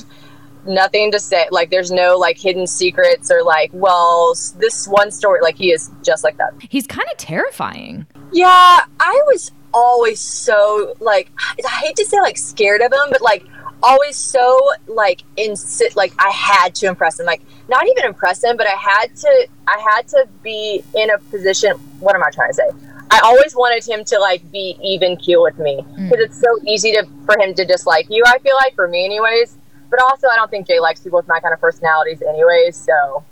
nothing 0.65 1.11
to 1.11 1.19
say. 1.19 1.47
Like, 1.51 1.69
there's 1.69 1.91
no 1.91 2.17
like 2.17 2.37
hidden 2.37 2.67
secrets 2.67 3.31
or 3.31 3.43
like, 3.43 3.71
well, 3.73 4.33
this 4.57 4.87
one 4.87 5.11
story. 5.11 5.41
Like, 5.41 5.57
he 5.57 5.71
is 5.71 5.89
just 6.03 6.23
like 6.23 6.37
that. 6.37 6.53
He's 6.69 6.87
kind 6.87 7.07
of 7.11 7.17
terrifying. 7.17 8.05
Yeah, 8.31 8.81
I 8.99 9.21
was 9.27 9.51
always 9.73 10.19
so 10.19 10.95
like 10.99 11.31
I 11.65 11.69
hate 11.83 11.95
to 11.97 12.05
say 12.05 12.19
like 12.21 12.37
scared 12.37 12.81
of 12.81 12.91
him, 12.91 13.09
but 13.09 13.21
like 13.21 13.45
always 13.83 14.15
so 14.15 14.59
like 14.87 15.23
in 15.35 15.55
like 15.95 16.13
I 16.17 16.31
had 16.31 16.73
to 16.75 16.87
impress 16.87 17.19
him. 17.19 17.25
Like 17.25 17.41
not 17.67 17.85
even 17.87 18.05
impress 18.05 18.43
him, 18.43 18.57
but 18.57 18.67
I 18.67 18.75
had 18.75 19.15
to 19.17 19.47
I 19.67 19.79
had 19.79 20.07
to 20.09 20.27
be 20.41 20.83
in 20.95 21.09
a 21.11 21.17
position 21.17 21.73
what 21.99 22.15
am 22.15 22.23
I 22.23 22.29
trying 22.31 22.49
to 22.49 22.53
say? 22.53 22.69
I 23.11 23.19
always 23.23 23.55
wanted 23.55 23.85
him 23.85 24.03
to 24.05 24.19
like 24.19 24.49
be 24.51 24.77
even 24.81 25.17
keel 25.17 25.43
with 25.43 25.59
me 25.59 25.81
mm. 25.81 26.09
because 26.09 26.25
it's 26.25 26.39
so 26.39 26.47
easy 26.65 26.93
to 26.93 27.07
for 27.25 27.37
him 27.39 27.53
to 27.53 27.65
dislike 27.65 28.07
you. 28.09 28.23
I 28.25 28.39
feel 28.39 28.55
like 28.55 28.73
for 28.75 28.87
me, 28.87 29.05
anyways. 29.05 29.57
But 29.89 30.01
also, 30.01 30.27
I 30.27 30.35
don't 30.35 30.49
think 30.49 30.65
Jay 30.65 30.79
likes 30.79 31.01
people 31.01 31.17
with 31.17 31.27
my 31.27 31.39
kind 31.39 31.53
of 31.53 31.61
personalities, 31.61 32.23
anyways. 32.23 32.75
So 32.75 33.23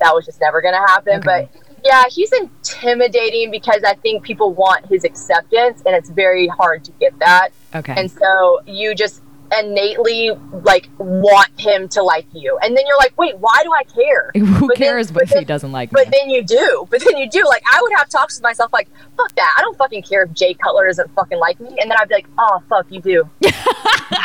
that 0.00 0.14
was 0.14 0.26
just 0.26 0.40
never 0.40 0.60
gonna 0.60 0.86
happen. 0.86 1.20
Okay. 1.20 1.48
But 1.52 1.62
yeah, 1.82 2.04
he's 2.10 2.30
intimidating 2.32 3.50
because 3.50 3.82
I 3.84 3.94
think 3.94 4.22
people 4.22 4.52
want 4.52 4.84
his 4.86 5.04
acceptance, 5.04 5.82
and 5.86 5.94
it's 5.94 6.10
very 6.10 6.46
hard 6.46 6.84
to 6.84 6.92
get 6.92 7.18
that. 7.20 7.50
Okay. 7.74 7.94
And 7.96 8.10
so 8.10 8.60
you 8.66 8.94
just 8.94 9.22
innately 9.58 10.30
like 10.62 10.88
want 10.98 11.48
him 11.58 11.88
to 11.90 12.02
like 12.02 12.26
you, 12.32 12.58
and 12.62 12.76
then 12.76 12.84
you're 12.86 12.98
like, 12.98 13.16
wait, 13.18 13.36
why 13.38 13.62
do 13.62 13.70
I 13.72 13.82
care? 13.84 14.30
Who 14.36 14.68
But 14.68 14.78
then- 14.78 14.88
cares 14.88 15.10
but 15.10 15.24
if 15.24 15.30
he 15.30 15.44
doesn't 15.44 15.72
like 15.72 15.92
me? 15.92 16.02
But 16.04 16.12
then 16.12 16.30
you 16.30 16.42
do. 16.44 16.86
But 16.90 17.02
then 17.04 17.16
you 17.16 17.28
do. 17.28 17.44
Like 17.44 17.62
I 17.70 17.80
would 17.82 17.92
have 17.96 18.08
talks 18.08 18.36
with 18.36 18.42
myself 18.42 18.72
like, 18.72 18.88
fuck 19.16 19.34
that. 19.34 19.54
I 19.58 19.60
don't 19.62 19.76
fucking 19.76 20.02
care 20.02 20.22
if 20.22 20.32
Jay 20.32 20.54
Cutler 20.54 20.86
doesn't 20.86 21.12
fucking 21.14 21.38
like 21.38 21.58
me. 21.60 21.68
And 21.80 21.90
then 21.90 21.96
I'd 21.98 22.08
be 22.08 22.14
like, 22.14 22.26
oh 22.38 22.62
fuck, 22.68 22.86
you 22.90 23.00
do. 23.00 23.28
you 23.40 23.50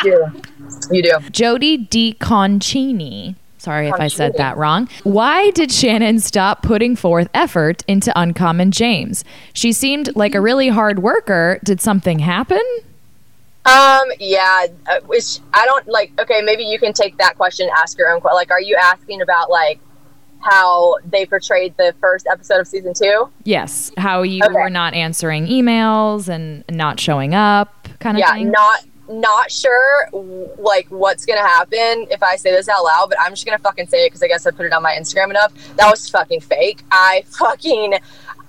do. 0.02 0.26
You 0.90 1.02
do. 1.02 1.18
Jody 1.30 1.78
DiConcini. 1.86 3.36
Sorry 3.58 3.88
if 3.88 3.94
I 3.94 4.06
said 4.06 4.34
that 4.36 4.56
wrong. 4.56 4.88
Why 5.02 5.50
did 5.50 5.72
Shannon 5.72 6.20
stop 6.20 6.62
putting 6.62 6.94
forth 6.94 7.28
effort 7.34 7.82
into 7.88 8.12
Uncommon 8.14 8.70
James? 8.70 9.24
She 9.54 9.72
seemed 9.72 10.14
like 10.14 10.36
a 10.36 10.40
really 10.40 10.68
hard 10.68 11.00
worker. 11.00 11.58
Did 11.64 11.80
something 11.80 12.20
happen? 12.20 12.62
Um, 13.66 14.08
yeah, 14.20 14.66
uh, 14.86 15.00
which 15.06 15.38
I 15.52 15.64
don't 15.66 15.88
like. 15.88 16.12
Okay, 16.20 16.40
maybe 16.42 16.62
you 16.64 16.78
can 16.78 16.92
take 16.92 17.18
that 17.18 17.36
question, 17.36 17.68
ask 17.76 17.98
your 17.98 18.10
own 18.12 18.20
question. 18.20 18.36
Like, 18.36 18.50
are 18.50 18.60
you 18.60 18.76
asking 18.80 19.22
about 19.22 19.50
like 19.50 19.80
how 20.40 20.96
they 21.04 21.26
portrayed 21.26 21.74
the 21.76 21.94
first 22.00 22.26
episode 22.30 22.60
of 22.60 22.68
season 22.68 22.94
two? 22.94 23.28
Yes. 23.44 23.90
How 23.96 24.22
you 24.22 24.42
Okay. 24.44 24.52
were 24.54 24.70
not 24.70 24.94
answering 24.94 25.46
emails 25.46 26.28
and 26.28 26.64
not 26.70 27.00
showing 27.00 27.34
up, 27.34 27.88
kind 27.98 28.16
of 28.16 28.20
Yeah, 28.20 28.34
thing? 28.34 28.50
not 28.50 28.80
not 29.08 29.52
sure 29.52 30.08
like 30.58 30.86
what's 30.88 31.24
gonna 31.24 31.40
happen 31.40 32.08
if 32.10 32.24
I 32.24 32.34
say 32.34 32.50
this 32.50 32.68
out 32.68 32.82
loud, 32.82 33.06
but 33.08 33.18
I'm 33.20 33.30
just 33.32 33.46
gonna 33.46 33.58
fucking 33.58 33.86
say 33.86 34.04
it 34.04 34.08
because 34.08 34.20
I 34.22 34.26
guess 34.26 34.46
I 34.46 34.50
put 34.50 34.66
it 34.66 34.72
on 34.72 34.82
my 34.82 34.96
Instagram 34.98 35.30
enough. 35.30 35.52
That 35.76 35.88
was 35.90 36.08
fucking 36.10 36.40
fake. 36.40 36.82
I 36.90 37.22
fucking 37.38 37.94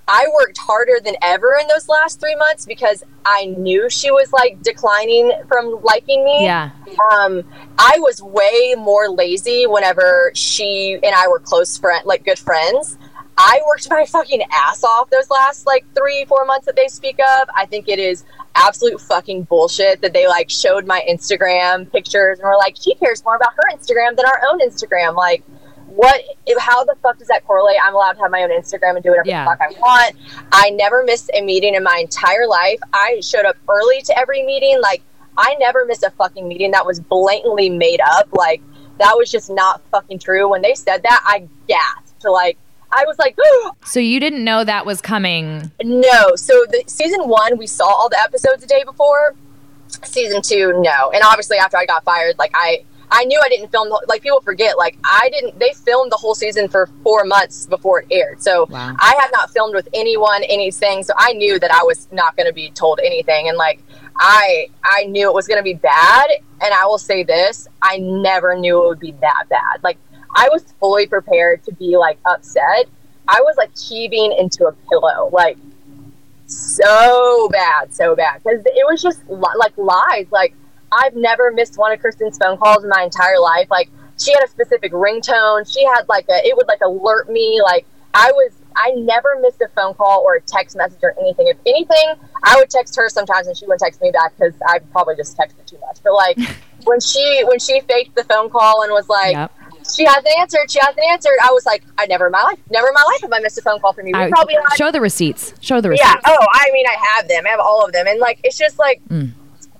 I 0.08 0.26
worked 0.34 0.58
harder 0.58 1.00
than 1.04 1.16
ever 1.22 1.58
in 1.60 1.68
those 1.68 1.90
last 1.90 2.20
three 2.20 2.36
months 2.36 2.66
because 2.66 3.04
I 3.26 3.46
knew 3.58 3.90
she 3.90 4.10
was 4.12 4.32
like 4.32 4.62
declining 4.62 5.34
from 5.48 5.80
liking 5.84 6.24
me. 6.24 6.46
yeah. 6.46 6.72
um 7.14 7.44
i 7.78 7.98
was 8.00 8.22
way 8.22 8.74
more 8.78 9.10
lazy 9.10 9.66
whenever 9.68 10.32
she 10.34 10.94
and 11.04 11.14
i 11.16 11.28
were 11.28 11.40
close 11.40 11.78
friend 11.78 12.04
like 12.06 12.24
good 12.26 12.40
friends 12.40 12.98
i 13.38 13.60
worked 13.68 13.90
my 13.90 14.06
fucking 14.06 14.42
ass 14.52 14.84
off 14.84 15.10
those 15.10 15.30
last 15.30 15.66
like 15.68 15.86
three 15.94 16.26
four 16.26 16.46
months 16.46 16.66
that 16.66 16.76
they 16.76 16.88
speak 16.88 17.20
of 17.20 17.50
i 17.56 17.66
think 17.66 17.88
it 17.88 18.00
is 18.00 18.24
absolute 18.56 19.00
fucking 19.00 19.44
bullshit 19.44 20.02
that 20.02 20.14
they 20.14 20.28
like 20.28 20.50
showed 20.50 20.88
my 20.88 21.04
instagram 21.10 21.92
pictures 21.92 22.40
and 22.40 22.48
were 22.48 22.58
like 22.58 22.76
she 22.80 22.96
cares 22.96 23.24
more 23.24 23.36
about 23.36 23.54
her 23.54 23.78
instagram 23.78 24.16
than 24.16 24.26
our 24.26 24.42
own 24.50 24.60
instagram 24.62 25.16
like 25.16 25.44
what 25.98 26.22
how 26.60 26.84
the 26.86 26.96
fuck 27.04 27.18
does 27.18 27.28
that 27.28 27.44
correlate 27.46 27.76
i'm 27.84 27.94
allowed 27.96 28.14
to 28.14 28.20
have 28.22 28.32
my 28.32 28.44
own 28.44 28.50
instagram 28.50 28.96
and 28.96 29.04
do 29.04 29.10
whatever 29.10 29.28
Yeah. 29.28 29.44
the 29.44 29.50
fuck 29.50 29.62
i 29.62 29.80
want 29.80 30.16
i 30.52 30.70
never 30.72 31.04
missed 31.04 31.30
a 31.34 31.42
meeting 31.42 31.76
in 31.76 31.84
my 31.84 31.98
entire 32.00 32.46
life 32.48 32.80
i 32.94 33.20
showed 33.22 33.46
up 33.46 33.56
early 33.70 34.02
to 34.04 34.18
every 34.18 34.44
meeting 34.44 34.80
like 34.82 35.02
I 35.40 35.54
never 35.60 35.86
missed 35.86 36.02
a 36.04 36.10
fucking 36.10 36.48
meeting 36.48 36.72
that 36.72 36.84
was 36.84 37.00
blatantly 37.00 37.70
made 37.70 38.00
up. 38.04 38.28
Like 38.34 38.60
that 38.98 39.14
was 39.16 39.30
just 39.30 39.52
not 39.52 39.84
fucking 39.92 40.18
true. 40.18 40.50
When 40.50 40.64
they 40.64 40.74
said 40.74 41.04
that, 41.04 41.22
I 41.24 41.48
gasped. 41.68 42.22
To 42.22 42.32
like 42.32 42.58
I 42.92 43.04
was 43.06 43.20
like, 43.20 43.38
So 43.86 44.00
you 44.00 44.20
didn't 44.20 44.44
know 44.44 44.64
that 44.64 44.84
was 44.88 45.00
coming. 45.00 45.72
no. 45.84 46.36
So 46.36 46.66
the 46.72 46.84
season 46.88 47.28
one, 47.30 47.60
we 47.60 47.68
saw 47.68 47.86
all 47.86 48.10
the 48.10 48.20
episodes 48.20 48.62
the 48.62 48.68
day 48.68 48.84
before, 48.84 49.36
season 50.04 50.42
two, 50.42 50.74
no. 50.82 51.12
And 51.12 51.22
obviously, 51.24 51.58
after 51.58 51.78
I 51.78 51.86
got 51.86 52.04
fired, 52.04 52.40
like 52.40 52.50
I, 52.56 52.84
I 53.10 53.24
knew 53.26 53.42
I 53.44 53.48
didn't 53.50 53.70
film. 53.72 53.90
The, 53.90 54.06
like 54.08 54.22
people 54.22 54.42
forget, 54.42 54.78
like 54.78 54.98
I 55.06 55.30
didn't. 55.32 55.58
They 55.60 55.74
filmed 55.74 56.12
the 56.12 56.18
whole 56.18 56.36
season 56.36 56.68
for 56.68 56.90
four 57.04 57.24
months 57.24 57.66
before 57.66 58.02
it 58.02 58.08
aired, 58.12 58.42
so 58.42 58.66
Wow. 58.70 58.96
I 59.00 59.16
had 59.20 59.30
not 59.32 59.50
filmed 59.52 59.76
with 59.76 59.88
anyone 59.94 60.44
anything. 60.44 61.04
So 61.04 61.14
I 61.18 61.34
knew 61.34 61.58
that 61.60 61.72
I 61.72 61.84
was 61.84 62.08
not 62.12 62.36
going 62.36 62.48
to 62.48 62.54
be 62.54 62.70
told 62.72 63.00
anything, 63.04 63.48
and 63.48 63.58
like 63.58 63.82
I, 64.20 64.68
I 64.84 65.06
knew 65.06 65.30
it 65.30 65.34
was 65.34 65.48
going 65.48 65.60
to 65.60 65.64
be 65.64 65.76
bad. 65.76 66.30
And 66.62 66.74
I 66.74 66.86
will 66.86 66.98
say 66.98 67.24
this: 67.24 67.68
I 67.82 67.98
never 67.98 68.58
knew 68.58 68.84
it 68.84 68.88
would 68.88 69.00
be 69.00 69.14
that 69.14 69.44
bad. 69.50 69.84
Like 69.84 69.98
I 70.36 70.50
was 70.50 70.64
fully 70.80 71.08
prepared 71.08 71.64
to 71.64 71.74
be 71.74 71.98
like 71.98 72.20
upset. 72.26 72.88
I 73.28 73.42
was 73.42 73.56
like 73.58 73.78
heaving 73.78 74.34
into 74.38 74.66
a 74.66 74.74
pillow, 74.90 75.30
like 75.32 75.58
so 76.48 77.50
bad, 77.50 77.94
so 77.94 78.16
bad. 78.16 78.42
Because 78.44 78.62
it 78.66 78.86
was 78.90 79.02
just 79.02 79.28
li- 79.30 79.58
like 79.58 79.78
lies. 79.78 80.28
Like 80.32 80.54
I've 80.92 81.16
never 81.16 81.52
missed 81.52 81.78
one 81.78 81.92
of 81.92 82.00
Kristin's 82.00 82.38
phone 82.38 82.58
calls 82.58 82.84
in 82.84 82.90
my 82.90 83.04
entire 83.04 83.40
life. 83.40 83.68
Like 83.70 83.90
she 84.20 84.32
had 84.32 84.44
a 84.44 84.48
specific 84.48 84.92
ringtone. 84.94 85.72
She 85.72 85.84
had 85.86 86.08
like 86.10 86.26
a, 86.30 86.46
it 86.48 86.56
would 86.56 86.68
like 86.68 86.82
alert 86.82 87.30
me. 87.30 87.62
Like 87.64 87.86
I 88.14 88.32
was, 88.32 88.54
I 88.76 88.92
never 88.96 89.38
missed 89.42 89.62
a 89.62 89.68
phone 89.76 89.94
call 89.96 90.22
or 90.26 90.36
a 90.36 90.42
text 90.42 90.76
message 90.76 91.00
or 91.04 91.14
anything. 91.20 91.48
If 91.48 91.58
anything, 91.66 92.14
I 92.44 92.56
would 92.58 92.70
text 92.70 92.96
her 92.96 93.10
sometimes 93.10 93.48
and 93.48 93.58
she 93.58 93.66
wouldn't 93.66 93.82
text 93.82 94.02
me 94.02 94.12
back 94.12 94.34
because 94.38 94.54
I 94.68 94.80
probably 94.80 95.16
just 95.16 95.38
texted 95.38 95.66
too 95.66 95.78
much. 95.80 95.98
But 96.04 96.14
like 96.14 96.38
when 96.86 97.00
she, 97.00 97.44
when 97.46 97.60
she 97.60 97.82
faked 97.82 98.16
the 98.16 98.24
phone 98.24 98.50
call 98.50 98.84
and 98.84 98.92
was 98.92 99.10
like, 99.10 99.34
Yep. 99.34 99.52
she 99.96 100.06
hasn't 100.06 100.28
answered, 100.40 100.70
she 100.72 100.80
hasn't 100.80 101.04
answered. 101.12 101.34
I 101.44 101.52
was 101.52 101.66
like, 101.66 101.84
I 101.98 102.06
never 102.06 102.28
in 102.28 102.32
my 102.32 102.42
life, 102.44 102.60
never 102.72 102.88
in 102.88 102.94
my 102.94 103.04
life 103.04 103.22
have 103.22 103.34
I 103.34 103.40
missed 103.40 103.58
a 103.58 103.62
phone 103.62 103.80
call 103.80 103.94
from 103.94 104.08
you. 104.08 104.14
We 104.16 104.24
I- 104.24 104.30
probably 104.30 104.56
had 104.56 104.78
show 104.78 104.92
the 104.92 105.02
receipts. 105.02 105.54
Show 105.60 105.82
the 105.82 105.90
receipts. 105.90 106.08
yeah. 106.10 106.22
Oh, 106.26 106.46
I 106.54 106.70
mean, 106.72 106.86
I 106.88 106.96
have 107.16 107.28
them. 107.28 107.44
I 107.46 107.50
have 107.50 107.60
all 107.60 107.86
of 107.86 107.92
them, 107.94 108.08
and 108.08 108.20
like, 108.20 108.40
it's 108.44 108.58
just 108.58 108.80
like 108.80 109.02
Mm. 109.10 109.32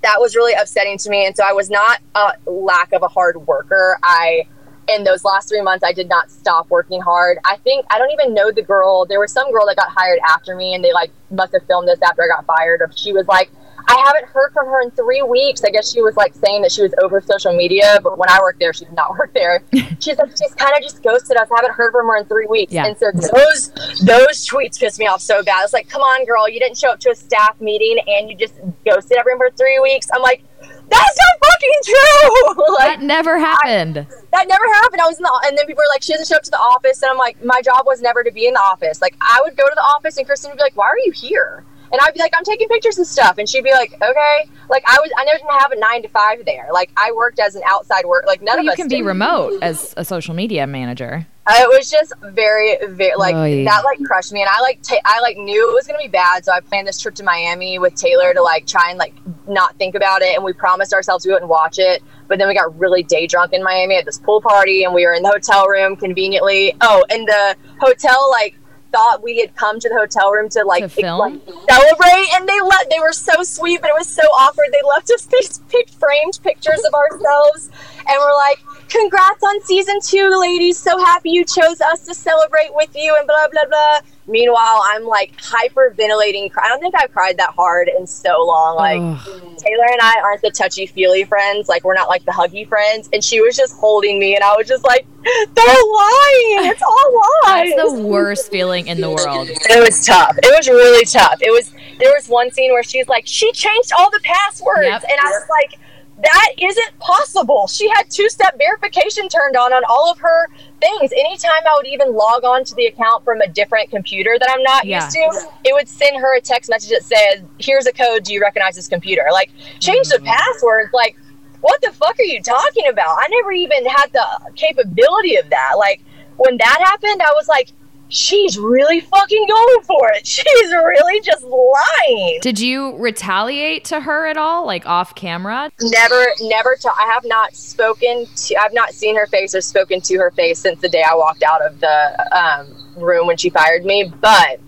That 0.02 0.20
was 0.20 0.36
really 0.36 0.54
upsetting 0.54 0.98
to 1.00 1.10
me. 1.10 1.26
And 1.26 1.36
so 1.36 1.44
I 1.48 1.54
was 1.54 1.70
not 1.70 2.00
a 2.16 2.34
lack 2.46 2.94
of 2.94 3.04
a 3.04 3.08
hard 3.08 3.48
worker. 3.48 3.98
I 4.04 4.48
in 4.90 5.04
those 5.04 5.26
last 5.26 5.50
three 5.50 5.62
months, 5.62 5.84
I 5.84 5.92
did 5.92 6.08
not 6.08 6.32
stop 6.32 6.70
working 6.70 7.02
hard. 7.02 7.38
I 7.44 7.58
think 7.58 7.86
I 7.90 7.98
don't 7.98 8.12
even 8.12 8.34
know 8.34 8.52
the 8.52 8.62
girl. 8.62 9.06
There 9.06 9.20
was 9.20 9.34
some 9.34 9.52
girl 9.52 9.66
that 9.68 9.76
got 9.76 9.90
hired 9.90 10.20
after 10.28 10.56
me, 10.56 10.74
and 10.76 10.84
they 10.84 10.94
like 10.94 11.12
must 11.30 11.54
have 11.54 11.66
filmed 11.68 11.88
this 11.88 12.02
after 12.02 12.24
I 12.24 12.28
got 12.28 12.46
fired. 12.46 12.82
Or 12.82 12.92
she 12.96 13.14
was 13.14 13.28
like. 13.28 13.50
I 13.90 14.04
haven't 14.06 14.26
heard 14.30 14.52
from 14.54 14.66
her 14.68 14.82
in 14.82 14.92
three 14.92 15.22
weeks. 15.22 15.64
I 15.64 15.70
guess 15.70 15.92
she 15.92 16.02
was 16.02 16.16
like 16.16 16.34
saying 16.36 16.62
that 16.64 16.72
she 16.72 16.82
was 16.82 16.94
over 17.02 17.22
social 17.22 17.56
media, 17.56 18.00
but 18.04 18.18
when 18.18 18.30
I 18.30 18.40
worked 18.42 18.60
there, 18.60 18.74
she 18.74 18.86
did 18.86 18.94
not 18.96 19.12
work 19.18 19.34
there. 19.34 19.64
She's 20.00 20.18
like, 20.18 20.30
she's 20.38 20.54
kind 20.56 20.74
of 20.76 20.84
just 20.84 21.02
ghosted 21.04 21.38
us. 21.38 21.50
I 21.52 21.56
haven't 21.58 21.74
heard 21.74 21.92
from 21.92 22.08
her 22.08 22.18
in 22.18 22.26
three 22.26 22.48
weeks. 22.48 22.74
Yeah. 22.74 22.86
And 22.86 22.98
so 22.98 23.12
those 23.12 23.72
those 24.04 24.48
tweets 24.48 24.80
pissed 24.80 25.00
me 25.00 25.08
off 25.08 25.22
so 25.22 25.42
bad. 25.44 25.64
It's 25.64 25.74
like, 25.74 25.88
come 25.90 26.02
on, 26.02 26.26
girl, 26.26 26.50
you 26.50 26.60
didn't 26.60 26.78
show 26.78 26.90
up 26.92 27.00
to 27.02 27.12
a 27.12 27.16
staff 27.16 27.60
meeting 27.62 27.98
and 28.08 28.30
you 28.30 28.36
just 28.36 28.56
ghosted 28.86 29.18
everyone 29.18 29.40
for 29.40 29.56
three 29.56 29.80
weeks. 29.80 30.08
I'm 30.14 30.22
like, 30.22 30.44
that's 30.90 31.18
not 31.18 31.50
fucking 31.52 31.72
true. 31.86 32.66
like 32.80 33.00
That 33.00 33.02
never 33.02 33.38
happened. 33.40 33.96
that 33.96 34.48
never 34.48 34.66
happened. 34.74 35.02
I 35.02 35.08
was 35.08 35.18
in 35.18 35.24
the, 35.24 35.42
and 35.48 35.58
then 35.58 35.66
people 35.66 35.82
were 35.82 35.94
like, 35.94 36.02
she 36.04 36.14
doesn't 36.14 36.28
show 36.28 36.38
up 36.38 36.44
to 36.44 36.52
the 36.52 36.58
office, 36.60 37.02
and 37.02 37.12
I'm 37.12 37.18
like, 37.18 37.44
my 37.44 37.62
job 37.62 37.86
was 37.86 38.02
never 38.02 38.24
to 38.24 38.32
be 38.32 38.48
in 38.48 38.54
the 38.54 38.60
office. 38.62 39.02
Like, 39.02 39.16
I 39.22 39.42
would 39.44 39.58
go 39.58 39.64
to 39.66 39.74
the 39.76 39.82
office, 39.82 40.18
and 40.18 40.28
Kristin 40.28 40.50
would 40.50 40.58
be 40.58 40.64
like, 40.64 40.78
why 40.78 40.86
are 40.88 40.98
you 41.04 41.12
here? 41.12 41.66
And 41.92 42.02
I'd 42.02 42.14
be 42.14 42.20
like, 42.20 42.34
I'm 42.36 42.44
taking 42.44 42.68
pictures 42.68 42.98
and 42.98 43.08
stuff, 43.08 43.38
and 43.38 43.48
she'd 43.48 43.64
be 43.64 43.72
like, 43.72 43.94
okay. 43.94 44.50
Like, 44.70 44.84
I 44.88 45.00
was, 45.00 45.10
I 45.18 45.24
never 45.24 45.38
didn't 45.38 45.52
have 45.60 45.72
a 45.72 45.80
nine 45.80 46.02
to 46.02 46.10
five 46.10 46.44
there. 46.46 46.68
Like, 46.74 46.92
I 46.98 47.12
worked 47.14 47.40
as 47.40 47.56
an 47.56 47.62
outside 47.66 48.06
work. 48.06 48.26
Like, 48.28 48.42
none 48.42 48.56
Well, 48.56 48.60
of 48.60 48.66
you 48.66 48.72
us 48.72 48.76
can 48.76 48.88
did. 48.90 48.98
be 48.98 49.02
remote 49.04 49.60
as 49.62 49.94
a 49.96 50.04
social 50.04 50.34
media 50.34 50.68
manager. 50.68 51.26
It 51.50 51.70
was 51.70 51.90
just 51.90 52.12
very, 52.34 52.78
very 52.88 53.16
like 53.16 53.34
that. 53.66 53.84
Like 53.86 54.04
crushed 54.04 54.34
me, 54.34 54.42
and 54.42 54.50
I 54.54 54.60
like 54.60 54.82
ta- 54.82 55.00
I 55.06 55.22
like 55.22 55.38
knew 55.38 55.72
it 55.72 55.74
was 55.74 55.88
gonna 55.88 55.98
be 55.98 56.10
bad, 56.10 56.44
so 56.44 56.52
I 56.52 56.60
planned 56.60 56.86
this 56.90 57.00
trip 57.00 57.16
to 57.16 57.24
Miami 57.24 57.80
with 57.80 57.96
Taylor 57.96 58.34
to 58.34 58.42
like 58.42 58.68
try 58.68 58.90
and 58.90 59.00
like 59.00 59.14
not 59.48 59.74
think 59.78 59.96
about 59.96 60.22
it, 60.22 60.36
and 60.36 60.44
we 60.44 60.52
promised 60.52 60.94
ourselves 60.94 61.26
we 61.26 61.32
wouldn't 61.32 61.50
watch 61.50 61.80
it. 61.80 62.04
But 62.28 62.38
then 62.38 62.50
we 62.50 62.54
got 62.54 62.78
really 62.78 63.02
day 63.02 63.28
drunk 63.28 63.54
in 63.54 63.64
Miami 63.64 63.96
at 63.96 64.04
this 64.04 64.20
pool 64.20 64.42
party, 64.42 64.84
and 64.84 64.94
we 64.94 65.06
were 65.06 65.14
in 65.14 65.24
the 65.24 65.30
hotel 65.30 65.68
room 65.68 65.96
conveniently. 65.96 66.76
Oh, 66.82 67.06
and 67.10 67.26
the 67.26 67.56
hotel 67.80 68.30
like 68.30 68.60
thought 68.92 69.22
we 69.24 69.40
had 69.40 69.56
come 69.56 69.80
to 69.80 69.90
the 69.90 69.96
hotel 69.96 70.32
room 70.32 70.50
to 70.50 70.64
like, 70.64 70.82
To 71.18 71.18
like 71.18 71.34
celebrate, 71.70 72.28
and 72.36 72.48
they 72.48 72.60
let 72.62 72.90
they 72.90 73.00
were 73.00 73.14
so 73.14 73.44
sweet, 73.44 73.82
but 73.82 73.90
it 73.90 73.96
was 73.98 74.08
so 74.08 74.24
awkward. 74.24 74.68
They 74.72 74.88
left 74.88 75.10
us 75.12 75.26
these 75.32 75.60
pic- 75.70 75.90
framed 75.90 76.40
pictures 76.44 76.82
of 76.88 76.94
ourselves, 76.94 77.70
and 78.08 78.16
we're 78.20 78.36
like, 78.36 78.60
"Congrats 78.90 79.44
on 79.44 79.62
season 79.64 80.00
two, 80.02 80.40
ladies! 80.40 80.78
So 80.78 80.98
happy 80.98 81.32
you 81.32 81.46
chose 81.46 81.82
us 81.82 82.06
to 82.06 82.14
celebrate 82.14 82.74
with 82.74 82.96
you," 82.96 83.16
and 83.18 83.28
blah 83.28 83.48
blah 83.52 83.66
blah. 83.66 84.00
Meanwhile, 84.28 84.82
I'm 84.86 85.04
like 85.06 85.36
hyperventilating. 85.38 86.52
I 86.62 86.68
don't 86.68 86.80
think 86.82 86.96
I've 86.98 87.12
cried 87.12 87.38
that 87.38 87.52
hard 87.56 87.90
in 87.90 88.06
so 88.08 88.44
long. 88.46 88.76
Like. 88.76 89.48
Taylor 89.58 89.86
and 89.92 90.00
I 90.02 90.20
aren't 90.24 90.44
the 90.44 90.52
touchy 90.52 90.86
feely 90.86 91.24
friends. 91.24 91.68
Like 91.68 91.84
we're 91.84 91.96
not 91.96 92.08
like 92.08 92.24
the 92.26 92.32
huggy 92.32 92.66
friends. 92.68 93.10
And 93.12 93.24
she 93.24 93.42
was 93.42 93.56
just 93.56 93.76
holding 93.76 94.20
me, 94.20 94.36
and 94.36 94.44
I 94.44 94.54
was 94.56 94.68
just 94.68 94.84
like, 94.86 95.08
"They're 95.24 95.66
lying. 95.66 96.70
It's 96.72 96.82
all 96.84 97.22
lies." 97.44 97.74
That's 97.76 97.94
the 97.96 98.04
worst 98.04 98.52
feeling 98.52 98.88
in 98.88 99.02
the 99.02 99.10
world. 99.10 99.50
It 99.50 99.84
was 99.84 100.06
tough. 100.06 100.38
It 100.38 100.56
was 100.56 100.68
really 100.68 101.06
tough. 101.06 101.42
It 101.42 101.52
was. 101.52 101.72
There 102.00 102.12
was 102.14 102.30
one 102.30 102.52
scene 102.52 102.72
where 102.72 102.84
she's 102.84 103.08
like, 103.10 103.24
she 103.26 103.52
changed 103.54 103.92
all 103.98 104.12
the 104.12 104.20
passwords, 104.24 104.84
Yep. 104.84 105.04
and 105.10 105.20
I 105.20 105.30
was 105.32 105.44
like, 105.50 105.80
that 106.24 106.52
isn't 106.62 107.00
possible. 107.00 107.66
She 107.68 107.90
had 107.90 108.04
two-step 108.12 108.56
verification 108.60 109.28
turned 109.28 109.56
on 109.56 109.74
on 109.74 109.82
all 109.90 110.12
of 110.12 110.20
her 110.20 110.48
things. 110.80 111.12
Anytime 111.12 111.62
I 111.66 111.76
would 111.76 111.88
even 111.88 112.14
log 112.14 112.44
on 112.44 112.64
to 112.66 112.76
the 112.76 112.86
account 112.86 113.24
from 113.24 113.42
a 113.42 113.48
different 113.48 113.90
computer 113.90 114.38
that 114.40 114.50
I'm 114.50 114.64
not 114.64 114.86
Yeah. 114.86 115.04
used 115.04 115.16
to, 115.16 115.50
it 115.64 115.74
would 115.74 115.88
send 115.88 116.18
her 116.18 116.36
a 116.38 116.42
text 116.42 116.70
message 116.70 116.92
that 116.92 117.04
says, 117.04 117.44
"Here's 117.60 117.88
a 117.88 117.94
code. 117.94 118.24
Do 118.24 118.34
you 118.34 118.42
recognize 118.42 118.76
this 118.76 118.88
computer?" 118.88 119.28
Like, 119.32 119.52
change 119.80 120.10
the 120.10 120.18
mm-hmm. 120.18 120.28
password. 120.28 120.90
Like, 120.94 121.16
what 121.62 121.82
the 121.82 121.92
fuck 121.92 122.20
are 122.20 122.24
you 122.24 122.42
talking 122.42 122.88
about? 122.88 123.18
I 123.20 123.28
never 123.30 123.52
even 123.52 123.86
had 123.86 124.12
the 124.14 124.26
capability 124.56 125.36
of 125.38 125.50
that. 125.50 125.74
Like, 125.78 126.02
when 126.38 126.58
that 126.58 126.82
happened, 126.84 127.22
I 127.22 127.34
was 127.36 127.48
like, 127.48 127.72
she's 128.10 128.58
really 128.58 129.02
fucking 129.02 129.46
going 129.48 129.84
for 129.84 130.10
it. 130.12 130.26
She's 130.38 130.72
really 130.72 131.22
just 131.22 131.44
lying. 131.44 132.40
Did 132.42 132.60
you 132.60 132.96
retaliate 132.98 133.86
to 133.86 134.00
her 134.02 134.28
at 134.28 134.38
all, 134.38 134.66
like 134.66 134.86
off 134.86 135.16
camera? 135.16 135.72
Never, 135.82 136.26
never. 136.42 136.76
To, 136.82 136.90
I 136.90 137.12
have 137.14 137.26
not 137.26 137.56
spoken 137.56 138.26
to. 138.26 138.56
I've 138.56 138.74
not 138.74 138.92
seen 138.92 139.16
her 139.16 139.28
face 139.28 139.56
or 139.56 139.62
spoken 139.62 140.02
to 140.02 140.18
her 140.18 140.32
face 140.32 140.60
since 140.60 140.80
the 140.82 140.90
day 140.90 141.04
I 141.04 141.16
walked 141.16 141.44
out 141.44 141.66
of 141.66 141.80
the 141.80 142.38
um, 142.38 143.04
room 143.04 143.28
when 143.28 143.38
she 143.38 143.50
fired 143.50 143.86
me. 143.86 144.12
But 144.22 144.60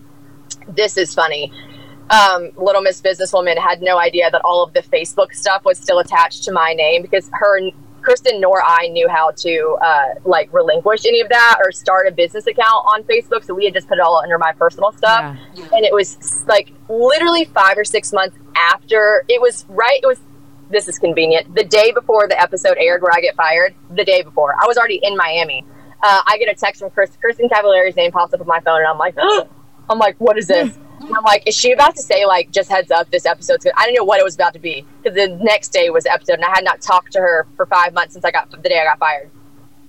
this 0.67 0.97
is 0.97 1.13
funny. 1.13 1.51
Um, 2.09 2.49
Little 2.55 2.81
Miss 2.81 3.01
Businesswoman 3.01 3.57
had 3.57 3.81
no 3.81 3.99
idea 3.99 4.31
that 4.31 4.41
all 4.43 4.63
of 4.63 4.73
the 4.73 4.81
Facebook 4.81 5.31
stuff 5.33 5.63
was 5.63 5.77
still 5.77 5.99
attached 5.99 6.43
to 6.45 6.51
my 6.51 6.73
name 6.73 7.03
because 7.03 7.29
her, 7.33 7.59
Kristin, 8.09 8.39
nor 8.39 8.61
I 8.63 8.87
knew 8.87 9.07
how 9.07 9.31
to 9.31 9.77
uh, 9.81 10.05
like 10.25 10.51
relinquish 10.51 11.05
any 11.05 11.21
of 11.21 11.29
that 11.29 11.57
or 11.63 11.71
start 11.71 12.07
a 12.07 12.11
business 12.11 12.47
account 12.47 12.85
on 12.93 13.03
Facebook. 13.03 13.43
So 13.43 13.53
we 13.53 13.65
had 13.65 13.73
just 13.75 13.87
put 13.87 13.99
it 13.99 14.01
all 14.01 14.17
under 14.17 14.37
my 14.39 14.51
personal 14.53 14.91
stuff 14.93 15.37
Yeah. 15.53 15.67
and 15.73 15.85
it 15.85 15.93
was 15.93 16.43
like 16.47 16.71
literally 16.89 17.45
five 17.45 17.77
or 17.77 17.83
six 17.85 18.11
months 18.11 18.35
after 18.55 19.23
it 19.29 19.39
was 19.39 19.65
right 19.69 19.99
it 20.01 20.07
was 20.07 20.19
this 20.71 20.87
is 20.87 20.97
convenient 20.99 21.53
the 21.55 21.63
day 21.63 21.91
before 21.91 22.27
the 22.27 22.39
episode 22.41 22.77
aired 22.79 23.01
where 23.01 23.11
i 23.15 23.21
get 23.21 23.35
fired 23.35 23.73
the 23.91 24.03
day 24.03 24.21
before 24.21 24.53
i 24.61 24.65
was 24.67 24.77
already 24.77 24.99
in 25.01 25.15
miami 25.15 25.63
uh, 26.03 26.21
i 26.27 26.37
get 26.37 26.49
a 26.49 26.53
text 26.55 26.81
from 26.81 26.89
Chris, 26.89 27.11
kristin 27.23 27.49
cavallari's 27.49 27.95
name 27.95 28.11
pops 28.11 28.33
up 28.33 28.41
on 28.41 28.47
my 28.47 28.59
phone 28.59 28.79
and 28.79 28.87
i'm 28.87 28.97
like 28.97 29.15
i'm 29.89 29.97
like 29.99 30.15
what 30.19 30.37
is 30.37 30.47
this 30.47 30.77
i'm 31.15 31.23
like 31.23 31.43
is 31.45 31.55
she 31.55 31.71
about 31.71 31.95
to 31.95 32.01
say 32.01 32.25
like 32.25 32.51
just 32.51 32.69
heads 32.69 32.91
up 32.91 33.09
this 33.11 33.25
episode's 33.25 33.63
good 33.63 33.73
i 33.77 33.85
didn't 33.85 33.97
know 33.97 34.03
what 34.03 34.19
it 34.19 34.23
was 34.23 34.35
about 34.35 34.53
to 34.53 34.59
be 34.59 34.85
because 35.01 35.15
the 35.15 35.27
next 35.43 35.69
day 35.69 35.89
was 35.89 36.03
the 36.03 36.11
episode 36.11 36.33
and 36.33 36.45
i 36.45 36.49
had 36.49 36.63
not 36.63 36.81
talked 36.81 37.11
to 37.11 37.19
her 37.19 37.47
for 37.55 37.65
five 37.65 37.93
months 37.93 38.13
since 38.13 38.25
i 38.25 38.31
got 38.31 38.49
the 38.51 38.57
day 38.57 38.79
i 38.79 38.83
got 38.83 38.99
fired 38.99 39.29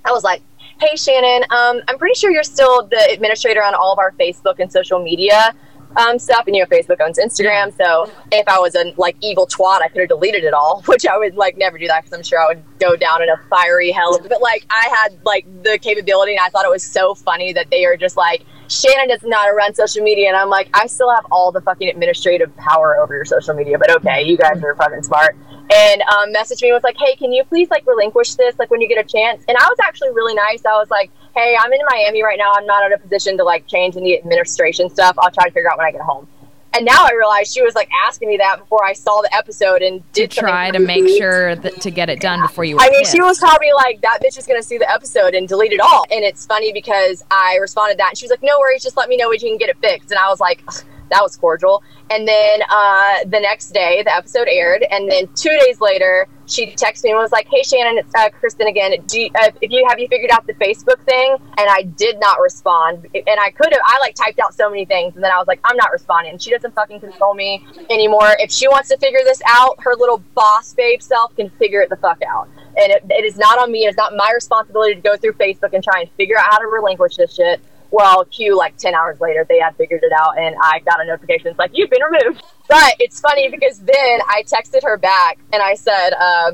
I 0.05 0.13
was 0.13 0.25
like, 0.25 0.43
"Hey, 0.81 0.97
Shannon, 0.97 1.45
um, 1.51 1.81
I'm 1.89 1.99
pretty 1.99 2.19
sure 2.19 2.31
you're 2.31 2.43
still 2.43 2.87
the 2.87 3.11
administrator 3.13 3.63
on 3.63 3.75
all 3.75 3.93
of 3.93 3.99
our 3.99 4.13
Facebook 4.13 4.59
and 4.59 4.71
social 4.73 5.03
media 5.03 5.55
um, 5.97 6.19
stuff, 6.19 6.45
and 6.47 6.57
you 6.57 6.63
know, 6.63 6.67
Facebook 6.67 7.01
owns 7.01 7.19
Instagram. 7.19 7.77
So 7.77 8.11
if 8.33 8.49
I 8.49 8.59
was 8.59 8.75
a 8.75 8.95
like 8.97 9.17
evil 9.21 9.47
twat, 9.47 9.83
I 9.83 9.89
could 9.89 10.01
have 10.01 10.09
deleted 10.09 10.45
it 10.45 10.55
all, 10.55 10.83
which 10.87 11.07
I 11.07 11.19
would 11.19 11.37
like 11.37 11.57
never 11.57 11.79
do 11.79 11.87
that 11.89 12.05
because 12.05 12.17
I'm 12.17 12.23
sure 12.23 12.41
I 12.41 12.47
would 12.47 12.63
go 12.79 12.97
down 12.97 13.23
in 13.23 13.29
a 13.29 13.37
fiery 13.49 13.91
hell. 13.91 14.19
But 14.21 14.41
like, 14.41 14.65
I 14.71 14.89
had 15.03 15.19
like 15.25 15.47
the 15.63 15.79
capability, 15.79 16.33
and 16.33 16.41
I 16.41 16.49
thought 16.49 16.65
it 16.65 16.71
was 16.71 16.85
so 16.85 17.15
funny 17.15 17.53
that 17.53 17.71
they 17.71 17.85
are 17.85 17.97
just 17.97 18.17
like." 18.17 18.45
Shannon 18.71 19.09
does 19.09 19.23
not 19.25 19.55
run 19.55 19.75
social 19.75 20.03
media, 20.03 20.29
and 20.29 20.37
I'm 20.37 20.49
like, 20.49 20.71
I 20.75 20.87
still 20.87 21.13
have 21.13 21.27
all 21.31 21.51
the 21.51 21.61
fucking 21.61 21.89
administrative 21.89 22.55
power 22.57 22.97
over 22.99 23.15
your 23.15 23.25
social 23.25 23.55
media, 23.55 23.79
but 23.79 23.91
okay, 23.97 24.23
you 24.23 24.37
guys 24.37 24.63
are 24.63 24.75
fucking 24.77 25.03
smart 25.03 25.37
and 25.73 26.03
um, 26.03 26.33
messaged 26.33 26.63
me 26.63 26.69
and 26.69 26.75
was 26.75 26.83
like, 26.83 26.97
"Hey, 26.99 27.17
can 27.17 27.33
you 27.33 27.45
please 27.45 27.71
like 27.71 27.87
relinquish 27.87 28.35
this 28.35 28.59
like 28.59 28.71
when 28.71 28.81
you 28.81 28.89
get 28.89 29.05
a 29.05 29.09
chance?" 29.09 29.45
And 29.49 29.57
I 29.57 29.67
was 29.69 29.79
actually 29.83 30.11
really 30.11 30.35
nice. 30.35 30.65
I 30.65 30.73
was 30.73 30.91
like, 30.91 31.11
"Hey, 31.35 31.57
I'm 31.61 31.73
in 31.73 31.81
Miami 31.89 32.23
right 32.23 32.39
now. 32.39 32.53
I'm 32.55 32.67
not 32.67 32.85
in 32.87 32.93
a 32.93 32.99
position 32.99 33.37
to 33.39 33.45
like 33.45 33.67
change 33.67 33.97
any 33.97 34.19
administration 34.19 34.91
stuff. 34.91 35.17
I'll 35.19 35.31
try 35.31 35.45
to 35.45 35.51
figure 35.51 35.71
out 35.71 35.79
when 35.79 35.87
I 35.87 35.93
get 35.93 36.01
home." 36.01 36.27
And 36.73 36.85
now 36.85 37.05
I 37.05 37.13
realize 37.13 37.53
she 37.53 37.63
was 37.63 37.75
like 37.75 37.89
asking 38.07 38.29
me 38.29 38.37
that 38.37 38.61
before 38.61 38.85
I 38.85 38.93
saw 38.93 39.21
the 39.23 39.35
episode 39.35 39.83
and 39.83 40.03
did 40.13 40.33
something 40.33 40.51
try 40.51 40.71
to 40.71 40.79
make 40.79 41.09
sure 41.19 41.57
that 41.57 41.81
to 41.81 41.91
get 41.91 42.09
it 42.09 42.21
done 42.21 42.41
before 42.41 42.65
you. 42.65 42.77
Were 42.77 42.83
I 42.83 42.91
mean, 42.91 43.01
pissed. 43.01 43.13
she 43.13 43.21
was 43.21 43.39
probably 43.39 43.73
like, 43.73 44.01
that 44.03 44.21
bitch 44.23 44.39
is 44.39 44.47
going 44.47 44.61
to 44.61 44.67
see 44.67 44.79
the 44.79 44.91
episode 44.91 45.35
and 45.35 45.49
delete 45.49 45.73
it 45.73 45.81
all. 45.81 46.05
And 46.11 46.25
it's 46.25 46.47
funny 46.47 46.73
because 46.73 47.25
I 47.31 47.57
responded 47.61 47.99
that 47.99 48.11
and 48.11 48.19
she 48.19 48.25
was 48.25 48.31
like, 48.31 48.43
no 48.43 48.59
worries, 48.61 48.83
just 48.83 48.97
let 48.97 49.09
me 49.09 49.17
know 49.17 49.29
when 49.29 49.41
you 49.41 49.49
can 49.49 49.59
get 49.59 49.69
it 49.69 49.79
fixed. 49.79 50.11
And 50.11 50.19
I 50.19 50.29
was 50.29 50.39
like, 50.39 50.63
that 51.11 51.23
was 51.23 51.37
cordial. 51.37 51.83
And 52.09 52.27
then 52.27 52.61
uh, 52.71 53.25
the 53.25 53.41
next 53.41 53.71
day, 53.71 54.03
the 54.05 54.15
episode 54.15 54.49
aired, 54.49 54.85
and 54.91 55.11
then 55.11 55.29
two 55.35 55.57
days 55.65 55.81
later, 55.81 56.29
she 56.51 56.73
texted 56.73 57.05
me 57.05 57.11
and 57.11 57.19
was 57.19 57.33
like, 57.33 57.49
"Hey 57.49 57.63
Shannon, 57.63 57.99
it's 57.99 58.15
uh, 58.15 58.29
Kristin 58.31 58.69
again. 58.69 58.93
You, 59.13 59.31
uh, 59.41 59.51
if 59.61 59.71
you 59.71 59.87
have 59.89 59.99
you 59.99 60.09
figured 60.09 60.31
out 60.31 60.47
the 60.47 60.55
Facebook 60.55 61.01
thing?" 61.05 61.37
And 61.59 61.69
I 61.69 61.83
did 61.83 62.19
not 62.21 62.41
respond, 62.41 63.07
and 63.15 63.41
I 63.41 63.51
could 63.51 63.73
have. 63.73 63.83
I 63.85 63.99
like 64.01 64.15
typed 64.15 64.41
out 64.41 64.55
so 64.55 64.69
many 64.69 64.85
things, 64.85 65.15
and 65.15 65.25
then 65.25 65.33
I 65.33 65.39
was 65.39 65.49
like, 65.49 65.61
"I'm 65.65 65.77
not 65.77 65.93
responding." 65.93 66.39
She 66.39 66.51
doesn't 66.51 66.75
fucking 66.75 67.01
control 67.01 67.35
me 67.35 67.65
anymore. 67.89 68.37
If 68.39 68.51
she 68.51 68.69
wants 68.69 68.89
to 68.89 68.97
figure 68.99 69.21
this 69.25 69.41
out, 69.47 69.77
her 69.83 69.95
little 69.95 70.19
boss 70.35 70.75
babe 70.75 71.03
self 71.03 71.35
can 71.37 71.51
figure 71.51 71.81
it 71.81 71.91
the 71.91 71.97
fuck 71.97 72.23
out. 72.23 72.49
And 72.77 72.93
it, 72.93 73.05
it 73.11 73.25
is 73.25 73.37
not 73.37 73.59
on 73.59 73.71
me. 73.71 73.81
It's 73.81 73.97
not 73.97 74.15
my 74.17 74.31
responsibility 74.35 74.95
to 74.95 75.01
go 75.01 75.17
through 75.17 75.33
Facebook 75.35 75.73
and 75.73 75.83
try 75.83 76.01
and 76.01 76.11
figure 76.13 76.39
out 76.39 76.47
how 76.51 76.59
to 76.59 76.67
relinquish 76.67 77.17
this 77.17 77.35
shit. 77.35 77.61
Well, 77.91 78.25
Q, 78.27 78.57
like 78.57 78.77
10 78.77 78.95
hours 78.95 79.21
later, 79.21 79.45
they 79.49 79.59
had 79.59 79.75
figured 79.77 80.03
it 80.03 80.13
out, 80.13 80.39
and 80.39 80.55
I 80.63 80.81
got 80.81 81.01
a 81.01 81.05
notification. 81.05 81.49
It's 81.49 81.59
like, 81.59 81.73
you've 81.75 81.91
been 81.91 82.03
removed. 82.03 82.43
But 82.69 82.95
it's 83.01 83.19
funny 83.21 83.49
because 83.49 83.81
then 83.81 84.21
I 84.29 84.45
texted 84.45 84.85
her 84.85 84.97
back 84.97 85.39
and 85.53 85.61
I 85.61 85.75
said, 85.75 86.11
uh, 86.13 86.53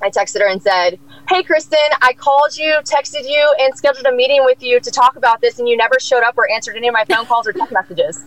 I 0.00 0.08
texted 0.08 0.40
her 0.40 0.48
and 0.48 0.62
said, 0.62 0.98
Hey, 1.28 1.42
Kristin, 1.42 1.76
I 2.00 2.14
called 2.14 2.56
you, 2.56 2.78
texted 2.84 3.28
you, 3.28 3.54
and 3.60 3.76
scheduled 3.76 4.06
a 4.06 4.12
meeting 4.12 4.44
with 4.44 4.62
you 4.62 4.80
to 4.80 4.90
talk 4.90 5.16
about 5.16 5.40
this, 5.42 5.58
and 5.58 5.68
you 5.68 5.76
never 5.76 6.00
showed 6.00 6.22
up 6.22 6.38
or 6.38 6.50
answered 6.50 6.76
any 6.76 6.88
of 6.88 6.94
my 6.94 7.04
phone 7.04 7.26
calls 7.26 7.46
or 7.46 7.52
text 7.52 7.72
messages. 7.72 8.24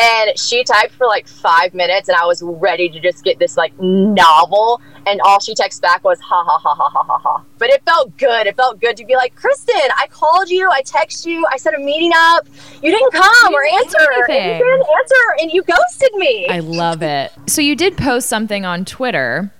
And 0.00 0.38
she 0.38 0.62
typed 0.62 0.94
for 0.94 1.06
like 1.06 1.26
five 1.26 1.74
minutes, 1.74 2.08
and 2.08 2.16
I 2.16 2.24
was 2.24 2.40
ready 2.42 2.88
to 2.88 3.00
just 3.00 3.24
get 3.24 3.38
this 3.38 3.56
like 3.56 3.72
novel. 3.80 4.80
And 5.06 5.20
all 5.22 5.40
she 5.40 5.54
texted 5.54 5.80
back 5.80 6.04
was 6.04 6.20
ha 6.20 6.44
ha 6.44 6.58
ha 6.58 6.74
ha 6.74 6.88
ha 6.88 7.02
ha 7.02 7.18
ha. 7.18 7.44
But 7.58 7.70
it 7.70 7.82
felt 7.84 8.16
good. 8.16 8.46
It 8.46 8.56
felt 8.56 8.80
good 8.80 8.96
to 8.96 9.04
be 9.04 9.16
like, 9.16 9.34
Kristin, 9.34 9.88
I 9.96 10.06
called 10.10 10.50
you, 10.50 10.70
I 10.70 10.82
texted 10.82 11.26
you, 11.26 11.44
I 11.50 11.56
set 11.56 11.74
a 11.74 11.78
meeting 11.78 12.12
up. 12.14 12.46
You 12.82 12.92
didn't 12.92 13.12
come 13.12 13.54
or 13.54 13.64
answer. 13.64 13.98
And 14.28 14.60
you 14.60 14.64
didn't 14.64 14.86
answer, 15.00 15.24
and 15.40 15.50
you 15.52 15.62
ghosted 15.62 16.14
me. 16.14 16.46
I 16.48 16.60
love 16.60 17.02
it. 17.02 17.32
So 17.46 17.60
you 17.60 17.74
did 17.74 17.96
post 17.96 18.28
something 18.28 18.64
on 18.64 18.84
Twitter 18.84 19.52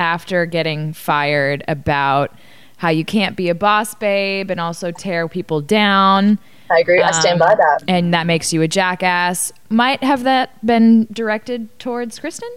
after 0.00 0.46
getting 0.46 0.92
fired 0.94 1.62
about 1.68 2.34
how 2.78 2.88
you 2.88 3.04
can't 3.04 3.36
be 3.36 3.48
a 3.48 3.54
boss 3.54 3.94
babe 3.94 4.50
and 4.50 4.60
also 4.60 4.90
tear 4.90 5.28
people 5.28 5.60
down. 5.60 6.38
I 6.70 6.80
agree. 6.80 7.00
I 7.00 7.10
stand 7.12 7.38
by 7.38 7.52
um, 7.52 7.58
that. 7.58 7.84
And 7.88 8.14
that 8.14 8.26
makes 8.26 8.52
you 8.52 8.62
a 8.62 8.68
jackass. 8.68 9.52
Might 9.68 10.02
have 10.02 10.24
that 10.24 10.64
been 10.64 11.06
directed 11.12 11.76
towards 11.78 12.18
Kristin? 12.18 12.50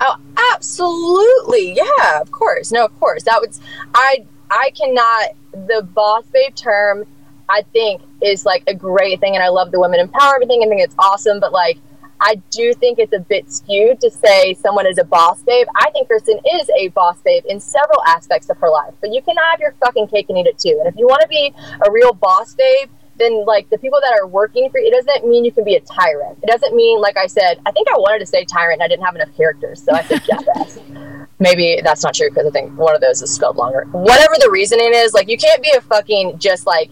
Oh, 0.00 0.16
absolutely. 0.54 1.74
Yeah, 1.74 2.20
of 2.20 2.30
course. 2.32 2.72
No, 2.72 2.84
of 2.84 2.98
course. 2.98 3.22
That 3.24 3.40
was 3.40 3.60
I 3.94 4.24
I 4.50 4.70
cannot 4.70 5.66
the 5.68 5.82
boss 5.82 6.24
babe 6.32 6.54
term 6.54 7.06
I 7.48 7.62
think 7.72 8.02
is 8.20 8.44
like 8.44 8.64
a 8.66 8.74
great 8.74 9.20
thing 9.20 9.34
and 9.34 9.44
I 9.44 9.48
love 9.48 9.70
the 9.70 9.80
women 9.80 10.06
empowerment 10.06 10.48
thing. 10.48 10.62
I 10.64 10.68
think 10.68 10.80
it's 10.80 10.94
awesome, 10.98 11.38
but 11.40 11.52
like 11.52 11.78
I 12.20 12.36
do 12.50 12.72
think 12.74 12.98
it's 12.98 13.12
a 13.12 13.18
bit 13.18 13.50
skewed 13.50 14.00
to 14.00 14.10
say 14.10 14.54
someone 14.54 14.86
is 14.86 14.98
a 14.98 15.04
boss 15.04 15.42
babe. 15.42 15.66
I 15.74 15.90
think 15.90 16.08
Kristin 16.08 16.40
is 16.60 16.70
a 16.78 16.88
boss 16.88 17.20
babe 17.20 17.44
in 17.48 17.58
several 17.58 18.00
aspects 18.06 18.48
of 18.48 18.58
her 18.58 18.70
life, 18.70 18.94
but 19.00 19.12
you 19.12 19.22
cannot 19.22 19.44
have 19.50 19.60
your 19.60 19.72
fucking 19.84 20.06
cake 20.06 20.26
and 20.28 20.38
eat 20.38 20.46
it 20.46 20.58
too. 20.58 20.78
And 20.78 20.86
if 20.86 20.96
you 20.96 21.06
want 21.06 21.22
to 21.22 21.28
be 21.28 21.52
a 21.84 21.90
real 21.90 22.12
boss 22.12 22.54
babe, 22.54 22.90
then 23.22 23.46
like 23.46 23.70
the 23.70 23.78
people 23.78 24.00
that 24.02 24.18
are 24.20 24.26
working 24.26 24.68
for 24.70 24.78
you, 24.78 24.88
it 24.88 25.04
doesn't 25.04 25.28
mean 25.28 25.44
you 25.44 25.52
can 25.52 25.64
be 25.64 25.76
a 25.76 25.80
tyrant. 25.80 26.38
It 26.42 26.46
doesn't 26.48 26.74
mean, 26.74 27.00
like 27.00 27.16
I 27.16 27.26
said, 27.26 27.60
I 27.64 27.72
think 27.72 27.88
I 27.88 27.96
wanted 27.96 28.18
to 28.18 28.26
say 28.26 28.44
tyrant 28.44 28.80
and 28.80 28.82
I 28.82 28.88
didn't 28.88 29.04
have 29.04 29.14
enough 29.14 29.34
characters, 29.36 29.82
so 29.82 29.92
I 29.92 30.02
said 30.02 30.22
jackass. 30.24 30.78
Maybe 31.38 31.80
that's 31.82 32.04
not 32.04 32.14
true 32.14 32.28
because 32.28 32.46
I 32.46 32.50
think 32.50 32.76
one 32.78 32.94
of 32.94 33.00
those 33.00 33.22
is 33.22 33.34
spelled 33.34 33.56
longer. 33.56 33.84
Whatever 33.92 34.34
the 34.38 34.50
reasoning 34.50 34.92
is, 34.94 35.14
like 35.14 35.28
you 35.28 35.36
can't 35.36 35.62
be 35.62 35.72
a 35.76 35.80
fucking 35.80 36.38
just 36.38 36.66
like 36.66 36.90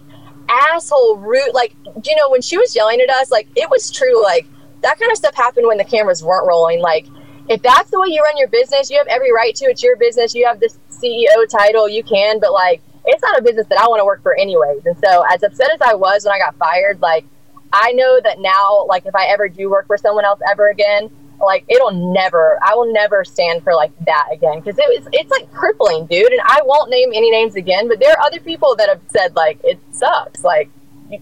asshole 0.49 1.17
rude. 1.17 1.53
Like 1.53 1.75
you 1.85 2.15
know 2.15 2.29
when 2.29 2.41
she 2.41 2.57
was 2.57 2.75
yelling 2.75 2.99
at 3.01 3.09
us, 3.09 3.31
like 3.31 3.47
it 3.55 3.69
was 3.69 3.91
true. 3.91 4.21
Like 4.21 4.47
that 4.81 4.99
kind 4.99 5.11
of 5.11 5.17
stuff 5.17 5.35
happened 5.35 5.67
when 5.67 5.77
the 5.77 5.85
cameras 5.85 6.23
weren't 6.23 6.47
rolling. 6.47 6.81
Like 6.81 7.07
if 7.47 7.61
that's 7.61 7.91
the 7.91 7.99
way 7.99 8.07
you 8.09 8.21
run 8.21 8.37
your 8.37 8.47
business, 8.49 8.89
you 8.89 8.97
have 8.97 9.07
every 9.07 9.31
right 9.31 9.55
to. 9.55 9.65
It's 9.65 9.83
your 9.83 9.95
business. 9.95 10.35
You 10.35 10.45
have 10.45 10.59
this 10.59 10.77
CEO 10.89 11.47
title. 11.49 11.87
You 11.87 12.03
can, 12.03 12.39
but 12.39 12.51
like 12.51 12.81
it's 13.05 13.21
not 13.21 13.39
a 13.39 13.41
business 13.41 13.67
that 13.67 13.79
I 13.79 13.87
want 13.87 13.99
to 13.99 14.05
work 14.05 14.21
for 14.21 14.37
anyways. 14.37 14.85
And 14.85 14.95
so 15.03 15.23
as 15.31 15.43
upset 15.43 15.71
as 15.71 15.81
I 15.81 15.93
was 15.93 16.25
when 16.25 16.33
I 16.33 16.39
got 16.39 16.55
fired, 16.57 17.01
like 17.01 17.25
I 17.73 17.93
know 17.93 18.19
that 18.21 18.39
now, 18.39 18.85
like 18.87 19.05
if 19.05 19.15
I 19.15 19.27
ever 19.27 19.47
do 19.47 19.69
work 19.69 19.87
for 19.87 19.97
someone 19.97 20.25
else 20.25 20.39
ever 20.49 20.69
again, 20.69 21.09
like 21.39 21.65
it'll 21.67 22.13
never, 22.13 22.59
I 22.61 22.75
will 22.75 22.91
never 22.93 23.23
stand 23.25 23.63
for 23.63 23.73
like 23.73 23.91
that 24.05 24.27
again 24.31 24.59
because 24.59 24.77
it 24.77 24.85
was, 24.87 25.07
it's 25.11 25.31
like 25.31 25.51
crippling, 25.51 26.05
dude. 26.05 26.31
And 26.31 26.41
I 26.43 26.61
won't 26.63 26.89
name 26.89 27.09
any 27.13 27.31
names 27.31 27.55
again, 27.55 27.87
but 27.87 27.99
there 27.99 28.11
are 28.11 28.25
other 28.25 28.39
people 28.39 28.75
that 28.75 28.89
have 28.89 29.01
said 29.09 29.35
like 29.35 29.59
it 29.63 29.79
sucks. 29.91 30.43
Like 30.43 30.69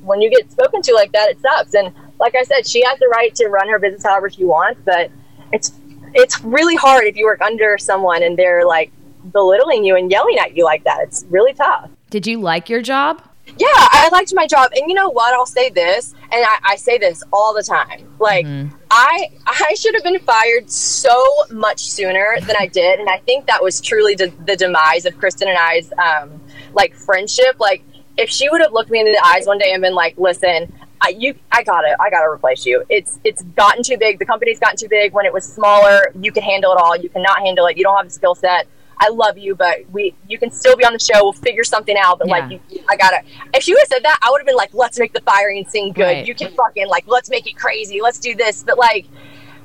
when 0.02 0.22
you 0.22 0.30
get 0.30 0.52
spoken 0.52 0.82
to 0.84 0.94
like 0.94 1.12
that, 1.14 1.30
it 1.30 1.42
sucks. 1.42 1.74
And 1.74 1.94
like 2.20 2.36
I 2.36 2.44
said, 2.44 2.68
she 2.68 2.84
has 2.84 3.00
the 3.00 3.08
right 3.08 3.34
to 3.36 3.48
run 3.48 3.70
her 3.70 3.80
business 3.80 4.04
however 4.04 4.30
she 4.30 4.44
wants, 4.44 4.82
but 4.84 5.12
it's 5.54 5.72
it's 6.14 6.44
really 6.44 6.76
hard 6.76 7.06
if 7.06 7.16
you 7.16 7.26
work 7.26 7.42
under 7.42 7.78
someone 7.78 8.24
and 8.24 8.36
they're 8.36 8.66
like 8.66 8.92
belittling 9.32 9.84
you 9.84 9.96
and 9.96 10.12
yelling 10.12 10.38
at 10.40 10.56
you 10.56 10.64
like 10.64 10.84
that. 10.84 11.00
It's 11.04 11.26
really 11.30 11.54
tough. 11.54 11.90
Did 12.10 12.28
you 12.28 12.40
like 12.40 12.70
your 12.70 12.82
job? 12.82 13.22
Yeah, 13.58 13.68
I 13.72 14.10
liked 14.12 14.34
my 14.36 14.46
job. 14.46 14.72
And 14.76 14.90
you 14.90 14.94
know 14.94 15.10
what? 15.10 15.34
I'll 15.34 15.46
say 15.46 15.70
this, 15.70 16.14
and 16.32 16.46
I, 16.46 16.60
I 16.64 16.76
say 16.76 16.98
this 16.98 17.24
all 17.34 17.54
the 17.54 17.64
time. 17.64 18.08
Like 18.20 18.46
mm-hmm. 18.46 18.76
I 18.92 19.32
I 19.48 19.74
should 19.76 19.96
have 19.96 20.04
been 20.04 20.20
fired 20.20 20.70
so 20.70 21.24
much 21.50 21.82
sooner 21.82 22.38
than 22.42 22.56
I 22.60 22.68
did. 22.68 23.00
And 23.00 23.10
I 23.10 23.18
think 23.20 23.48
that 23.48 23.62
was 23.62 23.82
truly 23.82 24.16
the, 24.16 24.32
the 24.46 24.56
demise 24.56 25.06
of 25.06 25.16
Kristin 25.16 25.48
and 25.48 25.58
I's 25.58 25.92
um 25.94 26.42
like 26.74 26.94
friendship. 26.94 27.60
Like 27.60 27.84
if 28.18 28.30
she 28.30 28.50
would 28.50 28.62
have 28.62 28.74
looked 28.74 28.92
me 28.92 29.00
in 29.00 29.06
the 29.06 29.22
eyes 29.26 29.48
one 29.48 29.58
day 29.58 29.72
and 29.72 29.82
been 29.82 29.96
like, 29.96 30.18
listen, 30.18 30.72
I, 31.02 31.10
you, 31.18 31.34
I 31.52 31.64
gotta, 31.64 31.96
I 32.00 32.10
gotta 32.10 32.30
replace 32.30 32.66
you. 32.66 32.84
It's, 32.90 33.20
it's 33.24 33.42
gotten 33.42 33.82
too 33.82 33.98
big. 33.98 34.20
The 34.20 34.26
company's 34.26 34.60
gotten 34.60 34.78
too 34.78 34.90
big. 34.90 35.14
When 35.14 35.26
it 35.26 35.32
was 35.32 35.46
smaller, 35.46 36.12
you 36.20 36.32
could 36.34 36.44
handle 36.44 36.74
it 36.74 36.78
all. 36.78 36.98
You 36.98 37.08
cannot 37.08 37.40
handle 37.40 37.66
it. 37.68 37.78
You 37.78 37.84
don't 37.84 37.96
have 37.96 38.08
the 38.08 38.12
skill 38.12 38.36
set. 38.36 38.68
I 39.00 39.10
love 39.10 39.38
you, 39.38 39.56
but 39.56 39.90
we, 39.92 40.14
you 40.28 40.38
can 40.38 40.52
still 40.52 40.76
be 40.76 40.84
on 40.84 40.94
the 40.94 41.00
show. 41.00 41.24
We'll 41.24 41.34
figure 41.34 41.64
something 41.64 41.96
out. 41.98 42.20
But 42.20 42.28
yeah. 42.28 42.38
like, 42.38 42.62
you, 42.70 42.84
I 42.90 42.98
gotta. 42.98 43.22
If 43.54 43.64
she 43.64 43.74
would 43.74 43.80
have 43.80 43.88
said 43.88 44.04
that, 44.04 44.20
I 44.22 44.30
would 44.32 44.40
have 44.40 44.48
been 44.48 44.56
like, 44.56 44.74
let's 44.74 45.00
make 45.00 45.14
the 45.14 45.22
firing 45.22 45.66
scene 45.70 45.94
good. 45.94 46.04
Right. 46.04 46.28
You 46.28 46.36
can 46.36 46.52
fucking 46.54 46.88
like, 46.88 47.06
let's 47.08 47.30
make 47.30 47.48
it 47.48 47.56
crazy. 47.56 48.02
Let's 48.02 48.20
do 48.20 48.36
this. 48.36 48.64
But 48.64 48.78
like, 48.78 49.08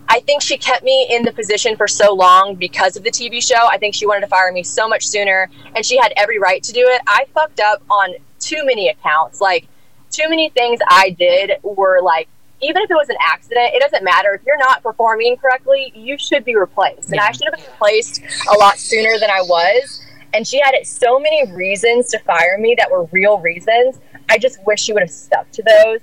I 0.08 0.20
think 0.20 0.42
she 0.42 0.56
kept 0.56 0.84
me 0.84 1.08
in 1.10 1.22
the 1.22 1.32
position 1.32 1.76
for 1.76 1.88
so 1.88 2.14
long 2.14 2.54
because 2.54 2.96
of 2.96 3.04
the 3.04 3.10
TV 3.10 3.42
show. 3.42 3.66
I 3.68 3.78
think 3.78 3.94
she 3.94 4.06
wanted 4.06 4.20
to 4.20 4.26
fire 4.28 4.52
me 4.52 4.62
so 4.62 4.88
much 4.88 5.06
sooner, 5.06 5.50
and 5.74 5.84
she 5.84 5.96
had 5.96 6.12
every 6.16 6.38
right 6.38 6.62
to 6.62 6.72
do 6.72 6.82
it. 6.86 7.00
I 7.06 7.26
fucked 7.34 7.60
up 7.60 7.82
on 7.90 8.14
too 8.38 8.64
many 8.64 8.88
accounts. 8.88 9.40
Like 9.40 9.66
too 10.10 10.28
many 10.28 10.48
things 10.50 10.78
I 10.88 11.10
did 11.10 11.52
were 11.62 12.00
like, 12.02 12.28
even 12.64 12.82
if 12.82 12.90
it 12.90 12.94
was 12.94 13.08
an 13.10 13.16
accident, 13.20 13.70
it 13.74 13.80
doesn't 13.80 14.02
matter. 14.02 14.34
If 14.34 14.42
you're 14.46 14.58
not 14.58 14.82
performing 14.82 15.36
correctly, 15.36 15.92
you 15.94 16.16
should 16.18 16.44
be 16.44 16.56
replaced. 16.56 17.10
And 17.10 17.20
I 17.20 17.30
should 17.32 17.44
have 17.44 17.54
been 17.54 17.64
replaced 17.64 18.22
a 18.50 18.58
lot 18.58 18.78
sooner 18.78 19.18
than 19.18 19.30
I 19.30 19.42
was. 19.42 20.00
And 20.32 20.46
she 20.46 20.60
had 20.60 20.74
so 20.84 21.20
many 21.20 21.52
reasons 21.52 22.08
to 22.08 22.18
fire 22.20 22.56
me 22.58 22.74
that 22.78 22.90
were 22.90 23.04
real 23.12 23.38
reasons. 23.38 24.00
I 24.28 24.38
just 24.38 24.58
wish 24.66 24.80
she 24.80 24.92
would 24.92 25.02
have 25.02 25.10
stuck 25.10 25.50
to 25.52 25.62
those. 25.62 26.00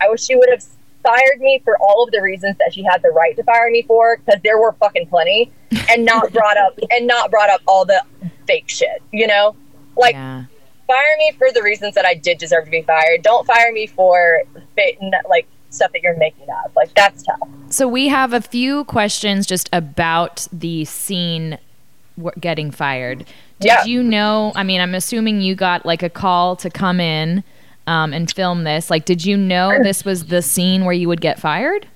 I 0.00 0.08
wish 0.08 0.24
she 0.24 0.34
would 0.34 0.48
have 0.50 0.64
fired 1.02 1.40
me 1.40 1.60
for 1.62 1.78
all 1.78 2.04
of 2.04 2.10
the 2.10 2.20
reasons 2.20 2.56
that 2.58 2.72
she 2.72 2.82
had 2.82 3.02
the 3.02 3.10
right 3.10 3.36
to 3.36 3.44
fire 3.44 3.70
me 3.70 3.82
for, 3.82 4.16
because 4.16 4.40
there 4.42 4.58
were 4.58 4.72
fucking 4.72 5.06
plenty, 5.08 5.52
and 5.90 6.04
not 6.04 6.32
brought 6.32 6.56
up 6.56 6.78
and 6.90 7.06
not 7.06 7.30
brought 7.30 7.50
up 7.50 7.60
all 7.68 7.84
the 7.84 8.02
fake 8.46 8.68
shit. 8.68 9.02
You 9.12 9.26
know, 9.26 9.56
like. 9.96 10.14
Yeah 10.14 10.44
fire 10.88 11.16
me 11.18 11.32
for 11.36 11.52
the 11.52 11.62
reasons 11.62 11.94
that 11.94 12.06
I 12.06 12.14
did 12.14 12.38
deserve 12.38 12.64
to 12.64 12.70
be 12.70 12.82
fired. 12.82 13.22
Don't 13.22 13.46
fire 13.46 13.70
me 13.72 13.86
for 13.86 14.42
like 15.28 15.46
stuff 15.70 15.92
that 15.92 16.02
you're 16.02 16.16
making 16.16 16.48
up. 16.50 16.72
Like 16.74 16.94
that's 16.94 17.22
tough. 17.22 17.48
So 17.70 17.86
we 17.86 18.08
have 18.08 18.32
a 18.32 18.40
few 18.40 18.84
questions 18.84 19.46
just 19.46 19.68
about 19.72 20.48
the 20.52 20.84
scene 20.84 21.58
getting 22.40 22.70
fired. 22.70 23.26
Did 23.60 23.68
yeah. 23.68 23.84
you 23.84 24.02
know? 24.02 24.52
I 24.54 24.62
mean, 24.62 24.80
I'm 24.80 24.94
assuming 24.94 25.40
you 25.40 25.54
got 25.54 25.84
like 25.84 26.02
a 26.02 26.10
call 26.10 26.56
to 26.56 26.70
come 26.70 27.00
in 27.00 27.44
um, 27.86 28.12
and 28.12 28.30
film 28.30 28.64
this. 28.64 28.90
Like, 28.90 29.04
did 29.04 29.24
you 29.24 29.36
know 29.36 29.78
this 29.82 30.04
was 30.04 30.26
the 30.26 30.42
scene 30.42 30.84
where 30.84 30.94
you 30.94 31.08
would 31.08 31.20
get 31.20 31.40
fired? 31.40 31.86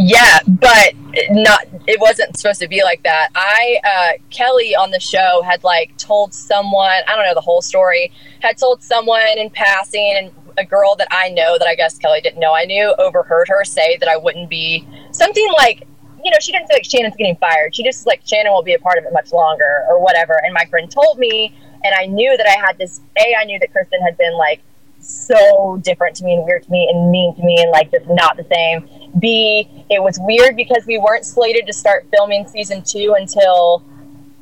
Yeah, 0.00 0.38
but 0.46 0.92
not. 1.30 1.66
It 1.88 2.00
wasn't 2.00 2.36
supposed 2.36 2.60
to 2.60 2.68
be 2.68 2.84
like 2.84 3.02
that. 3.02 3.30
I 3.34 3.80
uh, 3.84 4.22
Kelly 4.30 4.76
on 4.76 4.92
the 4.92 5.00
show 5.00 5.42
had 5.44 5.64
like 5.64 5.96
told 5.98 6.32
someone. 6.32 7.00
I 7.08 7.16
don't 7.16 7.26
know 7.26 7.34
the 7.34 7.40
whole 7.40 7.62
story. 7.62 8.12
Had 8.40 8.58
told 8.58 8.80
someone 8.80 9.36
in 9.36 9.50
passing, 9.50 10.14
and 10.16 10.47
a 10.58 10.64
girl 10.64 10.96
that 10.96 11.08
I 11.10 11.30
know 11.30 11.58
that 11.58 11.66
I 11.66 11.74
guess 11.74 11.98
Kelly 11.98 12.20
didn't 12.20 12.40
know 12.40 12.54
I 12.54 12.64
knew 12.64 12.94
overheard 12.98 13.48
her 13.48 13.64
say 13.64 13.96
that 13.98 14.08
I 14.08 14.16
wouldn't 14.16 14.50
be 14.50 14.86
something 15.12 15.48
like. 15.56 15.84
You 16.24 16.32
know, 16.32 16.38
she 16.40 16.50
didn't 16.50 16.66
say 16.66 16.74
like 16.74 16.84
Shannon's 16.84 17.14
getting 17.14 17.36
fired. 17.36 17.76
She 17.76 17.84
just 17.84 18.00
was 18.00 18.06
like 18.06 18.22
Shannon 18.26 18.50
won't 18.52 18.66
be 18.66 18.74
a 18.74 18.78
part 18.80 18.98
of 18.98 19.04
it 19.04 19.12
much 19.12 19.32
longer 19.32 19.84
or 19.88 20.02
whatever. 20.02 20.34
And 20.42 20.52
my 20.52 20.64
friend 20.64 20.90
told 20.90 21.16
me, 21.16 21.54
and 21.84 21.94
I 21.94 22.06
knew 22.06 22.36
that 22.36 22.44
I 22.44 22.58
had 22.66 22.76
this. 22.76 23.00
A, 23.16 23.36
I 23.40 23.44
knew 23.44 23.58
that 23.60 23.72
Kristin 23.72 24.02
had 24.04 24.18
been 24.18 24.36
like 24.36 24.60
so 25.00 25.78
different 25.84 26.16
to 26.16 26.24
me 26.24 26.34
and 26.34 26.44
weird 26.44 26.64
to 26.64 26.70
me 26.70 26.88
and 26.92 27.10
mean 27.10 27.34
to 27.36 27.42
me 27.42 27.62
and 27.62 27.70
like 27.70 27.90
just 27.92 28.06
not 28.08 28.36
the 28.36 28.44
same. 28.52 28.88
B, 29.18 29.68
it 29.90 30.02
was 30.02 30.18
weird 30.20 30.56
because 30.56 30.84
we 30.86 30.98
weren't 30.98 31.24
slated 31.24 31.66
to 31.66 31.72
start 31.72 32.06
filming 32.10 32.46
season 32.48 32.82
two 32.82 33.14
until 33.16 33.84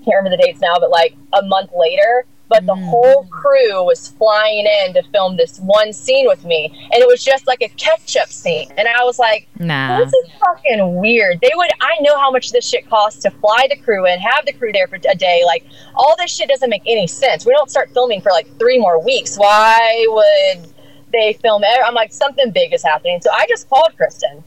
can't 0.05 0.17
remember 0.17 0.37
the 0.37 0.43
dates 0.43 0.61
now, 0.61 0.77
but 0.79 0.91
like 0.91 1.17
a 1.33 1.43
month 1.43 1.71
later. 1.77 2.25
But 2.49 2.65
the 2.65 2.75
mm. 2.75 2.89
whole 2.89 3.25
crew 3.25 3.85
was 3.85 4.09
flying 4.09 4.67
in 4.67 4.95
to 4.95 5.03
film 5.11 5.37
this 5.37 5.59
one 5.59 5.93
scene 5.93 6.27
with 6.29 6.45
me 6.45 6.67
and 6.93 7.03
it 7.03 7.07
was 7.07 7.25
just 7.25 7.47
like 7.47 7.61
a 7.61 7.69
catch-up 7.71 8.29
scene. 8.29 8.71
And 8.77 8.87
i 8.89 9.05
was 9.05 9.19
like 9.19 9.49
nah. 9.59 9.99
This 9.99 10.13
is 10.13 10.31
fucking 10.39 10.97
weird. 10.97 11.41
They 11.41 11.51
would 11.55 11.71
i 11.81 11.97
know 12.01 12.17
how 12.19 12.31
much 12.31 12.53
this 12.53 12.69
shit 12.69 12.89
costs 12.89 13.23
to 13.23 13.31
fly 13.31 13.67
the 13.69 13.77
crew 13.77 14.07
and 14.07 14.21
have 14.21 14.47
the 14.47 14.53
crew 14.53 14.73
there 14.73 14.87
for 14.87 14.97
a 14.97 15.15
day 15.15 15.43
like 15.45 15.65
all 15.95 16.15
this 16.19 16.35
shit 16.35 16.49
doesn't 16.49 16.71
make 16.71 16.83
any 16.87 17.07
sense. 17.07 17.45
We 17.45 17.53
don't 17.53 17.71
start 17.71 17.91
filming 17.93 18.21
for 18.21 18.31
like 18.31 18.47
three 18.59 18.79
more 18.79 19.03
weeks. 19.03 19.37
Why 19.37 20.07
would 20.09 20.73
they 21.13 21.33
film 21.35 21.63
it 21.65 21.81
i'm 21.85 21.95
like 21.95 22.13
something 22.13 22.51
big 22.51 22.73
is 22.73 22.83
happening. 22.83 23.21
So 23.21 23.31
i 23.33 23.47
just 23.49 23.69
called 23.69 23.93
kristin 23.99 24.43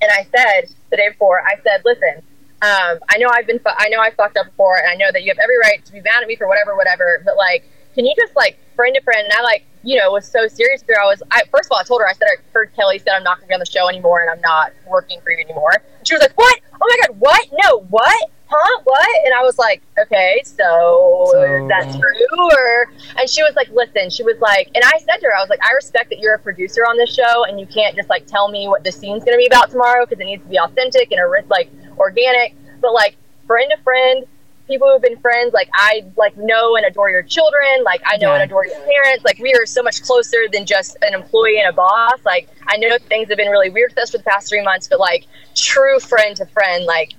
and 0.00 0.10
i 0.10 0.26
said 0.34 0.68
the 0.90 0.96
day 0.96 1.08
before 1.10 1.42
i 1.42 1.54
said 1.62 1.82
listen 1.84 2.22
um, 2.62 3.00
I 3.10 3.18
know 3.18 3.28
I've 3.28 3.46
been, 3.46 3.58
fu- 3.58 3.76
I 3.76 3.88
know 3.88 3.98
I 4.00 4.12
fucked 4.12 4.36
up 4.36 4.46
before, 4.46 4.76
and 4.76 4.86
I 4.86 4.94
know 4.94 5.10
that 5.12 5.24
you 5.24 5.30
have 5.30 5.38
every 5.42 5.58
right 5.58 5.84
to 5.84 5.92
be 5.92 6.00
mad 6.00 6.22
at 6.22 6.28
me 6.28 6.36
for 6.36 6.46
whatever, 6.46 6.76
whatever. 6.76 7.20
But 7.24 7.36
like, 7.36 7.68
can 7.96 8.06
you 8.06 8.14
just 8.16 8.36
like 8.36 8.56
friend 8.76 8.94
to 8.94 9.02
friend? 9.02 9.24
And 9.24 9.32
I 9.32 9.42
like, 9.42 9.64
you 9.82 9.98
know, 9.98 10.12
was 10.12 10.26
so 10.26 10.46
serious 10.46 10.80
with 10.82 10.96
her. 10.96 11.02
I 11.02 11.06
was, 11.06 11.22
I 11.32 11.42
first 11.50 11.66
of 11.66 11.72
all, 11.72 11.78
I 11.78 11.82
told 11.82 12.00
her, 12.00 12.08
I 12.08 12.12
said, 12.12 12.28
I 12.30 12.36
heard 12.52 12.72
Kelly 12.76 13.00
said 13.00 13.14
I'm 13.16 13.24
not 13.24 13.38
going 13.38 13.46
to 13.46 13.48
be 13.48 13.54
on 13.54 13.60
the 13.60 13.66
show 13.66 13.88
anymore, 13.88 14.20
and 14.20 14.30
I'm 14.30 14.40
not 14.40 14.72
working 14.86 15.20
for 15.22 15.32
you 15.32 15.38
anymore. 15.44 15.82
And 15.98 16.06
she 16.06 16.14
was 16.14 16.22
like, 16.22 16.38
what? 16.38 16.60
Oh 16.74 16.86
my 16.88 16.96
god, 17.06 17.18
what? 17.18 17.48
No, 17.64 17.80
what? 17.90 18.30
Huh? 18.46 18.80
What? 18.84 19.26
And 19.26 19.34
I 19.34 19.42
was 19.42 19.58
like, 19.58 19.82
okay, 19.98 20.40
so, 20.44 21.30
so 21.32 21.66
that's 21.68 21.96
true, 21.96 22.50
or? 22.52 22.92
And 23.18 23.28
she 23.28 23.42
was 23.42 23.56
like, 23.56 23.70
listen, 23.70 24.10
she 24.10 24.22
was 24.22 24.38
like, 24.40 24.70
and 24.74 24.84
I 24.84 24.98
said 24.98 25.16
to 25.16 25.26
her, 25.26 25.34
I 25.34 25.40
was 25.40 25.48
like, 25.48 25.64
I 25.64 25.72
respect 25.72 26.10
that 26.10 26.20
you're 26.20 26.34
a 26.34 26.38
producer 26.38 26.82
on 26.82 26.96
this 26.96 27.12
show, 27.12 27.44
and 27.44 27.58
you 27.58 27.66
can't 27.66 27.96
just 27.96 28.08
like 28.08 28.26
tell 28.26 28.48
me 28.48 28.68
what 28.68 28.84
the 28.84 28.92
scene's 28.92 29.24
going 29.24 29.34
to 29.34 29.38
be 29.38 29.46
about 29.46 29.70
tomorrow 29.70 30.06
because 30.06 30.20
it 30.20 30.26
needs 30.26 30.44
to 30.44 30.48
be 30.48 30.60
authentic 30.60 31.10
and 31.10 31.20
a 31.20 31.44
like 31.48 31.70
organic, 31.98 32.54
but 32.80 32.92
like 32.92 33.16
friend 33.46 33.72
to 33.74 33.82
friend, 33.82 34.26
people 34.66 34.90
who've 34.90 35.02
been 35.02 35.18
friends, 35.18 35.52
like 35.52 35.68
I 35.74 36.04
like 36.16 36.36
know 36.36 36.76
and 36.76 36.86
adore 36.86 37.10
your 37.10 37.22
children, 37.22 37.84
like 37.84 38.02
I 38.04 38.16
know 38.16 38.28
yeah. 38.28 38.40
and 38.40 38.42
adore 38.44 38.66
your 38.66 38.78
parents. 38.80 39.24
Like 39.24 39.38
we 39.38 39.54
are 39.54 39.66
so 39.66 39.82
much 39.82 40.02
closer 40.02 40.46
than 40.52 40.66
just 40.66 40.96
an 41.02 41.14
employee 41.14 41.58
and 41.58 41.68
a 41.68 41.72
boss. 41.72 42.18
Like 42.24 42.48
I 42.66 42.76
know 42.76 42.96
things 42.98 43.28
have 43.28 43.38
been 43.38 43.50
really 43.50 43.70
weird 43.70 43.92
with 43.92 43.98
us 43.98 44.10
for 44.10 44.18
the 44.18 44.24
past 44.24 44.48
three 44.48 44.62
months, 44.62 44.88
but 44.88 45.00
like 45.00 45.26
true 45.54 45.98
friend 46.00 46.36
to 46.36 46.46
friend, 46.46 46.84
like 46.84 47.12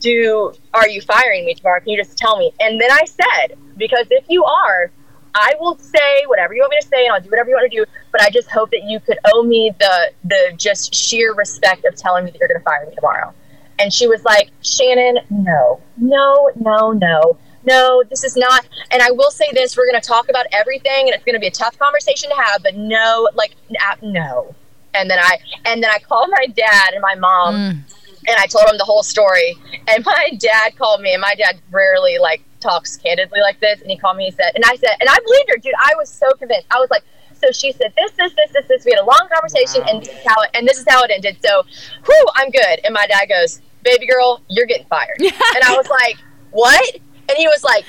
do 0.00 0.52
are 0.74 0.88
you 0.88 1.00
firing 1.00 1.44
me 1.44 1.54
tomorrow? 1.54 1.80
Can 1.80 1.90
you 1.90 2.02
just 2.02 2.18
tell 2.18 2.38
me? 2.38 2.52
And 2.60 2.80
then 2.80 2.90
I 2.90 3.04
said, 3.04 3.56
because 3.76 4.06
if 4.10 4.24
you 4.28 4.44
are, 4.44 4.90
I 5.34 5.54
will 5.60 5.76
say 5.78 6.24
whatever 6.26 6.54
you 6.54 6.62
want 6.62 6.70
me 6.70 6.80
to 6.80 6.86
say, 6.86 7.04
and 7.04 7.14
I'll 7.14 7.20
do 7.20 7.28
whatever 7.28 7.50
you 7.50 7.56
want 7.56 7.70
to 7.70 7.76
do. 7.76 7.84
But 8.10 8.22
I 8.22 8.30
just 8.30 8.50
hope 8.50 8.70
that 8.70 8.84
you 8.84 9.00
could 9.00 9.18
owe 9.32 9.42
me 9.42 9.72
the 9.78 10.12
the 10.24 10.54
just 10.56 10.94
sheer 10.94 11.34
respect 11.34 11.84
of 11.84 11.94
telling 11.94 12.24
me 12.24 12.30
that 12.30 12.40
you're 12.40 12.48
going 12.48 12.60
to 12.60 12.64
fire 12.64 12.86
me 12.88 12.94
tomorrow. 12.94 13.34
And 13.78 13.92
she 13.92 14.06
was 14.06 14.24
like, 14.24 14.50
Shannon, 14.62 15.18
no, 15.30 15.80
no, 15.96 16.50
no, 16.56 16.92
no, 16.92 17.38
no, 17.64 18.02
this 18.08 18.24
is 18.24 18.36
not. 18.36 18.66
And 18.90 19.02
I 19.02 19.10
will 19.10 19.30
say 19.30 19.46
this 19.52 19.76
we're 19.76 19.90
going 19.90 20.00
to 20.00 20.06
talk 20.06 20.28
about 20.28 20.46
everything, 20.52 21.06
and 21.06 21.10
it's 21.10 21.24
going 21.24 21.34
to 21.34 21.40
be 21.40 21.48
a 21.48 21.50
tough 21.50 21.78
conversation 21.78 22.30
to 22.30 22.36
have, 22.36 22.62
but 22.62 22.76
no, 22.76 23.28
like, 23.34 23.54
no. 24.02 24.54
And 24.94 25.10
then 25.10 25.18
I, 25.18 25.38
and 25.66 25.82
then 25.82 25.90
I 25.90 25.98
called 25.98 26.30
my 26.30 26.46
dad 26.46 26.94
and 26.94 27.02
my 27.02 27.14
mom. 27.16 27.54
Mm. 27.54 27.80
And 28.28 28.36
I 28.38 28.46
told 28.46 28.68
him 28.68 28.76
the 28.76 28.84
whole 28.84 29.04
story. 29.04 29.56
And 29.86 30.04
my 30.04 30.30
dad 30.38 30.76
called 30.76 31.00
me, 31.00 31.12
and 31.12 31.20
my 31.20 31.36
dad 31.36 31.60
rarely 31.70 32.18
like 32.18 32.42
talks 32.58 32.96
candidly 32.96 33.40
like 33.40 33.60
this. 33.60 33.80
And 33.80 33.88
he 33.88 33.96
called 33.96 34.16
me, 34.16 34.24
he 34.24 34.30
said, 34.32 34.50
and 34.56 34.64
I 34.64 34.74
said, 34.74 34.90
and 34.98 35.08
I 35.08 35.16
believed 35.24 35.50
her, 35.50 35.56
dude. 35.58 35.74
I 35.78 35.94
was 35.96 36.08
so 36.08 36.28
convinced. 36.32 36.66
I 36.72 36.80
was 36.80 36.90
like, 36.90 37.04
so 37.40 37.50
she 37.52 37.72
said 37.72 37.92
this, 37.96 38.12
this, 38.12 38.32
this, 38.34 38.52
this, 38.52 38.66
this. 38.68 38.84
We 38.84 38.92
had 38.92 39.00
a 39.00 39.04
long 39.04 39.28
conversation, 39.32 39.82
wow. 39.82 39.88
and 39.90 40.02
this 40.02 40.08
is 40.08 40.24
how 40.26 40.42
it, 40.42 40.50
and 40.54 40.66
this 40.66 40.78
is 40.78 40.84
how 40.88 41.02
it 41.02 41.10
ended. 41.10 41.38
So, 41.44 41.62
whew, 42.04 42.26
I'm 42.34 42.50
good. 42.50 42.80
And 42.84 42.94
my 42.94 43.06
dad 43.06 43.26
goes, 43.28 43.60
baby 43.82 44.06
girl, 44.06 44.42
you're 44.48 44.66
getting 44.66 44.86
fired. 44.86 45.18
and 45.20 45.64
I 45.64 45.74
was 45.76 45.88
like, 45.88 46.16
what? 46.50 46.96
And 47.28 47.36
he 47.36 47.46
was 47.46 47.64
like, 47.64 47.84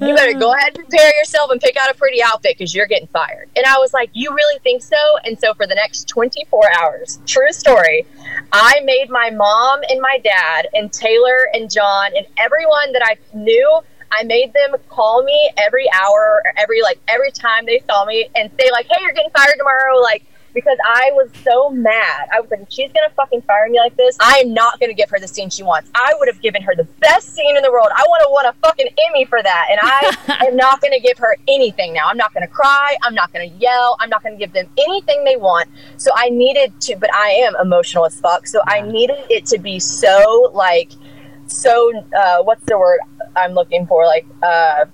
you 0.00 0.14
better 0.14 0.38
go 0.38 0.54
ahead 0.54 0.76
and 0.76 0.88
prepare 0.88 1.14
yourself 1.18 1.50
and 1.50 1.60
pick 1.60 1.76
out 1.76 1.90
a 1.90 1.94
pretty 1.94 2.22
outfit 2.22 2.56
because 2.56 2.74
you're 2.74 2.86
getting 2.86 3.08
fired. 3.08 3.50
And 3.54 3.66
I 3.66 3.76
was 3.76 3.92
like, 3.92 4.10
you 4.14 4.30
really 4.34 4.58
think 4.60 4.82
so? 4.82 4.96
And 5.24 5.38
so 5.38 5.52
for 5.54 5.66
the 5.66 5.74
next 5.74 6.08
24 6.08 6.70
hours, 6.80 7.20
true 7.26 7.52
story, 7.52 8.06
I 8.52 8.80
made 8.84 9.10
my 9.10 9.30
mom 9.30 9.80
and 9.90 10.00
my 10.00 10.18
dad 10.24 10.68
and 10.72 10.90
Taylor 10.90 11.48
and 11.52 11.70
John 11.70 12.12
and 12.16 12.26
everyone 12.38 12.92
that 12.92 13.02
I 13.04 13.16
knew. 13.36 13.80
I 14.12 14.24
made 14.24 14.52
them 14.52 14.78
call 14.88 15.22
me 15.22 15.50
every 15.56 15.86
hour 15.92 16.42
or 16.44 16.52
every 16.56 16.82
like 16.82 16.98
every 17.08 17.30
time 17.30 17.66
they 17.66 17.82
saw 17.88 18.04
me 18.04 18.28
and 18.34 18.50
say 18.58 18.70
like, 18.70 18.86
"Hey, 18.86 19.02
you're 19.02 19.12
getting 19.12 19.30
fired 19.30 19.56
tomorrow." 19.56 20.00
Like, 20.02 20.24
because 20.54 20.78
I 20.84 21.10
was 21.12 21.30
so 21.44 21.70
mad. 21.70 22.28
I 22.32 22.40
was 22.40 22.50
like, 22.50 22.66
she's 22.68 22.90
gonna 22.92 23.12
fucking 23.14 23.42
fire 23.42 23.68
me 23.68 23.78
like 23.78 23.96
this. 23.96 24.16
I 24.20 24.42
am 24.44 24.54
not 24.54 24.80
gonna 24.80 24.94
give 24.94 25.10
her 25.10 25.18
the 25.18 25.28
scene 25.28 25.50
she 25.50 25.62
wants. 25.62 25.90
I 25.94 26.14
would 26.18 26.28
have 26.28 26.40
given 26.40 26.62
her 26.62 26.74
the 26.74 26.84
best 27.00 27.34
scene 27.34 27.56
in 27.56 27.62
the 27.62 27.70
world. 27.70 27.88
I 27.96 28.02
want 28.02 28.22
to 28.22 28.28
win 28.30 28.46
a 28.46 28.66
fucking 28.66 28.88
Emmy 29.08 29.24
for 29.24 29.42
that, 29.42 29.68
and 29.70 29.78
I 29.82 30.46
am 30.46 30.56
not 30.56 30.80
gonna 30.80 31.00
give 31.00 31.18
her 31.18 31.36
anything 31.48 31.92
now. 31.92 32.06
I'm 32.06 32.16
not 32.16 32.34
gonna 32.34 32.48
cry. 32.48 32.96
I'm 33.02 33.14
not 33.14 33.32
gonna 33.32 33.44
yell. 33.44 33.96
I'm 34.00 34.10
not 34.10 34.22
gonna 34.22 34.36
give 34.36 34.52
them 34.52 34.66
anything 34.78 35.24
they 35.24 35.36
want. 35.36 35.68
So 35.96 36.10
I 36.16 36.30
needed 36.30 36.78
to, 36.82 36.96
but 36.96 37.14
I 37.14 37.30
am 37.30 37.54
emotional 37.60 38.06
as 38.06 38.18
fuck. 38.20 38.46
So 38.46 38.60
I 38.66 38.80
needed 38.80 39.24
it 39.28 39.46
to 39.46 39.58
be 39.58 39.78
so 39.78 40.50
like, 40.52 40.90
so 41.50 41.92
uh, 42.16 42.42
what's 42.42 42.64
the 42.66 42.78
word 42.78 43.00
I'm 43.36 43.52
looking 43.52 43.86
for? 43.86 44.06
Like, 44.06 44.26
uh, 44.42 44.86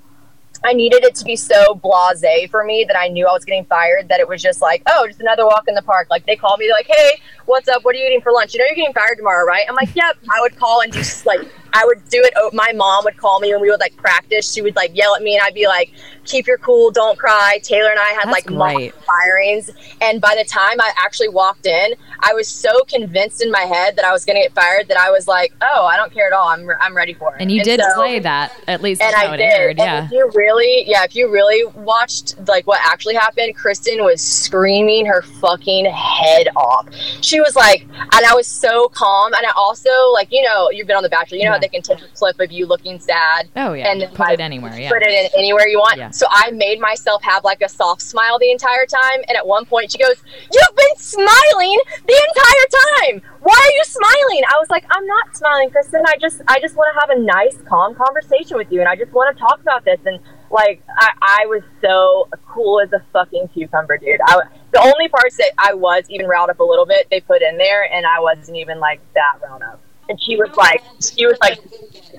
I 0.65 0.73
needed 0.73 1.05
it 1.05 1.15
to 1.17 1.25
be 1.25 1.37
so 1.37 1.75
blase 1.75 2.51
for 2.51 2.65
me 2.65 2.85
that 2.89 2.99
I 2.99 3.09
knew 3.09 3.27
I 3.27 3.33
was 3.33 3.45
getting 3.45 3.65
fired 3.67 4.09
that 4.09 4.21
it 4.21 4.29
was 4.29 4.43
just 4.43 4.61
like, 4.61 4.83
oh, 4.89 5.07
just 5.07 5.21
another 5.21 5.47
walk 5.47 5.65
in 5.69 5.75
the 5.75 5.83
park. 5.83 6.09
Like 6.11 6.27
they 6.27 6.37
called 6.37 6.59
me, 6.59 6.71
like, 6.73 6.87
hey, 6.89 7.21
what's 7.45 7.69
up? 7.69 7.85
What 7.85 7.95
are 7.95 7.99
you 7.99 8.07
eating 8.07 8.21
for 8.21 8.33
lunch? 8.33 8.55
You 8.55 8.61
know, 8.61 8.67
you're 8.67 8.75
getting 8.77 8.95
fired 8.95 9.17
tomorrow, 9.17 9.47
right? 9.47 9.65
I'm 9.69 9.75
like, 9.75 9.95
yep. 9.95 10.17
I 10.35 10.41
would 10.41 10.57
call 10.57 10.81
and 10.81 10.93
just 10.93 11.27
like, 11.27 11.41
I 11.77 11.85
would 11.85 12.09
do 12.09 12.23
it. 12.23 12.33
Oh, 12.37 12.49
my 12.55 12.73
mom 12.75 13.05
would 13.05 13.19
call 13.19 13.39
me 13.39 13.53
when 13.53 13.61
we 13.61 13.71
would 13.71 13.81
like 13.81 13.95
practice. 13.99 14.51
She 14.51 14.63
would 14.63 14.75
like 14.77 14.97
yell 14.97 15.15
at 15.15 15.23
me 15.23 15.35
and 15.35 15.43
I'd 15.45 15.53
be 15.53 15.67
like, 15.67 15.93
keep 16.25 16.47
your 16.47 16.57
cool, 16.57 16.91
don't 16.91 17.19
cry. 17.19 17.59
Taylor 17.63 17.91
and 17.91 17.99
I 17.99 18.09
had 18.09 18.29
That's 18.29 18.47
like 18.47 18.51
mock 18.51 18.93
firings. 19.05 19.71
And 20.01 20.19
by 20.19 20.35
the 20.35 20.49
time 20.49 20.81
I 20.81 20.91
actually 20.97 21.29
walked 21.29 21.67
in, 21.67 21.95
I 22.21 22.33
was 22.33 22.49
so 22.49 22.83
convinced 22.85 23.43
in 23.43 23.51
my 23.51 23.61
head 23.61 23.97
that 23.97 24.07
I 24.07 24.13
was 24.13 24.25
going 24.25 24.37
to 24.37 24.43
get 24.43 24.55
fired 24.55 24.89
that 24.89 24.97
I 24.97 25.11
was 25.11 25.29
like, 25.29 25.55
oh, 25.61 25.85
I 25.85 25.97
don't 25.97 26.13
care 26.13 26.27
at 26.27 26.33
all. 26.33 26.49
I'm, 26.49 26.67
I'm 26.81 26.97
ready 26.97 27.13
for 27.13 27.35
it. 27.35 27.43
And 27.43 27.51
you 27.51 27.59
and 27.59 27.65
did 27.67 27.81
so, 27.81 27.95
play 27.95 28.21
that 28.21 28.53
at 28.67 28.81
least. 28.81 29.03
And 29.03 29.15
I 29.15 29.37
did. 29.37 29.43
Aired, 29.43 29.79
yeah. 29.79 30.07
if 30.07 30.11
you 30.11 30.31
really, 30.35 30.85
yeah, 30.87 31.05
if 31.05 31.15
you 31.15 31.31
really 31.31 31.65
watched 31.77 32.37
like 32.49 32.67
what 32.67 32.81
actually 32.83 33.15
happened, 33.17 33.55
Kristin 33.55 34.03
was 34.03 34.23
screaming 34.23 35.05
her 35.05 35.21
fucking 35.21 35.85
head 35.85 36.49
off. 36.57 36.89
She 37.21 37.39
was 37.41 37.55
like, 37.55 37.83
and 37.83 38.27
I 38.27 38.35
was 38.35 38.47
so 38.47 38.89
calm. 38.89 39.35
And 39.35 39.47
I 39.47 39.53
also 39.55 39.91
like, 40.13 40.33
you 40.33 40.43
know, 40.43 40.71
you've 40.71 40.87
been 40.87 40.97
on 40.97 41.03
The 41.03 41.11
Bachelor. 41.11 41.37
You 41.37 41.45
know 41.45 41.51
yeah. 41.51 41.55
how 41.55 41.59
they 41.59 41.66
can 41.69 41.83
take 41.83 42.01
a 42.03 42.09
clip 42.09 42.39
of 42.41 42.53
you 42.53 42.67
looking 42.67 42.99
sad. 42.99 43.49
Oh 43.57 43.73
yeah. 43.73 43.91
And 43.91 44.03
put 44.15 44.31
it 44.31 44.41
anywhere. 44.41 44.79
Yeah. 44.79 44.91
Put 44.91 45.03
it 45.03 45.09
in 45.09 45.39
anywhere 45.39 45.67
you 45.69 45.79
want. 45.79 45.99
Yeah. 45.99 46.11
So 46.11 46.27
I 46.31 46.51
made 46.51 46.81
myself 46.81 47.23
have 47.23 47.45
like 47.45 47.63
a 47.63 47.69
soft 47.69 48.03
smile 48.03 48.39
the 48.39 48.51
entire 48.51 48.87
time. 48.87 49.23
And 49.29 49.37
at 49.37 49.47
one 49.47 49.65
point 49.65 49.93
she 49.93 49.99
goes, 49.99 50.23
You've 50.53 50.77
been 50.77 50.97
smiling 50.97 51.79
the 52.07 52.29
entire 52.29 52.67
time. 53.03 53.23
Why 53.41 53.55
are 53.55 53.75
you 53.77 53.85
smiling? 53.85 54.43
I 54.53 54.59
was 54.59 54.71
like, 54.71 54.85
I'm 54.91 55.07
not 55.07 55.37
smiling, 55.37 55.71
Kristin. 55.71 56.03
I 56.07 56.17
just 56.21 56.43
I 56.49 56.61
just 56.61 56.77
want 56.77 56.95
to 56.95 57.01
have 57.01 57.19
a 57.19 57.23
nice, 57.23 57.57
calm 57.69 57.95
conversation 57.95 58.57
with 58.57 58.71
you 58.71 58.81
and 58.81 58.89
I 58.89 58.97
just 58.97 59.13
want 59.13 59.37
to 59.37 59.41
talk 59.41 59.61
about 59.61 59.85
this 59.85 60.01
and 60.05 60.21
like 60.51 60.83
I, 60.97 61.11
I 61.23 61.47
was 61.47 61.63
so 61.81 62.29
cool 62.47 62.81
as 62.81 62.93
a 62.93 63.03
fucking 63.13 63.49
cucumber, 63.49 63.99
dude. 63.99 64.21
I, 64.25 64.41
the 64.73 64.81
only 64.81 65.09
parts 65.09 65.37
that 65.37 65.53
I 65.59 65.75
was 65.75 66.05
even 66.09 66.27
riled 66.27 66.51
up 66.51 66.61
a 66.61 66.65
little 66.65 66.87
bit, 66.87 67.09
they 67.11 67.21
put 67.21 67.43
in 67.43 67.57
there, 67.59 67.83
and 67.93 68.07
I 68.07 68.21
wasn't 68.21 68.57
even 68.57 68.79
like 68.79 69.01
that 69.15 69.39
riled 69.43 69.63
up. 69.63 69.81
And 70.09 70.21
she 70.21 70.37
was 70.37 70.55
like, 70.57 70.83
she 71.01 71.27
was 71.27 71.39
like 71.41 71.59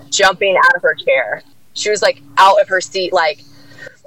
jumping 0.09 0.57
out 0.57 0.75
of 0.75 0.81
her 0.81 0.95
chair. 0.95 1.43
She 1.73 1.89
was 1.89 2.01
like 2.01 2.21
out 2.37 2.59
of 2.61 2.67
her 2.67 2.81
seat, 2.81 3.13
like 3.13 3.43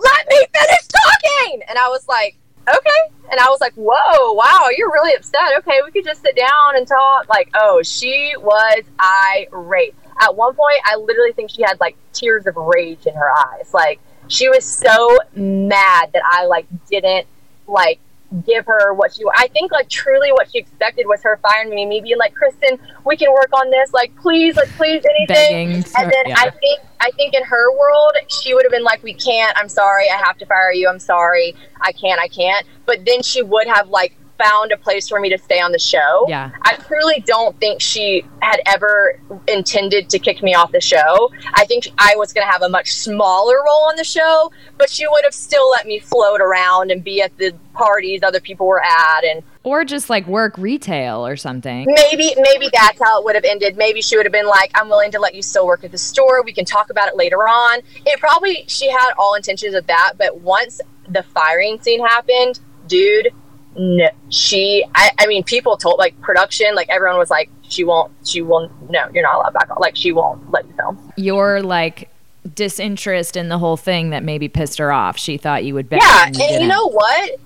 let 0.03 0.29
me 0.29 0.45
finish 0.53 0.87
talking. 0.89 1.63
And 1.69 1.79
I 1.79 1.89
was 1.89 2.07
like, 2.09 2.37
okay. 2.69 3.15
And 3.31 3.39
I 3.39 3.49
was 3.49 3.61
like, 3.61 3.73
whoa, 3.75 4.33
wow, 4.33 4.69
you're 4.77 4.91
really 4.91 5.15
upset. 5.15 5.59
Okay, 5.59 5.81
we 5.85 5.93
could 5.93 6.05
just 6.05 6.23
sit 6.23 6.37
down 6.37 6.77
and 6.77 6.87
talk. 6.87 7.29
Like, 7.29 7.51
oh, 7.55 7.83
she 7.83 8.35
was 8.39 8.83
irate. 9.01 9.95
At 10.21 10.35
one 10.35 10.55
point, 10.55 10.81
I 10.85 10.97
literally 10.97 11.33
think 11.33 11.51
she 11.51 11.63
had 11.63 11.79
like 11.81 11.97
tears 12.13 12.47
of 12.47 12.57
rage 12.57 13.07
in 13.07 13.15
her 13.15 13.31
eyes. 13.31 13.73
Like, 13.73 14.01
she 14.29 14.49
was 14.49 14.65
so 14.65 15.19
mad 15.35 16.11
that 16.13 16.23
I 16.25 16.47
like 16.47 16.67
didn't 16.91 17.27
like 17.67 18.01
give 18.47 18.65
her 18.67 18.95
what 18.95 19.13
she 19.15 19.25
I 19.35 19.49
think 19.49 19.73
like 19.73 19.89
truly 19.89 20.31
what 20.33 20.51
she 20.51 20.59
expected 20.59 21.07
was 21.07 21.23
her 21.23 21.39
firing 21.43 21.71
me, 21.71 21.85
me. 21.87 22.01
Being 22.01 22.19
like, 22.19 22.35
Kristin, 22.35 22.79
we 23.05 23.17
can 23.17 23.33
work 23.33 23.51
on 23.53 23.71
this, 23.71 23.93
like 23.93 24.15
please, 24.17 24.57
like 24.57 24.69
please 24.71 25.05
anything. 25.05 25.85
And 25.97 26.13
then 26.13 26.27
yeah. 26.27 26.35
I 26.39 26.51
think 26.51 26.81
I 27.01 27.11
think 27.13 27.35
in 27.35 27.43
her 27.45 27.73
world 27.73 28.13
she 28.29 28.55
would 28.55 28.65
have 28.65 28.73
been 28.73 28.85
like, 28.85 29.03
We 29.03 29.15
can't, 29.15 29.57
I'm 29.57 29.69
sorry, 29.69 30.09
I 30.11 30.17
have 30.17 30.39
to 30.39 30.47
fire 30.47 30.73
you, 30.73 30.89
I'm 30.89 30.99
sorry, 31.01 31.55
I 31.81 31.93
can't, 31.93 32.21
I 32.21 32.29
can't. 32.29 32.67
But 32.87 33.05
then 33.05 33.23
she 33.23 33.43
would 33.43 33.67
have 33.67 33.89
like 33.89 34.17
found 34.41 34.73
a 34.73 34.77
place 34.77 35.09
for 35.09 35.21
me 35.21 35.29
to 35.31 35.39
stay 35.39 35.61
on 35.61 35.73
the 35.73 35.79
show. 35.79 36.25
Yeah. 36.29 36.51
I 36.63 36.77
truly 36.77 37.23
don't 37.27 37.59
think 37.61 37.81
she 37.81 38.25
had 38.41 38.61
ever 38.67 39.21
intended 39.49 40.09
to 40.11 40.19
kick 40.19 40.43
me 40.43 40.55
off 40.55 40.73
the 40.73 40.81
show. 40.81 41.31
I 41.55 41.65
think 41.65 41.89
I 41.99 42.15
was 42.17 42.33
going 42.33 42.47
to 42.47 42.51
have 42.51 42.63
a 42.63 42.69
much 42.69 42.93
smaller 42.93 43.57
role 43.57 43.89
on 43.89 43.97
the 43.97 44.05
show, 44.05 44.51
but 44.79 44.91
she 44.91 45.07
would 45.07 45.25
have 45.25 45.35
still 45.35 45.69
let 45.71 45.87
me 45.87 45.99
float 45.99 46.41
around 46.41 46.91
and 46.91 47.05
be 47.05 47.21
at 47.23 47.37
the 47.37 47.55
parties 47.75 48.21
other 48.23 48.41
people 48.41 48.67
were 48.67 48.83
at 48.83 49.25
and 49.25 49.43
Or 49.63 49.85
just 49.85 50.11
like 50.11 50.27
work 50.27 50.57
retail 50.59 51.27
or 51.27 51.37
something. 51.37 51.87
Maybe, 51.89 52.35
maybe 52.37 52.69
that's 52.73 52.99
how 53.03 53.21
it 53.21 53.25
would 53.25 53.35
have 53.35 53.45
ended. 53.45 53.77
Maybe 53.77 54.03
she 54.03 54.17
would 54.17 54.27
have 54.27 54.33
been 54.33 54.47
like, 54.47 54.71
"I'm 54.75 54.89
willing 54.89 55.11
to 55.13 55.21
let 55.21 55.35
you 55.35 55.43
still 55.43 55.67
work 55.67 55.85
at 55.85 55.93
the 55.93 55.99
store. 55.99 56.43
We 56.43 56.53
can 56.53 56.65
talk 56.65 56.91
about 56.91 57.09
it 57.09 57.17
later 57.17 57.39
on." 57.39 57.81
It 58.05 58.19
probably 58.21 58.65
she 58.67 58.91
had 58.91 59.13
all 59.19 59.35
intentions 59.35 59.75
of 59.75 59.87
that, 59.87 60.15
but 60.19 60.41
once 60.41 60.81
the 61.09 61.23
firing 61.23 61.81
scene 61.81 62.05
happened, 62.05 62.61
dude, 62.87 63.29
no, 63.77 64.09
she. 64.31 64.85
I, 64.95 65.11
I 65.19 65.27
mean, 65.27 65.45
people 65.45 65.77
told 65.77 65.99
like 65.99 66.21
production, 66.21 66.75
like 66.75 66.89
everyone 66.89 67.19
was 67.19 67.31
like, 67.31 67.51
"She 67.69 67.85
won't. 67.85 68.13
She 68.27 68.43
won't, 68.43 68.91
No, 68.91 69.09
you're 69.13 69.23
not 69.23 69.37
allowed 69.37 69.53
back 69.55 69.71
on. 69.71 69.79
Like 69.81 69.97
she 69.97 70.13
won't 70.13 70.51
let 70.51 70.67
you 70.67 70.75
film." 70.75 71.13
Your 71.17 71.63
like 71.63 72.11
disinterest 72.55 73.37
in 73.37 73.49
the 73.49 73.59
whole 73.59 73.77
thing 73.77 74.11
that 74.11 74.25
maybe 74.25 74.49
pissed 74.49 74.79
her 74.79 74.91
off. 74.91 75.19
She 75.19 75.37
thought 75.37 75.65
you 75.65 75.75
would 75.75 75.89
bet. 75.89 76.01
Yeah, 76.03 76.27
and 76.27 76.37
and 76.41 76.55
you 76.55 76.61
you 76.61 76.67
know 76.67 76.89
what? 76.89 77.41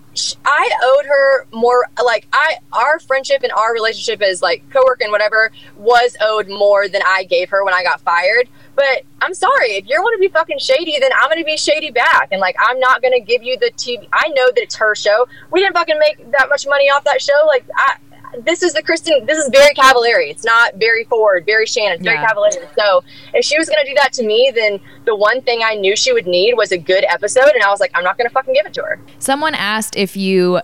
I 0.45 0.71
owed 0.83 1.07
her 1.07 1.47
more. 1.53 1.87
Like 2.03 2.27
I, 2.33 2.57
our 2.73 2.99
friendship 3.01 3.43
and 3.43 3.53
our 3.53 3.73
relationship 3.73 4.23
as 4.23 4.43
like 4.43 4.69
coworker 4.71 5.05
and 5.05 5.13
whatever 5.13 5.51
was 5.77 6.17
owed 6.21 6.49
more 6.49 6.89
than 6.89 7.03
I 7.07 7.25
gave 7.25 7.51
her 7.51 7.65
when 7.65 7.75
I 7.75 7.83
got 7.83 8.01
fired. 8.01 8.49
But 8.75 9.03
I'm 9.21 9.35
sorry, 9.35 9.73
if 9.73 9.87
you're 9.87 10.01
going 10.01 10.17
to 10.17 10.21
be 10.21 10.29
fucking 10.29 10.59
shady, 10.59 10.99
then 10.99 11.11
I'm 11.21 11.29
going 11.29 11.39
to 11.39 11.45
be 11.45 11.57
shady 11.57 11.91
back. 11.91 12.29
And 12.33 12.41
like, 12.41 12.57
I'm 12.59 12.81
not 12.81 13.03
going 13.03 13.13
to 13.13 13.21
give 13.21 13.43
you 13.43 13.57
the 13.59 13.71
TV. 13.77 14.09
I 14.13 14.29
know 14.29 14.47
that 14.47 14.59
it's 14.59 14.77
her 14.77 14.95
show. 14.95 15.29
We 15.51 15.61
didn't 15.61 15.75
fucking 15.75 15.99
make 15.99 16.31
that 16.33 16.49
much 16.49 16.67
money 16.67 16.91
off 16.91 17.05
that 17.05 17.23
show. 17.23 17.47
Like, 17.47 17.65
I, 17.77 17.97
this 18.43 18.63
is 18.63 18.73
the 18.73 18.83
Kristin. 18.83 19.27
This 19.27 19.39
is 19.39 19.49
very 19.53 19.75
Cavallari. 19.75 20.31
It's 20.31 20.45
not 20.45 20.75
very 20.77 21.05
Ford, 21.05 21.45
very 21.47 21.67
Shannon. 21.67 21.95
It's 21.95 22.03
very 22.05 22.17
Yeah. 22.17 22.27
Cavallari. 22.27 22.67
So 22.79 23.05
if 23.33 23.45
she 23.45 23.59
was 23.59 23.69
going 23.69 23.85
to 23.85 23.91
do 23.91 23.95
that 23.97 24.13
to 24.15 24.25
me, 24.25 24.51
then 24.55 24.81
the 25.05 25.15
one 25.15 25.41
thing 25.43 25.61
I 25.65 25.75
knew 25.75 25.97
she 25.97 26.13
would 26.13 26.27
need 26.27 26.55
was 26.55 26.73
a 26.73 26.79
good 26.79 27.05
episode, 27.09 27.51
and 27.55 27.63
I 27.63 27.71
was 27.71 27.81
like, 27.81 27.91
I'm 27.95 28.05
not 28.05 28.17
going 28.19 28.29
to 28.29 28.33
fucking 28.33 28.55
give 28.55 28.67
it 28.67 28.75
to 28.75 28.83
her. 28.83 29.01
Someone 29.19 29.55
asked 29.55 29.97
if 29.97 30.17
you 30.17 30.61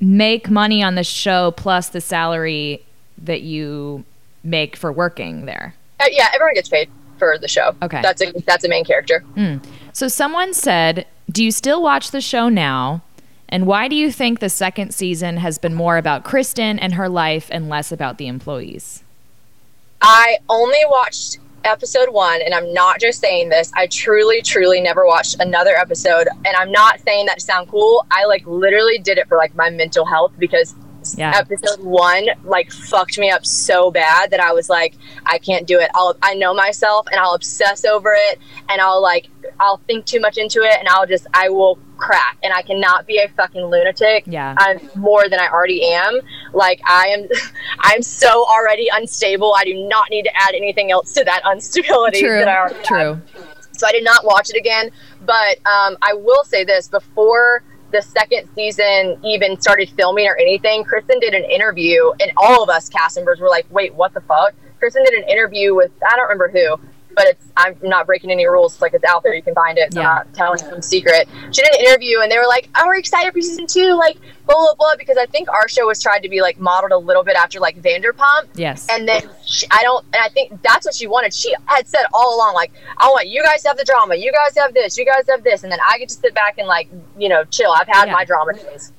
make 0.00 0.50
money 0.50 0.82
on 0.82 0.94
the 0.96 1.04
show 1.04 1.52
plus 1.52 1.88
the 1.88 2.00
salary 2.00 2.84
that 3.18 3.42
you 3.42 4.04
make 4.42 4.76
for 4.76 4.90
working 4.92 5.44
there. 5.46 5.74
Uh, 6.00 6.06
yeah, 6.10 6.28
everyone 6.34 6.54
gets 6.54 6.68
paid 6.68 6.90
for 7.18 7.38
the 7.38 7.46
show. 7.46 7.74
Okay. 7.82 8.02
that's 8.02 8.20
a 8.20 8.32
that's 8.46 8.64
a 8.64 8.68
main 8.68 8.84
character. 8.84 9.24
So 9.92 10.08
someone 10.08 10.54
said, 10.54 11.06
"Do 11.30 11.44
you 11.44 11.52
still 11.52 11.80
watch 11.82 12.10
the 12.10 12.20
show 12.20 12.48
now?" 12.48 13.02
And 13.52 13.66
why 13.66 13.86
do 13.86 13.94
you 13.94 14.10
think 14.10 14.40
the 14.40 14.48
second 14.48 14.94
season 14.94 15.36
has 15.36 15.58
been 15.58 15.74
more 15.74 15.98
about 15.98 16.24
Kristin 16.24 16.78
and 16.80 16.94
her 16.94 17.06
life 17.06 17.48
and 17.52 17.68
less 17.68 17.92
about 17.92 18.16
the 18.16 18.26
employees? 18.26 19.04
I 20.00 20.38
only 20.48 20.78
watched 20.88 21.36
episode 21.62 22.08
one, 22.08 22.40
and 22.40 22.54
I'm 22.54 22.72
not 22.72 22.98
just 22.98 23.20
saying 23.20 23.50
this. 23.50 23.70
I 23.76 23.88
truly, 23.88 24.40
truly 24.40 24.80
never 24.80 25.06
watched 25.06 25.38
another 25.38 25.76
episode, 25.76 26.28
and 26.46 26.56
I'm 26.56 26.72
not 26.72 27.00
saying 27.00 27.26
that 27.26 27.40
to 27.40 27.44
sound 27.44 27.68
cool. 27.68 28.06
I 28.10 28.24
like 28.24 28.46
literally 28.46 28.98
did 28.98 29.18
it 29.18 29.28
for 29.28 29.36
like 29.36 29.54
my 29.54 29.68
mental 29.68 30.06
health 30.06 30.32
because 30.38 30.74
Yeah. 31.16 31.32
episode 31.36 31.82
one 31.84 32.26
like 32.44 32.70
fucked 32.70 33.18
me 33.18 33.30
up 33.30 33.44
so 33.44 33.90
bad 33.90 34.30
that 34.30 34.40
I 34.40 34.52
was 34.52 34.68
like, 34.68 34.94
I 35.26 35.38
can't 35.38 35.66
do 35.66 35.78
it. 35.78 35.90
I'll 35.94 36.16
I 36.22 36.34
know 36.34 36.54
myself, 36.54 37.06
and 37.10 37.18
I'll 37.20 37.34
obsess 37.34 37.84
over 37.84 38.14
it, 38.16 38.38
and 38.68 38.80
I'll 38.80 39.02
like 39.02 39.28
I'll 39.60 39.78
think 39.78 40.06
too 40.06 40.20
much 40.20 40.38
into 40.38 40.62
it, 40.62 40.78
and 40.78 40.88
I'll 40.88 41.06
just 41.06 41.26
I 41.34 41.48
will 41.48 41.78
crack, 41.96 42.38
and 42.42 42.52
I 42.52 42.62
cannot 42.62 43.06
be 43.06 43.18
a 43.18 43.28
fucking 43.28 43.64
lunatic. 43.64 44.24
Yeah. 44.26 44.54
I'm 44.58 44.80
more 44.94 45.28
than 45.28 45.38
I 45.40 45.48
already 45.48 45.84
am. 45.92 46.20
Like 46.52 46.80
I 46.86 47.08
am, 47.08 47.28
I'm 47.80 48.02
so 48.02 48.44
already 48.46 48.88
unstable. 48.92 49.54
I 49.56 49.64
do 49.64 49.74
not 49.88 50.10
need 50.10 50.24
to 50.24 50.36
add 50.36 50.54
anything 50.54 50.90
else 50.90 51.12
to 51.14 51.24
that 51.24 51.42
instability 51.50 52.20
True. 52.20 52.38
that 52.38 52.48
I 52.48 52.56
already 52.58 52.74
have. 52.74 52.86
True. 52.86 53.42
So 53.72 53.86
I 53.86 53.92
did 53.92 54.04
not 54.04 54.24
watch 54.24 54.50
it 54.50 54.56
again. 54.56 54.90
But 55.24 55.58
um, 55.66 55.96
I 56.02 56.14
will 56.14 56.44
say 56.44 56.64
this: 56.64 56.88
before 56.88 57.62
the 57.92 58.02
second 58.02 58.48
season 58.54 59.18
even 59.24 59.60
started 59.60 59.90
filming 59.90 60.26
or 60.26 60.36
anything, 60.36 60.84
Kristin 60.84 61.20
did 61.20 61.34
an 61.34 61.44
interview, 61.44 62.10
and 62.20 62.32
all 62.36 62.62
of 62.62 62.68
us 62.68 62.88
cast 62.88 63.16
members 63.16 63.40
were 63.40 63.48
like, 63.48 63.66
"Wait, 63.70 63.94
what 63.94 64.14
the 64.14 64.20
fuck?" 64.22 64.54
Kristin 64.82 65.04
did 65.04 65.14
an 65.14 65.28
interview 65.28 65.74
with 65.74 65.92
I 66.06 66.16
don't 66.16 66.28
remember 66.28 66.48
who, 66.48 66.80
but 67.14 67.26
it's 67.26 67.44
I'm 67.56 67.76
not 67.82 68.06
breaking 68.06 68.30
any 68.30 68.46
rules. 68.46 68.80
Like 68.80 68.94
it's 68.94 69.04
out 69.04 69.22
there, 69.22 69.34
you 69.34 69.42
can 69.42 69.54
find 69.54 69.78
it. 69.78 69.92
So 69.92 70.00
Yeah. 70.00 70.08
I'm 70.10 70.16
not 70.16 70.34
telling 70.34 70.58
some 70.58 70.82
secret. 70.82 71.28
She 71.52 71.62
did 71.62 71.74
an 71.74 71.84
interview, 71.86 72.20
and 72.20 72.30
they 72.30 72.38
were 72.38 72.46
like, 72.46 72.68
"Oh, 72.76 72.84
we're 72.86 72.96
excited 72.98 73.32
for 73.32 73.40
season 73.40 73.66
two, 73.66 73.94
like 73.94 74.16
blah 74.46 74.54
blah 74.56 74.74
blah," 74.78 74.96
because 74.98 75.16
I 75.16 75.26
think 75.26 75.48
our 75.50 75.68
show 75.68 75.86
was 75.86 76.02
tried 76.02 76.20
to 76.20 76.28
be 76.28 76.40
like 76.40 76.58
modeled 76.58 76.92
a 76.92 76.96
little 76.98 77.22
bit 77.24 77.36
after 77.36 77.60
like 77.60 77.80
Vanderpump. 77.82 78.48
Yes. 78.54 78.86
And 78.90 79.06
then 79.08 79.28
she, 79.44 79.66
I 79.70 79.82
don't, 79.82 80.04
and 80.12 80.22
I 80.22 80.28
think 80.28 80.60
that's 80.62 80.86
what 80.86 80.94
she 80.94 81.06
wanted. 81.06 81.32
She 81.34 81.54
had 81.66 81.86
said 81.86 82.04
all 82.14 82.36
along, 82.36 82.54
like, 82.54 82.72
I 82.98 83.08
want 83.08 83.28
you 83.28 83.42
guys 83.42 83.62
to 83.62 83.68
have 83.68 83.76
the 83.78 83.84
drama, 83.84 84.14
you 84.16 84.32
guys 84.32 84.56
have 84.56 84.74
this, 84.74 84.96
you 84.98 85.04
guys 85.04 85.24
have 85.28 85.42
this, 85.44 85.62
and 85.62 85.72
then 85.72 85.78
I 85.88 85.98
get 85.98 86.08
to 86.08 86.14
sit 86.14 86.34
back 86.34 86.58
and 86.58 86.66
like, 86.66 86.88
you 87.18 87.28
know, 87.28 87.44
chill. 87.44 87.72
I've 87.72 87.88
had 87.88 88.06
Yeah. 88.08 88.12
my 88.14 88.24
drama 88.24 88.54
days. 88.54 88.92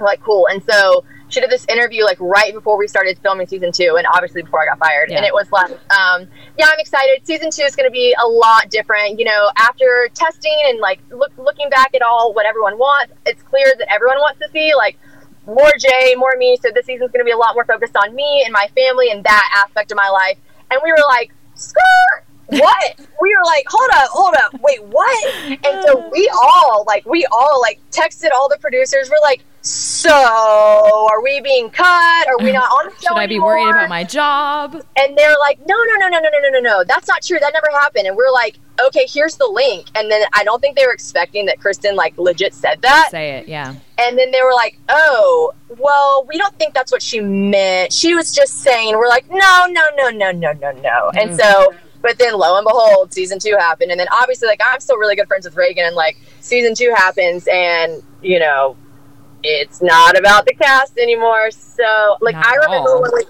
Like, 0.00 0.20
cool. 0.22 0.48
And 0.48 0.62
so 0.68 1.04
she 1.34 1.40
did 1.40 1.50
this 1.50 1.66
interview 1.68 2.04
like 2.04 2.18
right 2.20 2.54
before 2.54 2.78
we 2.78 2.86
started 2.86 3.18
filming 3.18 3.46
season 3.46 3.72
two, 3.72 3.96
and 3.96 4.06
obviously 4.14 4.42
before 4.42 4.62
I 4.62 4.66
got 4.66 4.78
fired. 4.78 5.10
And 5.10 5.24
it 5.24 5.34
was 5.34 5.50
like, 5.50 5.70
um, 5.90 6.28
yeah, 6.56 6.66
I'm 6.72 6.78
excited. 6.78 7.26
Season 7.26 7.50
two 7.50 7.62
is 7.62 7.74
going 7.74 7.88
to 7.88 7.92
be 7.92 8.14
a 8.22 8.26
lot 8.26 8.70
different. 8.70 9.18
You 9.18 9.24
know, 9.24 9.50
after 9.56 10.08
testing 10.14 10.56
and 10.66 10.78
like 10.78 11.00
look, 11.10 11.32
looking 11.36 11.68
back 11.70 11.94
at 11.94 12.02
all 12.02 12.32
what 12.32 12.46
everyone 12.46 12.78
wants, 12.78 13.12
it's 13.26 13.42
clear 13.42 13.74
that 13.78 13.92
everyone 13.92 14.18
wants 14.18 14.38
to 14.40 14.48
see 14.52 14.74
like 14.74 14.96
more 15.46 15.72
Jay, 15.78 16.14
more 16.16 16.34
me. 16.38 16.56
So 16.62 16.70
this 16.74 16.86
season's 16.86 17.10
going 17.10 17.20
to 17.20 17.24
be 17.24 17.32
a 17.32 17.36
lot 17.36 17.54
more 17.54 17.64
focused 17.64 17.96
on 17.96 18.14
me 18.14 18.42
and 18.44 18.52
my 18.52 18.68
family 18.74 19.10
and 19.10 19.24
that 19.24 19.64
aspect 19.66 19.90
of 19.90 19.96
my 19.96 20.08
life. 20.08 20.38
And 20.70 20.80
we 20.82 20.90
were 20.90 21.04
like, 21.08 21.32
skirt. 21.54 22.23
What? 22.46 23.00
we 23.24 23.34
were 23.34 23.44
like, 23.44 23.64
hold 23.68 23.90
up, 23.94 24.10
hold 24.10 24.34
up, 24.34 24.60
wait, 24.60 24.82
what? 24.84 25.34
And 25.46 25.82
so 25.82 26.10
we 26.12 26.30
all, 26.34 26.84
like, 26.86 27.06
we 27.06 27.26
all, 27.32 27.60
like, 27.60 27.80
texted 27.90 28.28
all 28.36 28.48
the 28.50 28.58
producers. 28.58 29.08
We're 29.08 29.22
like, 29.22 29.42
so 29.62 30.10
are 31.10 31.22
we 31.22 31.40
being 31.40 31.70
cut? 31.70 32.28
Are 32.28 32.36
we 32.38 32.52
not 32.52 32.64
on 32.64 32.90
the 32.90 32.94
show 32.96 33.08
Should 33.08 33.16
I 33.16 33.26
be 33.26 33.36
anymore? 33.36 33.56
worried 33.56 33.70
about 33.70 33.88
my 33.88 34.04
job? 34.04 34.74
And 34.98 35.16
they're 35.16 35.36
like, 35.40 35.58
no, 35.66 35.74
no, 35.74 35.96
no, 36.00 36.08
no, 36.08 36.18
no, 36.18 36.28
no, 36.28 36.38
no, 36.42 36.48
no, 36.50 36.60
no. 36.60 36.84
That's 36.84 37.08
not 37.08 37.22
true. 37.22 37.38
That 37.40 37.54
never 37.54 37.68
happened. 37.72 38.06
And 38.06 38.14
we're 38.14 38.30
like, 38.30 38.58
okay, 38.88 39.06
here's 39.08 39.36
the 39.36 39.46
link. 39.46 39.86
And 39.94 40.10
then 40.10 40.26
I 40.34 40.44
don't 40.44 40.60
think 40.60 40.76
they 40.76 40.86
were 40.86 40.92
expecting 40.92 41.46
that 41.46 41.60
Kristin, 41.60 41.94
like, 41.94 42.18
legit 42.18 42.52
said 42.52 42.82
that. 42.82 43.08
Say 43.10 43.38
it, 43.38 43.48
yeah. 43.48 43.74
And 43.96 44.18
then 44.18 44.32
they 44.32 44.42
were 44.42 44.52
like, 44.52 44.78
oh, 44.90 45.54
well, 45.78 46.26
we 46.28 46.36
don't 46.36 46.54
think 46.58 46.74
that's 46.74 46.92
what 46.92 47.00
she 47.00 47.20
meant. 47.20 47.90
She 47.90 48.14
was 48.14 48.34
just 48.34 48.58
saying, 48.58 48.98
we're 48.98 49.08
like, 49.08 49.30
no, 49.30 49.66
no, 49.70 49.82
no, 49.96 50.10
no, 50.10 50.30
no, 50.30 50.52
no, 50.52 50.72
no. 50.72 51.10
And 51.14 51.34
so, 51.34 51.72
but 52.04 52.18
then 52.18 52.34
lo 52.34 52.58
and 52.58 52.64
behold, 52.66 53.14
season 53.14 53.38
two 53.38 53.56
happened. 53.58 53.90
And 53.90 53.98
then 53.98 54.08
obviously, 54.12 54.46
like, 54.46 54.60
I'm 54.62 54.78
still 54.78 54.98
really 54.98 55.16
good 55.16 55.26
friends 55.26 55.46
with 55.46 55.56
Reagan. 55.56 55.86
And 55.86 55.96
like, 55.96 56.18
season 56.40 56.74
two 56.74 56.92
happens, 56.94 57.48
and, 57.50 58.02
you 58.20 58.38
know, 58.38 58.76
it's 59.42 59.80
not 59.80 60.16
about 60.18 60.44
the 60.44 60.52
cast 60.52 60.98
anymore. 60.98 61.50
So, 61.50 62.18
like, 62.20 62.34
Not 62.34 62.46
I 62.46 62.56
remember 62.56 63.00
when 63.00 63.10
we, 63.14 63.24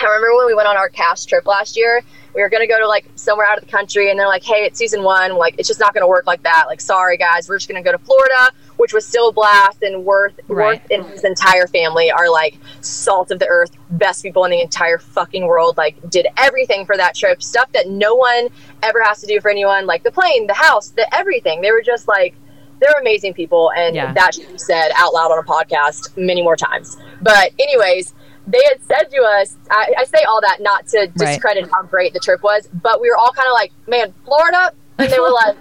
I 0.00 0.04
remember 0.04 0.36
when 0.36 0.46
we 0.46 0.54
went 0.54 0.68
on 0.68 0.78
our 0.78 0.88
cast 0.88 1.28
trip 1.28 1.46
last 1.46 1.76
year. 1.76 2.00
We 2.34 2.40
were 2.40 2.48
gonna 2.48 2.66
go 2.66 2.78
to 2.78 2.86
like 2.86 3.06
somewhere 3.16 3.46
out 3.46 3.58
of 3.58 3.64
the 3.64 3.70
country, 3.70 4.10
and 4.10 4.18
they're 4.18 4.28
like, 4.28 4.44
"Hey, 4.44 4.64
it's 4.64 4.78
season 4.78 5.02
one. 5.02 5.34
Like, 5.34 5.56
it's 5.58 5.66
just 5.66 5.80
not 5.80 5.92
gonna 5.92 6.06
work 6.06 6.26
like 6.26 6.42
that. 6.44 6.64
Like, 6.66 6.80
sorry 6.80 7.16
guys, 7.16 7.48
we're 7.48 7.56
just 7.56 7.68
gonna 7.68 7.82
go 7.82 7.92
to 7.92 7.98
Florida, 7.98 8.52
which 8.78 8.92
was 8.94 9.06
still 9.06 9.28
a 9.28 9.32
blast. 9.32 9.82
And 9.82 10.04
Worth, 10.04 10.40
Right. 10.48 10.80
Worth 10.80 10.90
and 10.90 11.04
his 11.12 11.24
entire 11.24 11.66
family 11.66 12.10
are 12.10 12.30
like 12.30 12.58
salt 12.80 13.30
of 13.30 13.38
the 13.38 13.46
earth, 13.46 13.70
best 13.90 14.22
people 14.22 14.44
in 14.44 14.50
the 14.50 14.60
entire 14.62 14.98
fucking 14.98 15.46
world. 15.46 15.76
Like, 15.76 15.96
did 16.10 16.26
everything 16.38 16.86
for 16.86 16.96
that 16.96 17.14
trip, 17.14 17.42
stuff 17.42 17.70
that 17.72 17.88
no 17.88 18.14
one 18.14 18.48
ever 18.82 19.02
has 19.02 19.20
to 19.20 19.26
do 19.26 19.40
for 19.40 19.50
anyone. 19.50 19.86
Like 19.86 20.02
the 20.02 20.10
plane, 20.10 20.46
the 20.46 20.54
house, 20.54 20.88
the 20.88 21.06
everything. 21.14 21.60
They 21.60 21.70
were 21.72 21.82
just 21.82 22.08
like." 22.08 22.34
They're 22.80 22.94
amazing 23.00 23.34
people, 23.34 23.72
and 23.76 23.96
Yeah. 23.96 24.12
that 24.12 24.34
should 24.34 24.52
be 24.52 24.56
said 24.56 24.92
out 24.96 25.12
loud 25.12 25.32
on 25.32 25.38
a 25.40 25.42
podcast 25.42 26.16
many 26.16 26.42
more 26.42 26.54
times. 26.54 26.96
But, 27.20 27.50
anyways, 27.58 28.14
they 28.46 28.62
had 28.68 28.80
said 28.84 29.10
to 29.10 29.20
us, 29.20 29.56
I, 29.68 29.94
I 29.98 30.04
say 30.04 30.22
all 30.22 30.40
that 30.42 30.58
not 30.60 30.86
to 30.90 30.98
Right. 31.00 31.12
discredit 31.16 31.68
how 31.72 31.82
great 31.82 32.12
the 32.12 32.20
trip 32.20 32.40
was, 32.44 32.68
but 32.72 33.00
we 33.00 33.10
were 33.10 33.16
all 33.16 33.32
kind 33.32 33.48
of 33.48 33.52
like, 33.54 33.72
man, 33.88 34.14
Florida? 34.24 34.70
And 34.96 35.10
they 35.10 35.18
were 35.18 35.28
like, 35.32 35.56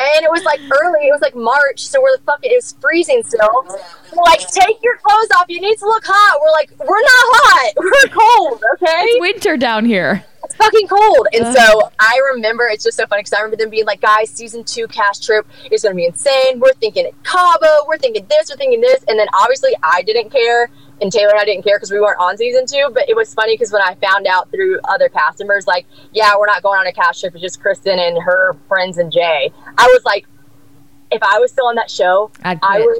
and 0.00 0.24
it 0.24 0.30
was 0.30 0.42
like 0.44 0.60
early, 0.60 1.08
it 1.08 1.12
was 1.12 1.20
like 1.20 1.34
March, 1.34 1.86
so 1.86 2.00
we're 2.00 2.16
the 2.16 2.22
fucking, 2.22 2.50
it 2.50 2.54
was 2.54 2.74
freezing 2.80 3.22
still. 3.24 3.64
We're 4.12 4.22
like, 4.24 4.40
take 4.48 4.78
your 4.82 4.96
clothes 4.98 5.28
off, 5.36 5.46
you 5.48 5.60
need 5.60 5.76
to 5.78 5.86
look 5.86 6.04
hot. 6.06 6.40
We're 6.40 6.52
like, 6.52 6.70
we're 6.78 7.00
not 7.00 7.24
hot, 7.34 7.72
we're 7.76 8.08
cold, 8.12 8.62
okay? 8.74 9.02
It's 9.04 9.20
winter 9.20 9.56
down 9.56 9.84
here. 9.84 10.24
Fucking 10.58 10.88
cold. 10.88 11.28
And 11.32 11.54
so 11.56 11.90
I 12.00 12.20
remember 12.34 12.66
it's 12.66 12.82
just 12.82 12.96
so 12.96 13.06
funny 13.06 13.20
because 13.20 13.32
I 13.32 13.38
remember 13.38 13.56
them 13.56 13.70
being 13.70 13.86
like, 13.86 14.00
guys, 14.00 14.30
season 14.30 14.64
two 14.64 14.88
cast 14.88 15.24
trip 15.24 15.46
is 15.70 15.82
going 15.82 15.94
to 15.94 15.96
be 15.96 16.04
insane. 16.04 16.58
We're 16.58 16.72
thinking 16.74 17.08
Cabo, 17.22 17.86
we're 17.86 17.98
thinking 17.98 18.26
this, 18.28 18.50
we're 18.50 18.56
thinking 18.56 18.80
this. 18.80 19.04
And 19.06 19.18
then 19.18 19.28
obviously 19.34 19.70
I 19.82 20.02
didn't 20.02 20.30
care. 20.30 20.68
And 21.00 21.12
Taylor 21.12 21.30
and 21.30 21.40
I 21.40 21.44
didn't 21.44 21.62
care 21.62 21.76
because 21.76 21.92
we 21.92 22.00
weren't 22.00 22.18
on 22.18 22.36
season 22.36 22.66
two. 22.66 22.90
But 22.92 23.08
it 23.08 23.14
was 23.14 23.32
funny 23.32 23.54
because 23.54 23.72
when 23.72 23.82
I 23.82 23.94
found 23.94 24.26
out 24.26 24.50
through 24.50 24.80
other 24.84 25.08
cast 25.08 25.38
members, 25.38 25.68
like, 25.68 25.86
yeah, 26.12 26.32
we're 26.36 26.46
not 26.46 26.62
going 26.62 26.80
on 26.80 26.88
a 26.88 26.92
cast 26.92 27.20
trip, 27.20 27.34
it's 27.34 27.42
just 27.42 27.62
Kristin 27.62 27.98
and 27.98 28.20
her 28.20 28.56
friends 28.66 28.98
and 28.98 29.12
Jay. 29.12 29.52
I 29.76 29.86
was 29.86 30.04
like, 30.04 30.26
if 31.12 31.22
I 31.22 31.38
was 31.38 31.52
still 31.52 31.66
on 31.66 31.76
that 31.76 31.90
show, 31.90 32.32
I'd 32.42 32.58
I 32.62 32.80
would, 32.80 32.98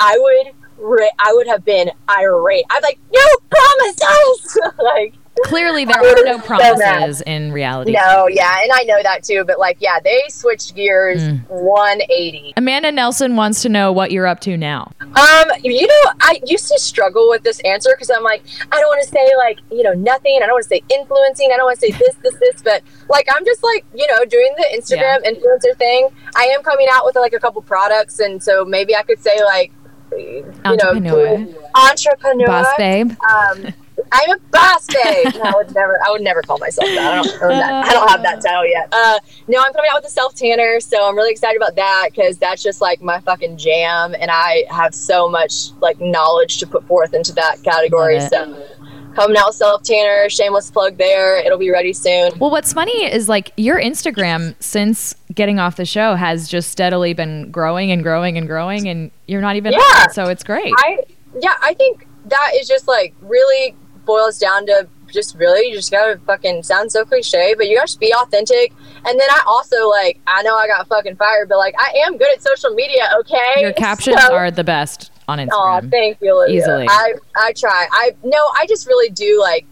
I 0.00 0.16
would, 0.18 1.02
I 1.18 1.32
would 1.32 1.46
have 1.46 1.64
been 1.64 1.90
irate. 2.10 2.64
I'd 2.70 2.82
like, 2.82 2.98
no 3.12 3.20
promised 3.50 4.04
us, 4.04 4.58
like, 4.82 5.14
Clearly, 5.44 5.84
there 5.84 5.98
are 6.04 6.24
no 6.24 6.38
promises 6.38 7.20
in 7.22 7.52
reality. 7.52 7.92
No, 7.92 8.28
yeah, 8.28 8.60
and 8.62 8.70
I 8.72 8.82
know 8.84 9.02
that 9.02 9.22
too. 9.24 9.44
But 9.44 9.58
like, 9.58 9.76
yeah, 9.80 10.00
they 10.00 10.22
switched 10.28 10.74
gears 10.74 11.22
180. 11.48 12.54
Amanda 12.56 12.92
Nelson 12.92 13.36
wants 13.36 13.62
to 13.62 13.68
know 13.68 13.92
what 13.92 14.10
you're 14.10 14.26
up 14.26 14.40
to 14.40 14.56
now. 14.56 14.92
Um, 15.00 15.46
you 15.62 15.86
know, 15.86 16.12
I 16.20 16.40
used 16.44 16.68
to 16.68 16.78
struggle 16.78 17.28
with 17.28 17.42
this 17.42 17.60
answer 17.60 17.90
because 17.94 18.10
I'm 18.10 18.22
like, 18.22 18.42
I 18.70 18.80
don't 18.80 18.88
want 18.88 19.02
to 19.02 19.08
say 19.08 19.28
like, 19.38 19.58
you 19.70 19.82
know, 19.82 19.92
nothing. 19.92 20.38
I 20.42 20.46
don't 20.46 20.52
want 20.54 20.64
to 20.64 20.68
say 20.68 20.82
influencing. 20.92 21.50
I 21.52 21.56
don't 21.56 21.66
want 21.66 21.80
to 21.80 21.86
say 21.86 21.92
this, 21.92 22.14
this, 22.22 22.34
this. 22.40 22.62
But 22.62 22.82
like, 23.08 23.26
I'm 23.34 23.44
just 23.44 23.62
like, 23.62 23.84
you 23.94 24.06
know, 24.08 24.24
doing 24.24 24.52
the 24.56 24.66
Instagram 24.78 25.24
influencer 25.24 25.76
thing. 25.76 26.08
I 26.36 26.44
am 26.46 26.62
coming 26.62 26.86
out 26.90 27.04
with 27.04 27.16
like 27.16 27.32
a 27.32 27.38
couple 27.40 27.62
products, 27.62 28.18
and 28.20 28.42
so 28.42 28.64
maybe 28.64 28.94
I 28.96 29.02
could 29.02 29.18
say 29.20 29.42
like, 29.44 29.72
you 30.12 30.52
Entrepreneur. 30.64 31.36
doing- 31.36 31.54
entrepreneur, 31.74 32.46
Boss 32.46 32.66
babe. 32.78 33.12
Um, 33.30 33.66
I'm 34.12 34.30
a 34.30 34.38
boss 34.50 34.86
babe. 34.86 35.34
No, 35.34 35.42
I 35.42 35.52
would 35.56 35.74
never. 35.74 35.98
I 36.06 36.10
would 36.10 36.22
never 36.22 36.42
call 36.42 36.58
myself 36.58 36.88
that. 36.88 37.12
I 37.12 37.22
don't. 37.22 37.42
own 37.42 37.48
that. 37.50 37.84
I 37.86 37.92
don't 37.92 38.08
have 38.08 38.22
that 38.22 38.42
title 38.42 38.66
yet. 38.66 38.88
Uh, 38.92 39.18
no, 39.48 39.58
I'm 39.64 39.72
coming 39.72 39.90
out 39.92 40.02
with 40.02 40.06
a 40.06 40.12
self 40.12 40.34
tanner, 40.34 40.80
so 40.80 41.08
I'm 41.08 41.16
really 41.16 41.30
excited 41.30 41.56
about 41.56 41.76
that 41.76 42.08
because 42.10 42.38
that's 42.38 42.62
just 42.62 42.80
like 42.80 43.00
my 43.02 43.20
fucking 43.20 43.56
jam, 43.56 44.14
and 44.18 44.30
I 44.30 44.64
have 44.70 44.94
so 44.94 45.28
much 45.28 45.70
like 45.80 46.00
knowledge 46.00 46.58
to 46.58 46.66
put 46.66 46.86
forth 46.86 47.14
into 47.14 47.32
that 47.34 47.62
category. 47.62 48.20
So. 48.20 48.66
Coming 49.14 49.36
out 49.36 49.52
self 49.52 49.82
tanner, 49.82 50.28
shameless 50.28 50.70
plug 50.70 50.96
there. 50.96 51.38
It'll 51.44 51.58
be 51.58 51.70
ready 51.70 51.92
soon. 51.92 52.38
Well, 52.38 52.52
what's 52.52 52.72
funny 52.72 53.04
is 53.04 53.28
like 53.28 53.52
your 53.56 53.80
Instagram 53.80 54.54
since 54.62 55.12
getting 55.34 55.58
off 55.58 55.74
the 55.74 55.86
show 55.86 56.14
has 56.14 56.46
just 56.46 56.70
steadily 56.70 57.14
been 57.14 57.50
growing 57.50 57.90
and 57.90 58.04
growing 58.04 58.38
and 58.38 58.46
growing, 58.46 58.88
and 58.88 59.10
you're 59.26 59.40
not 59.40 59.56
even 59.56 59.72
Yeah. 59.72 60.04
it, 60.04 60.12
so 60.12 60.26
it's 60.26 60.44
great. 60.44 60.72
I 60.76 60.98
yeah, 61.40 61.54
I 61.60 61.74
think 61.74 62.06
that 62.26 62.52
is 62.60 62.68
just 62.68 62.86
like 62.86 63.12
really 63.20 63.74
boils 64.08 64.38
down 64.38 64.66
to 64.66 64.88
just 65.12 65.36
really 65.36 65.68
you 65.68 65.74
just 65.74 65.90
gotta 65.90 66.18
fucking 66.26 66.62
sound 66.64 66.90
so 66.92 67.04
cliche, 67.04 67.54
but 67.56 67.66
you 67.68 67.76
gotta 67.76 67.86
just 67.86 68.00
be 68.00 68.12
authentic. 68.12 68.72
And 69.06 69.18
then 69.20 69.28
I 69.30 69.42
also 69.46 69.88
like 69.88 70.18
I 70.26 70.42
know 70.42 70.56
I 70.56 70.66
got 70.66 70.88
fucking 70.88 71.16
fired, 71.16 71.48
but 71.48 71.58
like 71.58 71.74
I 71.78 71.90
am 72.04 72.18
good 72.18 72.32
at 72.34 72.42
social 72.42 72.70
media. 72.70 73.08
Okay, 73.20 73.60
your 73.62 73.72
captions 73.72 74.20
So- 74.22 74.34
are 74.34 74.50
the 74.50 74.64
best 74.64 75.12
on 75.28 75.38
Instagram. 75.38 75.84
Oh, 75.84 75.88
thank 75.90 76.18
you, 76.20 76.34
Olivia. 76.34 76.58
Easily. 76.58 76.86
I 76.90 77.14
I 77.36 77.52
try. 77.52 77.86
I 77.92 78.16
no, 78.24 78.38
I 78.58 78.66
just 78.66 78.86
really 78.88 79.10
do 79.10 79.40
like. 79.40 79.66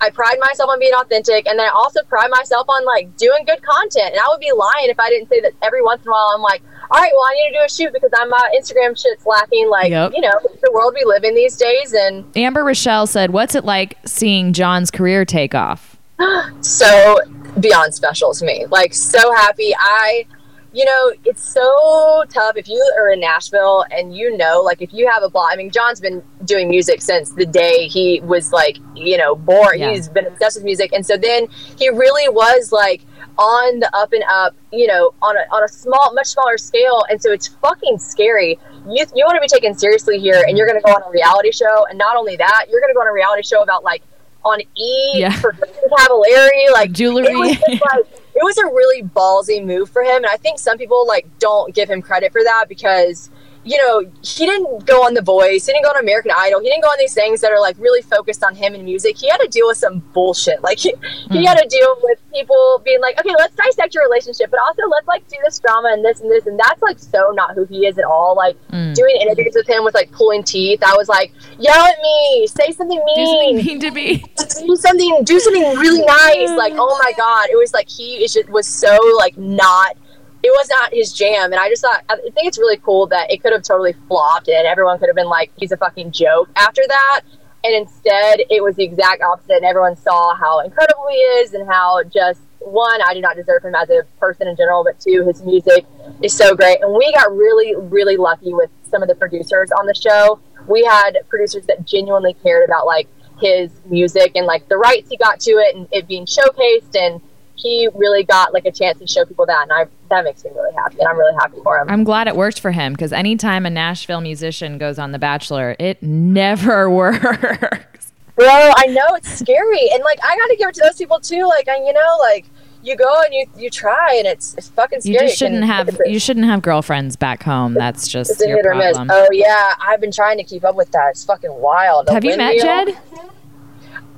I 0.00 0.10
pride 0.10 0.38
myself 0.40 0.70
on 0.70 0.78
being 0.78 0.94
authentic, 0.94 1.46
and 1.46 1.58
then 1.58 1.66
I 1.66 1.70
also 1.70 2.02
pride 2.04 2.30
myself 2.30 2.68
on 2.68 2.84
like 2.84 3.16
doing 3.16 3.44
good 3.44 3.62
content. 3.62 4.12
And 4.12 4.18
I 4.20 4.28
would 4.28 4.40
be 4.40 4.52
lying 4.52 4.90
if 4.90 4.98
I 5.00 5.08
didn't 5.08 5.28
say 5.28 5.40
that 5.40 5.52
every 5.62 5.82
once 5.82 6.02
in 6.02 6.08
a 6.08 6.12
while 6.12 6.32
I'm 6.34 6.42
like, 6.42 6.62
all 6.90 7.00
right, 7.00 7.12
well, 7.12 7.24
I 7.24 7.34
need 7.34 7.52
to 7.52 7.58
do 7.58 7.64
a 7.64 7.68
shoot 7.68 7.92
because 7.92 8.10
I'm 8.18 8.30
my 8.30 8.54
Instagram 8.58 8.98
shit's 9.00 9.26
lacking. 9.26 9.68
Like, 9.68 9.90
Yep. 9.90 10.12
you 10.14 10.20
know, 10.22 10.32
the 10.62 10.70
world 10.72 10.94
we 10.98 11.04
live 11.04 11.24
in 11.24 11.34
these 11.34 11.56
days, 11.56 11.92
and 11.92 12.24
Amber 12.36 12.64
Rochelle 12.64 13.06
said, 13.06 13.30
"What's 13.30 13.54
it 13.54 13.64
like 13.64 13.98
seeing 14.06 14.52
John's 14.52 14.90
career 14.90 15.24
take 15.24 15.54
off?" 15.54 15.96
so 16.60 17.18
beyond 17.60 17.94
special 17.94 18.32
to 18.34 18.44
me. 18.44 18.66
Like 18.66 18.94
so 18.94 19.34
happy. 19.34 19.74
I 19.78 20.24
you 20.72 20.84
know, 20.84 21.12
it's 21.24 21.42
so 21.42 22.24
tough 22.28 22.56
if 22.56 22.68
you 22.68 22.94
are 22.98 23.10
in 23.12 23.20
Nashville 23.20 23.84
and 23.90 24.14
you 24.14 24.36
know, 24.36 24.60
like 24.60 24.82
if 24.82 24.92
you 24.92 25.08
have 25.08 25.22
a 25.22 25.30
blog 25.30 25.48
I 25.52 25.56
mean, 25.56 25.70
John's 25.70 26.00
been 26.00 26.22
doing 26.44 26.68
music 26.68 27.00
since 27.00 27.30
the 27.30 27.46
day 27.46 27.88
he 27.88 28.20
was 28.20 28.52
like, 28.52 28.78
you 28.94 29.16
know, 29.16 29.34
born. 29.34 29.78
Yeah. 29.78 29.92
He's 29.92 30.08
been 30.08 30.26
obsessed 30.26 30.56
with 30.56 30.64
music. 30.64 30.92
And 30.92 31.04
so 31.04 31.16
then 31.16 31.48
he 31.78 31.88
really 31.88 32.28
was 32.28 32.70
like 32.70 33.02
on 33.38 33.78
the 33.80 33.90
up 33.96 34.12
and 34.12 34.24
up, 34.28 34.54
you 34.72 34.86
know, 34.86 35.14
on 35.22 35.36
a 35.36 35.40
on 35.50 35.64
a 35.64 35.68
small 35.68 36.12
much 36.14 36.26
smaller 36.26 36.58
scale. 36.58 37.04
And 37.08 37.20
so 37.20 37.32
it's 37.32 37.48
fucking 37.48 37.98
scary. 37.98 38.58
You 38.88 39.06
you 39.14 39.24
want 39.24 39.36
to 39.36 39.40
be 39.40 39.48
taken 39.48 39.76
seriously 39.78 40.18
here 40.18 40.44
and 40.46 40.58
you're 40.58 40.66
gonna 40.66 40.82
go 40.82 40.92
on 40.92 41.02
a 41.02 41.10
reality 41.10 41.52
show 41.52 41.86
and 41.88 41.98
not 41.98 42.16
only 42.16 42.36
that, 42.36 42.66
you're 42.70 42.80
gonna 42.80 42.94
go 42.94 43.00
on 43.00 43.08
a 43.08 43.12
reality 43.12 43.42
show 43.42 43.62
about 43.62 43.84
like 43.84 44.02
on 44.44 44.60
E 44.76 45.12
Yeah. 45.14 45.30
for 45.32 45.52
Cavallari, 45.52 46.72
like 46.72 46.92
Jewelry. 46.92 47.32
It 47.32 47.36
was, 47.36 47.56
just, 47.56 47.82
like, 47.92 48.06
it 48.38 48.44
was 48.44 48.56
a 48.56 48.66
really 48.66 49.02
ballsy 49.02 49.64
move 49.64 49.90
for 49.90 50.02
him, 50.02 50.18
and 50.18 50.26
I 50.26 50.36
think 50.36 50.60
some 50.60 50.78
people 50.78 51.04
like 51.08 51.26
don't 51.40 51.74
give 51.74 51.90
him 51.90 52.00
credit 52.00 52.30
for 52.30 52.42
that 52.44 52.66
because 52.68 53.30
you 53.68 53.76
know 53.76 54.10
he 54.22 54.46
didn't 54.46 54.86
go 54.86 55.04
on 55.04 55.12
The 55.12 55.22
Voice, 55.22 55.66
he 55.66 55.72
didn't 55.72 55.84
go 55.84 55.90
on 55.90 56.00
American 56.00 56.32
Idol, 56.34 56.60
he 56.60 56.68
didn't 56.68 56.82
go 56.82 56.88
on 56.88 56.96
these 56.98 57.12
things 57.12 57.42
that 57.42 57.52
are 57.52 57.60
like 57.60 57.76
really 57.78 58.02
focused 58.02 58.42
on 58.42 58.54
him 58.54 58.74
and 58.74 58.84
music. 58.84 59.18
He 59.18 59.28
had 59.28 59.38
to 59.38 59.48
deal 59.48 59.66
with 59.66 59.76
some 59.76 59.98
bullshit, 60.14 60.62
like 60.62 60.78
he, 60.78 60.94
he 61.30 61.40
hmm. 61.40 61.44
had 61.44 61.58
to 61.58 61.68
deal 61.68 61.96
with 62.02 62.18
people 62.32 62.80
being 62.84 63.00
like, 63.00 63.20
okay, 63.20 63.34
let's 63.36 63.54
dissect 63.54 63.94
your 63.94 64.04
relationship, 64.04 64.50
but 64.50 64.60
also 64.60 64.82
let's 64.90 65.06
like 65.06 65.28
do 65.28 65.36
this 65.44 65.58
drama 65.58 65.90
and 65.92 66.02
this 66.04 66.20
and 66.20 66.30
this, 66.30 66.46
and 66.46 66.58
that's 66.58 66.80
like 66.80 66.98
so 66.98 67.30
not 67.34 67.54
who 67.54 67.64
he 67.66 67.86
is 67.86 67.98
at 67.98 68.04
all. 68.04 68.34
Like 68.34 68.56
hmm. 68.70 68.94
doing 68.94 69.16
interviews 69.20 69.52
with 69.54 69.68
him 69.68 69.84
was 69.84 69.94
like 69.94 70.10
pulling 70.12 70.42
teeth. 70.42 70.82
I 70.82 70.94
was 70.96 71.08
like, 71.08 71.32
yell 71.58 71.84
at 71.84 71.96
me, 72.02 72.46
say 72.46 72.72
something 72.72 72.98
Do 72.98 73.04
mean 73.04 73.58
something 73.58 73.66
mean 73.66 73.80
to 73.80 73.90
me. 73.90 74.24
do 74.66 74.76
something 74.76 75.24
do 75.24 75.38
something 75.38 75.62
really 75.76 76.04
nice 76.06 76.50
like 76.56 76.72
oh 76.76 76.98
my 77.02 77.12
god 77.16 77.48
it 77.50 77.56
was 77.56 77.72
like 77.72 77.88
he 77.88 78.24
is 78.24 78.32
just, 78.34 78.48
was 78.48 78.66
so 78.66 78.96
like 79.18 79.36
not 79.36 79.96
it 80.42 80.50
was 80.50 80.68
not 80.68 80.92
his 80.92 81.12
jam 81.12 81.52
and 81.52 81.60
i 81.60 81.68
just 81.68 81.82
thought 81.82 82.04
i 82.08 82.16
think 82.16 82.46
it's 82.46 82.58
really 82.58 82.76
cool 82.78 83.06
that 83.06 83.30
it 83.30 83.42
could 83.42 83.52
have 83.52 83.62
totally 83.62 83.94
flopped 84.06 84.48
and 84.48 84.66
everyone 84.66 84.98
could 84.98 85.08
have 85.08 85.16
been 85.16 85.28
like 85.28 85.50
he's 85.56 85.72
a 85.72 85.76
fucking 85.76 86.12
joke 86.12 86.48
after 86.56 86.82
that. 86.86 87.22
And 87.64 87.74
instead 87.74 88.40
it 88.50 88.62
was 88.62 88.76
the 88.76 88.84
exact 88.84 89.20
opposite 89.20 89.56
and 89.56 89.64
everyone 89.64 89.96
saw 89.96 90.34
how 90.34 90.60
incredible 90.60 91.06
he 91.10 91.16
is 91.16 91.54
and 91.54 91.68
how 91.68 92.02
just 92.04 92.40
one 92.60 93.00
i 93.02 93.14
do 93.14 93.20
not 93.20 93.36
deserve 93.36 93.64
him 93.64 93.74
as 93.74 93.90
a 93.90 94.04
person 94.18 94.46
in 94.46 94.56
general 94.56 94.84
but 94.84 95.00
two 95.00 95.24
his 95.26 95.42
music 95.42 95.84
is 96.22 96.32
so 96.36 96.54
great. 96.54 96.80
And 96.82 96.94
we 96.94 97.12
got 97.12 97.34
really 97.36 97.74
really 97.74 98.16
lucky 98.16 98.54
with 98.54 98.70
some 98.88 99.02
of 99.02 99.08
the 99.08 99.16
producers 99.16 99.70
on 99.72 99.86
the 99.86 99.94
show. 99.94 100.40
We 100.68 100.84
had 100.84 101.18
producers 101.28 101.66
that 101.66 101.84
genuinely 101.84 102.34
cared 102.34 102.68
about 102.68 102.86
like 102.86 103.08
his 103.40 103.70
music 103.86 104.32
and 104.34 104.46
like 104.46 104.68
the 104.68 104.76
rights 104.76 105.10
he 105.10 105.16
got 105.16 105.40
to 105.40 105.52
it 105.52 105.74
and 105.74 105.88
it 105.92 106.06
being 106.06 106.26
showcased 106.26 106.96
and 106.96 107.20
he 107.58 107.88
really 107.94 108.22
got 108.22 108.54
like 108.54 108.64
a 108.64 108.72
chance 108.72 108.98
to 109.00 109.06
show 109.06 109.24
people 109.24 109.44
that 109.46 109.62
and 109.62 109.72
I 109.72 109.86
that 110.10 110.24
makes 110.24 110.44
me 110.44 110.50
really 110.54 110.74
happy 110.74 110.98
and 111.00 111.08
I'm 111.08 111.18
really 111.18 111.34
happy 111.34 111.58
for 111.62 111.78
him. 111.78 111.90
I'm 111.90 112.04
glad 112.04 112.28
it 112.28 112.36
worked 112.36 112.60
for 112.60 112.70
him 112.70 112.92
because 112.92 113.12
anytime 113.12 113.66
a 113.66 113.70
Nashville 113.70 114.20
musician 114.20 114.78
goes 114.78 114.98
on 114.98 115.12
The 115.12 115.18
Bachelor, 115.18 115.76
it 115.78 116.02
never 116.02 116.88
works. 116.90 118.12
Bro, 118.36 118.46
I 118.48 118.86
know 118.86 119.14
it's 119.14 119.30
scary 119.38 119.90
and 119.92 120.02
like 120.04 120.18
I 120.22 120.36
got 120.36 120.46
to 120.46 120.56
give 120.56 120.68
it 120.68 120.74
to 120.76 120.82
those 120.84 120.96
people 120.96 121.18
too 121.20 121.44
like 121.46 121.68
I, 121.68 121.76
you 121.78 121.92
know 121.92 122.16
like 122.20 122.46
you 122.82 122.96
go 122.96 123.22
and 123.24 123.34
you 123.34 123.46
you 123.56 123.70
try 123.70 124.14
and 124.18 124.26
it's 124.26 124.54
it's 124.54 124.68
fucking 124.68 125.00
You 125.02 125.18
just 125.18 125.36
shouldn't 125.36 125.64
have 125.64 125.98
you 126.06 126.20
shouldn't 126.20 126.46
have 126.46 126.62
girlfriends 126.62 127.16
back 127.16 127.42
home. 127.42 127.74
That's 127.74 128.06
just 128.06 128.30
it's 128.30 128.42
a 128.42 128.46
hit 128.46 128.64
or 128.64 128.74
miss. 128.74 128.96
problem. 128.96 129.10
Oh 129.10 129.28
yeah, 129.32 129.74
I've 129.80 130.00
been 130.00 130.12
trying 130.12 130.38
to 130.38 130.44
keep 130.44 130.64
up 130.64 130.76
with 130.76 130.90
that. 130.92 131.10
It's 131.10 131.24
fucking 131.24 131.52
wild. 131.52 132.08
Have 132.08 132.24
you 132.24 132.36
met 132.36 132.56
Jed? 132.58 132.96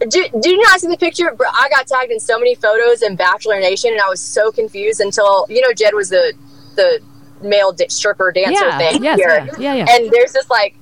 Do, 0.09 0.27
do 0.41 0.51
you 0.51 0.59
not 0.63 0.81
see 0.81 0.89
the 0.89 0.97
picture? 0.97 1.37
I 1.53 1.69
got 1.71 1.87
tagged 1.87 2.11
in 2.11 2.21
so 2.21 2.39
many 2.39 2.55
photos 2.55 3.03
in 3.03 3.17
Bachelor 3.17 3.61
Nation, 3.61 3.93
and 3.93 4.01
I 4.01 4.09
was 4.09 4.21
so 4.21 4.51
confused 4.51 5.01
until 5.01 5.47
you 5.51 5.61
know 5.61 5.73
Jed 5.75 5.95
was 5.95 6.09
the 6.09 6.33
the 6.77 7.01
male 7.43 7.73
di- 7.73 7.89
stripper 7.89 8.33
dancer 8.33 8.65
Yeah, 8.67 8.79
thing 8.79 9.03
yes, 9.03 9.19
here, 9.19 9.47
yeah, 9.59 9.59
yeah, 9.59 9.75
yeah. 9.75 9.87
and 9.91 10.11
there's 10.11 10.33
this 10.33 10.49
like 10.49 10.77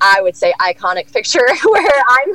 I 0.00 0.20
would 0.22 0.36
say 0.36 0.52
iconic 0.60 1.12
picture 1.12 1.46
where 1.64 2.02
I'm. 2.08 2.30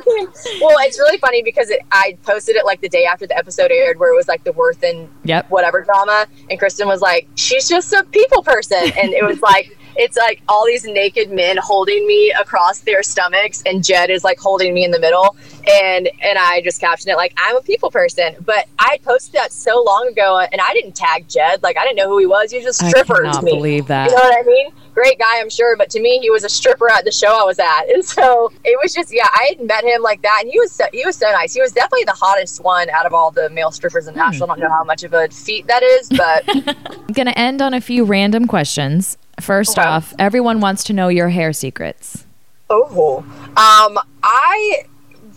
Well, 0.60 0.76
it's 0.80 0.98
really 0.98 1.18
funny 1.18 1.42
because 1.42 1.68
it, 1.70 1.80
I 1.92 2.16
posted 2.22 2.56
it 2.56 2.64
like 2.64 2.80
the 2.80 2.88
day 2.88 3.04
after 3.06 3.26
the 3.26 3.36
episode 3.36 3.70
aired, 3.70 3.98
where 3.98 4.12
it 4.12 4.16
was 4.16 4.28
like 4.28 4.44
the 4.44 4.52
Worth 4.52 4.82
and 4.84 5.08
Yep. 5.24 5.50
whatever 5.50 5.82
drama, 5.82 6.26
and 6.48 6.60
Kristin 6.60 6.86
was 6.86 7.00
like, 7.00 7.28
"She's 7.34 7.68
just 7.68 7.92
a 7.92 8.04
people 8.04 8.42
person," 8.42 8.78
and 8.96 9.12
it 9.12 9.24
was 9.24 9.40
like. 9.42 9.76
It's 10.00 10.16
like 10.16 10.40
all 10.48 10.64
these 10.64 10.84
naked 10.84 11.30
men 11.30 11.58
holding 11.58 12.06
me 12.06 12.32
across 12.40 12.80
their 12.80 13.02
stomachs, 13.02 13.62
and 13.66 13.84
Jed 13.84 14.08
is 14.08 14.24
like 14.24 14.38
holding 14.38 14.72
me 14.72 14.82
in 14.82 14.92
the 14.92 14.98
middle, 14.98 15.36
and 15.70 16.08
and 16.22 16.38
I 16.38 16.62
just 16.62 16.80
captioned 16.80 17.12
it 17.12 17.16
like 17.16 17.34
I'm 17.36 17.56
a 17.56 17.60
people 17.60 17.90
person. 17.90 18.34
But 18.40 18.66
I 18.78 18.98
posted 19.04 19.34
that 19.34 19.52
so 19.52 19.82
long 19.82 20.08
ago, 20.08 20.38
and 20.38 20.58
I 20.58 20.72
didn't 20.72 20.96
tag 20.96 21.28
Jed. 21.28 21.62
Like 21.62 21.76
I 21.76 21.84
didn't 21.84 21.98
know 21.98 22.08
who 22.08 22.16
he 22.16 22.24
was. 22.24 22.50
He 22.50 22.56
was 22.56 22.64
just 22.64 22.82
a 22.82 22.86
I 22.86 22.88
stripper 22.88 23.24
to 23.30 23.42
me. 23.42 23.52
believe 23.52 23.88
that. 23.88 24.08
You 24.08 24.16
know 24.16 24.22
what 24.22 24.38
I 24.38 24.42
mean? 24.46 24.72
Great 24.94 25.18
guy, 25.18 25.38
I'm 25.38 25.50
sure, 25.50 25.76
but 25.76 25.90
to 25.90 26.00
me, 26.00 26.18
he 26.18 26.30
was 26.30 26.44
a 26.44 26.48
stripper 26.48 26.90
at 26.90 27.04
the 27.04 27.12
show 27.12 27.38
I 27.38 27.44
was 27.44 27.58
at, 27.58 27.82
and 27.92 28.02
so 28.02 28.50
it 28.64 28.78
was 28.82 28.94
just 28.94 29.14
yeah. 29.14 29.28
I 29.30 29.50
had 29.50 29.66
met 29.66 29.84
him 29.84 30.00
like 30.00 30.22
that, 30.22 30.38
and 30.40 30.50
he 30.50 30.58
was 30.58 30.72
so, 30.72 30.84
he 30.94 31.04
was 31.04 31.16
so 31.16 31.30
nice. 31.30 31.52
He 31.52 31.60
was 31.60 31.72
definitely 31.72 32.04
the 32.04 32.12
hottest 32.12 32.64
one 32.64 32.88
out 32.88 33.04
of 33.04 33.12
all 33.12 33.30
the 33.30 33.50
male 33.50 33.70
strippers 33.70 34.06
in 34.06 34.14
hmm. 34.14 34.20
Nashville. 34.20 34.50
I 34.50 34.54
don't 34.54 34.60
know 34.60 34.74
how 34.74 34.84
much 34.84 35.04
of 35.04 35.12
a 35.12 35.28
feat 35.28 35.66
that 35.66 35.82
is, 35.82 36.08
but 36.08 36.44
I'm 36.88 37.12
gonna 37.12 37.34
end 37.36 37.60
on 37.60 37.74
a 37.74 37.82
few 37.82 38.04
random 38.04 38.46
questions. 38.46 39.18
First 39.40 39.78
Okay. 39.78 39.86
off, 39.86 40.14
everyone 40.18 40.60
wants 40.60 40.84
to 40.84 40.92
know 40.92 41.08
your 41.08 41.28
hair 41.28 41.52
secrets. 41.52 42.24
Oh, 42.68 43.24
um, 43.56 43.98
I 44.22 44.84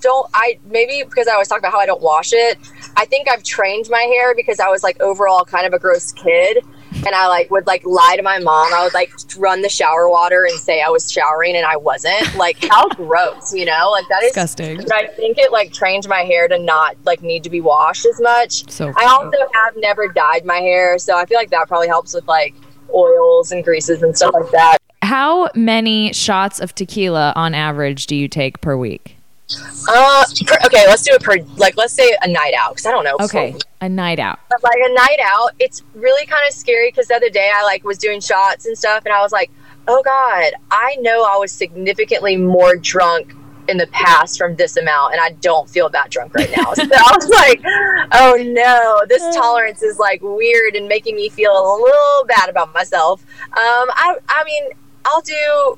don't. 0.02 0.30
I 0.34 0.60
maybe 0.66 1.04
because 1.04 1.28
I 1.28 1.38
was 1.38 1.48
talking 1.48 1.62
about 1.62 1.72
how 1.72 1.80
I 1.80 1.86
don't 1.86 2.02
wash 2.02 2.32
it. 2.34 2.58
I 2.96 3.06
think 3.06 3.28
I've 3.28 3.44
trained 3.44 3.88
my 3.90 4.02
hair 4.02 4.36
because 4.36 4.60
I 4.60 4.68
was 4.70 4.84
like 4.84 5.02
overall 5.02 5.44
kind 5.46 5.66
of 5.66 5.74
a 5.74 5.80
gross 5.80 6.12
kid, 6.12 6.64
and 6.94 7.08
I 7.08 7.28
like 7.28 7.50
would 7.50 7.66
like 7.66 7.84
lie 7.86 8.16
to 8.18 8.22
my 8.22 8.38
mom. 8.38 8.72
I 8.72 8.84
would 8.84 8.94
like 8.94 9.12
run 9.38 9.62
the 9.62 9.70
shower 9.70 10.08
water 10.08 10.46
and 10.48 10.60
say 10.60 10.82
I 10.82 10.90
was 10.90 11.12
showering 11.12 11.56
and 11.56 11.66
I 11.66 11.78
wasn't. 11.78 12.36
Like 12.36 12.64
how 12.70 12.88
gross, 12.96 13.52
you 13.52 13.66
know? 13.66 13.90
Like 13.92 14.08
that 14.10 14.22
is 14.24 14.34
Disgusting. 14.34 14.78
But 14.78 14.94
I 14.94 15.08
think 15.08 15.40
it 15.40 15.52
like 15.52 15.74
trained 15.74 16.08
my 16.08 16.22
hair 16.22 16.48
to 16.48 16.60
not 16.60 16.98
like 17.04 17.24
need 17.24 17.44
to 17.46 17.50
be 17.50 17.62
washed 17.62 18.06
as 18.06 18.20
much. 18.22 18.70
So 18.70 18.94
I 18.96 19.06
also 19.06 19.38
have 19.54 19.76
never 19.78 20.08
dyed 20.10 20.46
my 20.46 20.58
hair, 20.60 21.00
so 21.00 21.18
I 21.18 21.26
feel 21.26 21.38
like 21.40 21.50
that 21.50 21.68
probably 21.68 21.88
helps 21.88 22.14
with 22.14 22.28
like 22.28 22.54
oils 22.94 23.52
and 23.52 23.64
greases 23.64 24.04
and 24.04 24.16
stuff 24.16 24.34
like 24.34 24.52
that. 24.52 24.78
How 25.02 25.50
many 25.56 26.14
shots 26.14 26.60
of 26.60 26.74
tequila 26.74 27.34
on 27.36 27.54
average 27.54 28.08
do 28.08 28.16
you 28.16 28.28
take 28.28 28.62
per 28.62 28.78
week? 28.78 29.18
Uh, 29.90 30.24
per, 30.46 30.58
okay, 30.66 30.88
let's 30.88 31.04
do 31.04 31.14
it 31.14 31.22
per 31.22 31.36
like 31.58 31.76
let's 31.76 31.94
say 31.94 32.16
a 32.22 32.28
night 32.28 32.54
out 32.58 32.72
because 32.72 32.86
I 32.86 32.92
don't 32.92 33.04
know. 33.04 33.18
Okay, 33.20 33.56
a 33.82 33.90
night 33.90 34.20
out. 34.20 34.40
But 34.50 34.64
like 34.64 34.78
a 34.78 34.94
night 34.94 35.20
out, 35.24 35.52
it's 35.60 35.84
really 35.94 36.26
kind 36.26 36.42
of 36.48 36.54
scary 36.54 36.90
because 36.90 37.08
the 37.08 37.16
other 37.16 37.30
day 37.30 37.52
I 37.54 37.64
like 37.64 37.84
was 37.84 37.98
doing 37.98 38.22
shots 38.22 38.66
and 38.66 38.78
stuff, 38.78 39.04
and 39.06 39.14
I 39.14 39.22
was 39.22 39.32
like, 39.32 39.52
oh 39.88 40.02
god, 40.04 40.54
I 40.72 40.96
know 41.02 41.24
I 41.24 41.38
was 41.38 41.52
significantly 41.52 42.38
more 42.38 42.76
drunk 42.76 43.36
in 43.68 43.78
the 43.78 43.88
past 43.88 44.38
from 44.38 44.56
this 44.56 44.78
amount, 44.78 45.14
and 45.14 45.22
I 45.22 45.32
don't 45.42 45.70
feel 45.70 45.90
that 45.90 46.10
drunk 46.10 46.36
right 46.36 46.50
now. 46.56 46.74
so 46.74 46.84
I 46.84 47.16
was 47.16 47.30
like, 47.30 47.62
oh 48.14 48.36
no, 48.46 49.02
this 49.08 49.36
tolerance 49.36 49.82
is 49.82 50.00
like 50.00 50.22
weird 50.22 50.76
and 50.76 50.88
making 50.88 51.16
me 51.16 51.30
feel 51.30 51.52
a 51.52 51.76
little 51.82 52.26
bad 52.28 52.50
about 52.50 52.74
myself. 52.74 53.24
Um, 53.44 53.54
I 53.56 54.18
I 54.28 54.44
mean, 54.46 54.64
I'll 55.06 55.22
do 55.22 55.78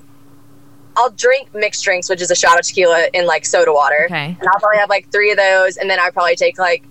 I'll 0.97 1.11
drink 1.11 1.53
mixed 1.53 1.83
drinks, 1.83 2.09
which 2.09 2.21
is 2.21 2.31
a 2.31 2.35
shot 2.35 2.59
of 2.59 2.65
tequila 2.65 3.07
in 3.13 3.25
like 3.25 3.45
soda 3.45 3.73
water. 3.73 4.05
Okay. 4.05 4.37
And 4.39 4.47
I'll 4.53 4.59
probably 4.59 4.79
have 4.79 4.89
like 4.89 5.11
three 5.11 5.31
of 5.31 5.37
those, 5.37 5.77
and 5.77 5.89
then 5.89 5.99
I 5.99 6.09
probably 6.09 6.35
take 6.35 6.57
like 6.57 6.83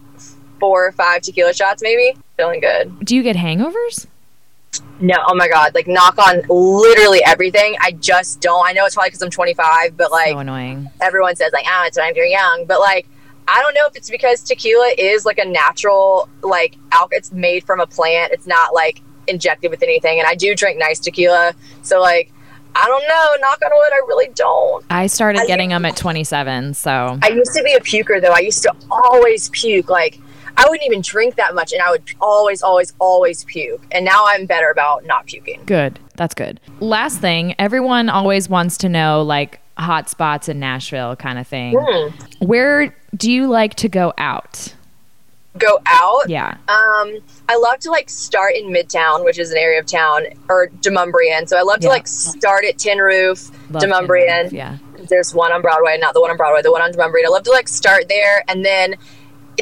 four 0.61 0.87
or 0.87 0.93
five 0.93 1.23
tequila 1.23 1.55
shots, 1.55 1.83
maybe. 1.83 2.17
Feeling 2.37 2.61
good. 2.61 3.05
Do 3.05 3.17
you 3.17 3.23
get 3.23 3.37
hangovers? 3.37 4.07
No, 5.01 5.17
oh 5.27 5.35
my 5.35 5.49
god, 5.49 5.75
like 5.75 5.87
knock 5.87 6.19
on 6.19 6.43
literally 6.49 7.23
everything. 7.25 7.77
I 7.81 7.93
just 7.93 8.41
don't. 8.41 8.65
I 8.67 8.73
know 8.73 8.85
it's 8.87 8.95
probably 8.95 9.09
because 9.11 9.23
I'm 9.23 9.31
25, 9.31 9.97
but 9.97 10.11
like 10.13 10.31
so 10.33 10.39
annoying. 10.39 10.89
everyone 11.01 11.35
says 11.37 11.53
like, 11.53 11.65
oh, 11.69 11.85
it's 11.87 11.97
when 11.99 12.15
you're 12.15 12.27
young, 12.27 12.65
but 12.67 12.81
like. 12.81 13.07
I 13.47 13.61
don't 13.61 13.75
know 13.75 13.83
if 13.87 13.95
it's 13.95 14.09
because 14.09 14.41
tequila 14.43 14.95
is 14.97 15.27
like 15.27 15.37
a 15.37 15.45
natural, 15.45 16.31
like, 16.43 16.79
it's 17.13 17.31
made 17.31 17.63
from 17.65 17.79
a 17.79 17.87
plant. 17.87 18.33
It's 18.33 18.47
not 18.47 18.73
like 18.73 19.03
injected 19.27 19.71
with 19.71 19.83
anything. 19.83 20.19
And 20.19 20.27
I 20.27 20.35
do 20.35 20.55
drink 20.55 20.79
nice 20.79 20.99
tequila. 20.99 21.53
So, 21.83 22.01
like, 22.01 22.33
I 22.75 22.87
don't 22.87 23.03
know. 23.07 23.47
Knock 23.47 23.61
on 23.63 23.71
wood, 23.75 23.93
I 23.93 24.01
really 24.09 24.29
don't. 24.35 24.83
I 24.89 25.09
started 25.09 25.43
I 25.43 25.47
getting 25.47 25.69
think- 25.69 25.77
them 25.77 25.85
at 25.85 25.95
27, 25.95 26.73
so 26.73 27.19
I 27.23 27.29
used 27.29 27.53
to 27.55 27.63
be 27.63 27.75
a 27.75 27.81
puker 27.81 28.19
though. 28.19 28.33
I 28.33 28.39
used 28.39 28.63
to 28.63 28.75
always 28.91 29.51
puke. 29.51 29.91
Like 29.91 30.19
I 30.57 30.65
wouldn't 30.69 30.87
even 30.87 31.01
drink 31.01 31.35
that 31.37 31.55
much, 31.55 31.73
and 31.73 31.83
I 31.83 31.91
would 31.91 32.03
always, 32.21 32.63
always, 32.63 32.93
always 33.01 33.45
puke. 33.45 33.83
And 33.93 34.05
now 34.05 34.25
I'm 34.27 34.47
better 34.47 34.69
about 34.71 35.05
not 35.05 35.27
puking. 35.27 35.63
good. 35.67 35.99
That's 36.17 36.35
good. 36.35 36.61
Last 36.81 37.19
thing, 37.21 37.55
everyone 37.59 38.09
always 38.09 38.49
wants 38.49 38.77
to 38.79 38.89
know 38.89 39.23
like 39.23 39.61
hot 39.77 40.09
spots 40.09 40.49
in 40.49 40.61
Nashville 40.61 41.17
kind 41.17 41.39
of 41.41 41.47
thing. 41.49 41.77
Hmm. 41.77 42.11
Where 42.39 42.95
do 43.17 43.33
you 43.33 43.49
like 43.49 43.75
to 43.77 43.89
go 43.89 44.13
out? 44.17 44.75
Go 45.59 45.81
out. 45.87 46.29
Yeah. 46.29 46.57
Um, 46.69 47.19
I 47.49 47.57
love 47.57 47.79
to 47.81 47.91
like 47.91 48.09
start 48.11 48.55
in 48.55 48.67
Midtown, 48.73 49.25
which 49.25 49.39
is 49.39 49.51
an 49.51 49.57
area 49.59 49.81
of 49.81 49.87
town, 49.87 50.27
or 50.49 50.69
Demonbreun. 50.81 51.49
So 51.49 51.57
I 51.57 51.63
love 51.63 51.81
to 51.81 51.89
like 51.89 52.07
start 52.07 52.65
at 52.65 52.79
Tin 52.79 52.99
Roof, 52.99 53.51
Love 53.71 53.83
Tin 53.83 53.91
Demonbreun. 53.91 54.45
Roof, 54.45 54.53
Yeah. 54.53 54.79
There's 55.09 55.35
one 55.35 55.53
on 55.53 55.63
Broadway, 55.63 55.99
not 55.99 56.15
the 56.15 56.21
one 56.21 56.31
on 56.31 56.37
Broadway, 56.37 56.63
the 56.63 56.73
one 56.73 56.81
on 56.83 56.93
Demonbreun. 56.93 57.25
I 57.27 57.29
love 57.29 57.43
to 57.45 57.51
like 57.51 57.67
start 57.69 58.09
there, 58.09 58.45
and 58.49 58.65
then. 58.65 58.95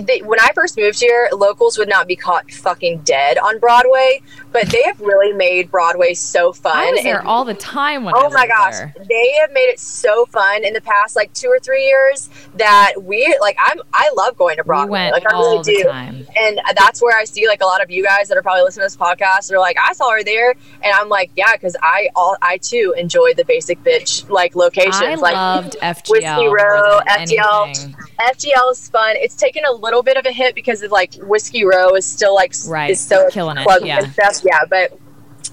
They, 0.01 0.21
when 0.21 0.41
I 0.41 0.51
first 0.55 0.77
moved 0.77 1.01
here, 1.01 1.29
locals 1.33 1.79
would 1.79 1.89
not 1.89 2.07
be 2.07 2.17
caught 2.17 2.51
fucking 2.51 3.01
dead 3.01 3.39
on 3.39 3.59
Broadway, 3.59 4.23
but 4.53 4.69
they 4.69 4.83
have 4.85 5.01
really 5.01 5.33
made 5.33 5.71
Broadway 5.71 6.15
so 6.15 6.53
fun. 6.53 6.77
I 6.77 6.91
was 6.93 7.03
there 7.03 7.19
and- 7.19 7.29
all 7.29 7.45
the 7.45 7.55
time 7.55 8.07
Oh 8.07 8.31
my 8.31 8.47
gosh, 8.47 8.75
there. 8.79 8.95
they 9.09 9.33
have 9.41 9.53
made 9.53 9.61
it 9.69 9.79
so 9.81 10.27
fun 10.27 10.65
in 10.65 10.73
the 10.75 10.81
past 10.81 11.17
like 11.17 11.33
two 11.33 11.49
or 11.49 11.59
three 11.59 11.85
years 11.87 12.29
that 12.55 12.93
we 13.03 13.35
like. 13.41 13.57
I'm 13.61 13.79
I 13.95 14.11
love 14.17 14.37
going 14.37 14.57
to 14.57 14.65
Broadway. 14.65 15.07
We 15.07 15.13
went 15.13 15.13
like 15.15 15.33
I 15.33 15.37
all 15.37 15.53
really 15.61 15.63
do, 15.83 15.85
time. 15.85 16.27
and 16.37 16.61
that's 16.77 17.01
where 17.03 17.17
I 17.17 17.25
see 17.25 17.47
like 17.47 17.61
a 17.63 17.67
lot 17.67 17.83
of 17.83 17.91
you 17.91 18.03
guys 18.05 18.29
that 18.29 18.37
are 18.37 18.43
probably 18.43 18.63
listening 18.63 18.89
to 18.89 18.95
this 18.95 18.97
podcast 18.97 19.51
are 19.53 19.59
like, 19.59 19.77
I 19.79 19.93
saw 19.93 20.11
her 20.11 20.23
there, 20.23 20.51
and 20.51 20.93
I'm 20.95 21.09
like, 21.09 21.31
yeah, 21.37 21.53
because 21.55 21.77
I 21.83 22.09
all 22.15 22.37
I 22.43 22.59
too 22.59 22.95
enjoy 22.97 23.35
the 23.35 23.45
basic 23.45 23.83
bitch 23.83 24.29
like 24.31 24.55
locations. 24.55 24.97
I 24.97 25.15
like 25.15 25.35
loved 25.35 25.77
FGL. 25.83 26.11
Whiskey 26.11 26.47
Row, 26.49 27.01
FGL. 27.09 27.67
anything. 27.67 27.95
FGL 28.21 28.73
is 28.73 28.89
fun. 28.91 29.17
It's 29.17 29.35
taken 29.35 29.65
a 29.65 29.73
little 29.73 30.03
bit 30.03 30.17
of 30.17 30.27
a 30.27 30.33
hit 30.33 30.55
because 30.55 30.83
of 30.83 30.91
like 30.91 31.15
Whiskey 31.15 31.65
Row 31.65 31.95
is 31.95 32.07
still 32.07 32.35
like 32.35 32.53
Right, 32.67 32.91
is 32.91 33.01
so 33.01 33.29
killing 33.31 33.57
it, 33.59 33.67
yeah. 33.85 34.01
stuff. 34.11 34.42
Yeah, 34.43 34.59
but 34.69 34.93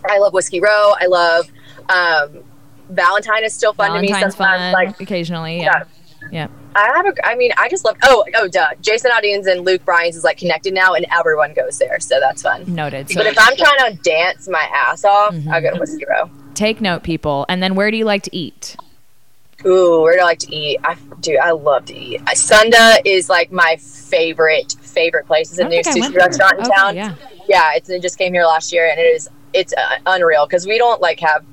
I 0.09 0.17
love 0.19 0.33
Whiskey 0.33 0.59
Row. 0.61 0.93
I 0.99 1.05
love 1.07 1.49
um, 1.89 2.43
Valentine 2.89 3.43
is 3.43 3.53
still 3.53 3.73
fun 3.73 3.93
to 3.93 4.01
me 4.01 4.07
sometimes. 4.09 4.35
fun 4.35 4.71
Like 4.73 4.99
occasionally. 5.01 5.61
Yeah. 5.61 5.83
Yeah. 6.31 6.47
I 6.75 6.85
have 6.95 7.05
a, 7.07 7.25
I 7.25 7.35
mean, 7.35 7.51
I 7.57 7.67
just 7.69 7.83
love. 7.85 7.97
Oh, 8.03 8.23
oh, 8.35 8.47
duh. 8.47 8.67
Jason 8.81 9.09
Aldean's 9.11 9.47
and 9.47 9.65
Luke 9.65 9.83
Bryan's 9.85 10.15
is 10.15 10.23
like 10.23 10.37
connected 10.37 10.73
now, 10.73 10.93
and 10.93 11.05
everyone 11.11 11.53
goes 11.53 11.79
there, 11.79 11.99
so 11.99 12.19
that's 12.19 12.43
fun. 12.43 12.63
Noted. 12.73 13.09
So 13.09 13.15
But 13.15 13.25
if 13.27 13.37
I'm 13.39 13.55
trying 13.55 13.91
to 13.95 14.01
dance 14.03 14.47
my 14.47 14.67
ass 14.71 15.03
off, 15.05 15.33
Mm-hmm. 15.33 15.51
I 15.51 15.61
go 15.61 15.73
to 15.73 15.79
Whiskey 15.79 16.05
Row. 16.07 16.29
take 16.53 16.81
note, 16.81 17.01
people. 17.03 17.45
And 17.49 17.63
then 17.63 17.73
where 17.73 17.89
do 17.89 17.97
you 17.97 18.05
like 18.05 18.21
to 18.23 18.35
eat? 18.35 18.75
Ooh, 19.65 20.01
where 20.01 20.13
do 20.15 20.21
I 20.21 20.25
like 20.25 20.39
to 20.39 20.55
eat? 20.55 20.79
I 20.83 20.95
do. 21.19 21.37
I 21.41 21.51
love 21.51 21.85
to 21.85 21.95
eat. 21.95 22.21
Sunda 22.35 22.97
is 23.03 23.29
like 23.29 23.51
my 23.51 23.77
favorite 23.77 24.73
favorite 24.81 25.25
place. 25.25 25.49
It's 25.51 25.59
a 25.59 25.67
new 25.67 25.81
sushi 25.81 26.15
restaurant 26.15 26.53
in 26.59 26.65
Okay, 26.65 26.75
town. 26.75 26.95
yeah. 26.95 27.15
Yeah, 27.49 27.71
it's, 27.75 27.89
it 27.89 28.01
just 28.01 28.17
came 28.17 28.31
here 28.33 28.45
last 28.45 28.71
year, 28.71 28.87
and 28.89 28.99
it 28.99 29.03
is 29.03 29.27
it's 29.53 29.73
uh, 29.73 29.95
unreal 30.05 30.45
because 30.45 30.65
we 30.67 30.77
don't 30.77 31.01
like 31.01 31.19
have 31.19 31.43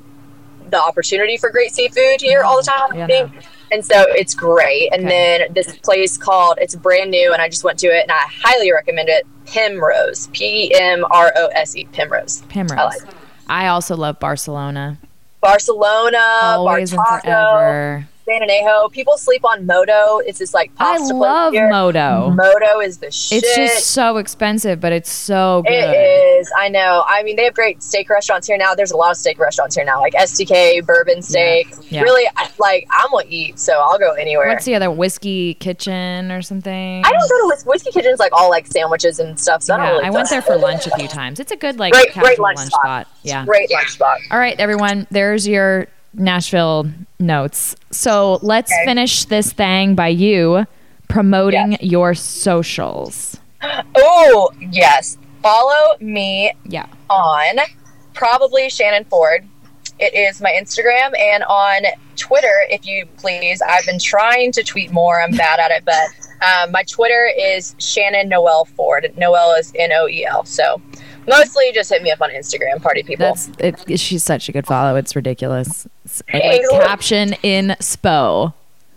the 0.69 0.79
opportunity 0.81 1.37
for 1.39 1.51
great 1.51 1.73
seafood 1.73 2.21
here 2.21 2.43
all 2.45 2.59
the 2.59 2.63
time. 2.71 2.93
I 2.93 2.97
Yeah, 2.99 3.07
think. 3.07 3.33
And 3.73 3.85
so 3.85 4.05
it's 4.11 4.35
great. 4.35 4.93
And 4.93 5.07
Okay. 5.07 5.41
then 5.41 5.55
this 5.55 5.77
place 5.79 6.17
called 6.17 6.59
it's 6.61 6.77
brand 6.77 7.11
new, 7.11 7.33
and 7.33 7.41
I 7.43 7.49
just 7.49 7.65
went 7.65 7.79
to 7.81 7.89
it, 7.89 8.03
and 8.03 8.13
I 8.13 8.25
highly 8.43 8.71
recommend 8.73 9.09
it. 9.09 9.27
Pimrose, 9.47 10.31
P 10.33 10.69
E 10.69 10.75
M 10.75 11.05
R 11.11 11.33
O 11.37 11.47
S 11.49 11.75
E, 11.77 11.87
Pimrose. 11.93 12.47
Primrose. 12.49 12.79
I 12.79 12.85
like. 12.85 13.03
I 13.49 13.69
also 13.69 13.97
love 13.97 14.19
Barcelona. 14.21 14.99
Barcelona, 15.41 16.19
Always 16.43 16.93
and 16.93 17.01
Bartaco, 17.01 17.23
forever. 17.23 18.09
San 18.29 18.41
Anejo. 18.43 18.91
People 18.91 19.17
sleep 19.19 19.45
on 19.45 19.67
Moto. 19.67 20.19
It's 20.19 20.39
this 20.41 20.53
like 20.53 20.71
I 20.79 20.97
pasta 20.97 21.15
place 21.15 21.21
love 21.21 21.53
here. 21.53 21.69
Moto. 21.71 22.31
Moto 22.31 22.81
is 22.81 22.99
the 22.99 23.11
shit. 23.11 23.45
It's 23.45 23.55
just 23.57 23.87
so 23.93 24.17
expensive, 24.17 24.81
but 24.81 24.93
it's 24.93 25.11
so 25.11 25.63
good. 25.65 25.73
It 25.73 25.95
is. 26.41 26.51
I 26.59 26.69
know. 26.69 27.05
I 27.07 27.23
mean, 27.23 27.37
they 27.37 27.45
have 27.45 27.55
great 27.55 27.83
steak 27.83 28.11
restaurants 28.11 28.47
here 28.49 28.57
now. 28.59 28.75
There's 28.75 28.91
a 28.91 28.97
lot 28.97 29.13
of 29.13 29.17
steak 29.17 29.39
restaurants 29.39 29.77
here 29.77 29.85
now, 29.85 30.01
like 30.01 30.13
STK, 30.15 30.85
Bourbon 30.85 31.23
Steak. 31.23 31.69
Yeah. 31.89 32.03
Really, 32.03 32.29
I, 32.37 32.51
like 32.59 32.87
I'm 32.91 33.11
gonna 33.13 33.27
eat, 33.29 33.59
so 33.61 33.75
I'll 33.81 33.99
go 33.99 34.13
anywhere. 34.15 34.49
What's 34.49 34.65
the 34.65 34.75
other 34.75 34.91
whiskey 34.91 35.55
kitchen 35.55 36.33
or 36.33 36.43
something? 36.43 37.05
I 37.05 37.11
don't 37.13 37.29
go 37.31 37.39
to 37.43 37.47
Whis- 37.55 37.65
Whiskey 37.65 37.93
Kitchens 37.93 38.19
like 38.19 38.33
all 38.33 38.51
like 38.51 38.67
sandwiches 38.67 39.21
and 39.21 39.39
stuff. 39.39 39.63
So 39.63 39.75
I 39.75 39.79
Yeah, 39.79 39.91
really. 39.93 40.05
I 40.05 40.11
went 40.11 40.31
there 40.31 40.43
for 40.43 40.57
lunch 40.57 40.87
a 40.87 40.91
few 40.97 41.07
times. 41.09 41.39
It's 41.39 41.53
a 41.53 41.57
good 41.57 41.79
like 41.79 41.93
Great- 41.93 42.13
great 42.13 42.39
lunch 42.41 42.57
lunch 42.59 42.71
spot. 42.71 42.83
spot. 42.83 43.09
Yeah. 43.23 43.45
Great 43.45 43.71
lunch 43.71 43.89
spot. 43.91 44.19
All 44.33 44.39
right, 44.39 44.59
everyone. 44.59 45.07
There's 45.11 45.47
your 45.47 45.87
Nashville 46.17 46.87
notes. 47.21 47.77
So 47.91 48.39
let's 48.43 48.73
Okay. 48.73 48.85
finish 48.85 49.25
this 49.27 49.53
thing 49.53 49.95
by 49.95 50.09
you 50.09 50.67
promoting 51.09 51.73
Yes. 51.73 51.83
your 51.83 52.15
socials. 52.15 53.37
Oh 53.97 54.51
yes, 54.73 55.17
follow 55.43 55.97
me 56.01 56.53
Yeah. 56.65 56.87
on 57.11 57.59
probably 58.15 58.69
Shannon 58.71 59.05
Ford. 59.05 59.47
It 59.99 60.15
is 60.15 60.41
my 60.43 60.51
Instagram 60.53 61.19
and 61.19 61.43
on 61.45 61.83
Twitter, 62.17 62.67
if 62.71 62.87
you 62.87 63.07
please. 63.17 63.63
I've 63.63 63.87
been 63.87 63.99
trying 63.99 64.53
to 64.53 64.63
tweet 64.63 64.91
more. 64.93 65.23
I'm 65.23 65.31
bad 65.33 65.59
at 65.59 65.71
it, 65.71 65.85
but 65.87 66.07
um, 66.47 66.71
my 66.71 66.83
Twitter 66.83 67.31
is 67.39 67.75
Shannon 67.79 68.29
Noel 68.29 68.67
Ford. 68.67 69.11
Noel 69.17 69.53
is 69.55 69.73
N 69.79 69.93
O 69.93 70.07
E 70.07 70.27
L. 70.27 70.45
So 70.45 70.81
mostly 71.27 71.73
just 71.73 71.89
hit 71.91 72.03
me 72.03 72.11
up 72.11 72.21
on 72.21 72.31
Instagram, 72.31 72.83
party 72.83 73.03
people. 73.03 73.27
That's 73.35 73.51
it, 73.89 73.99
she's 73.99 74.23
such 74.23 74.49
a 74.51 74.53
good 74.53 74.67
follow. 74.67 74.97
It's 74.97 75.17
ridiculous. 75.17 75.87
It's 76.29 76.73
like 76.73 76.83
caption 76.87 77.35
in 77.43 77.77
spo. 77.81 78.53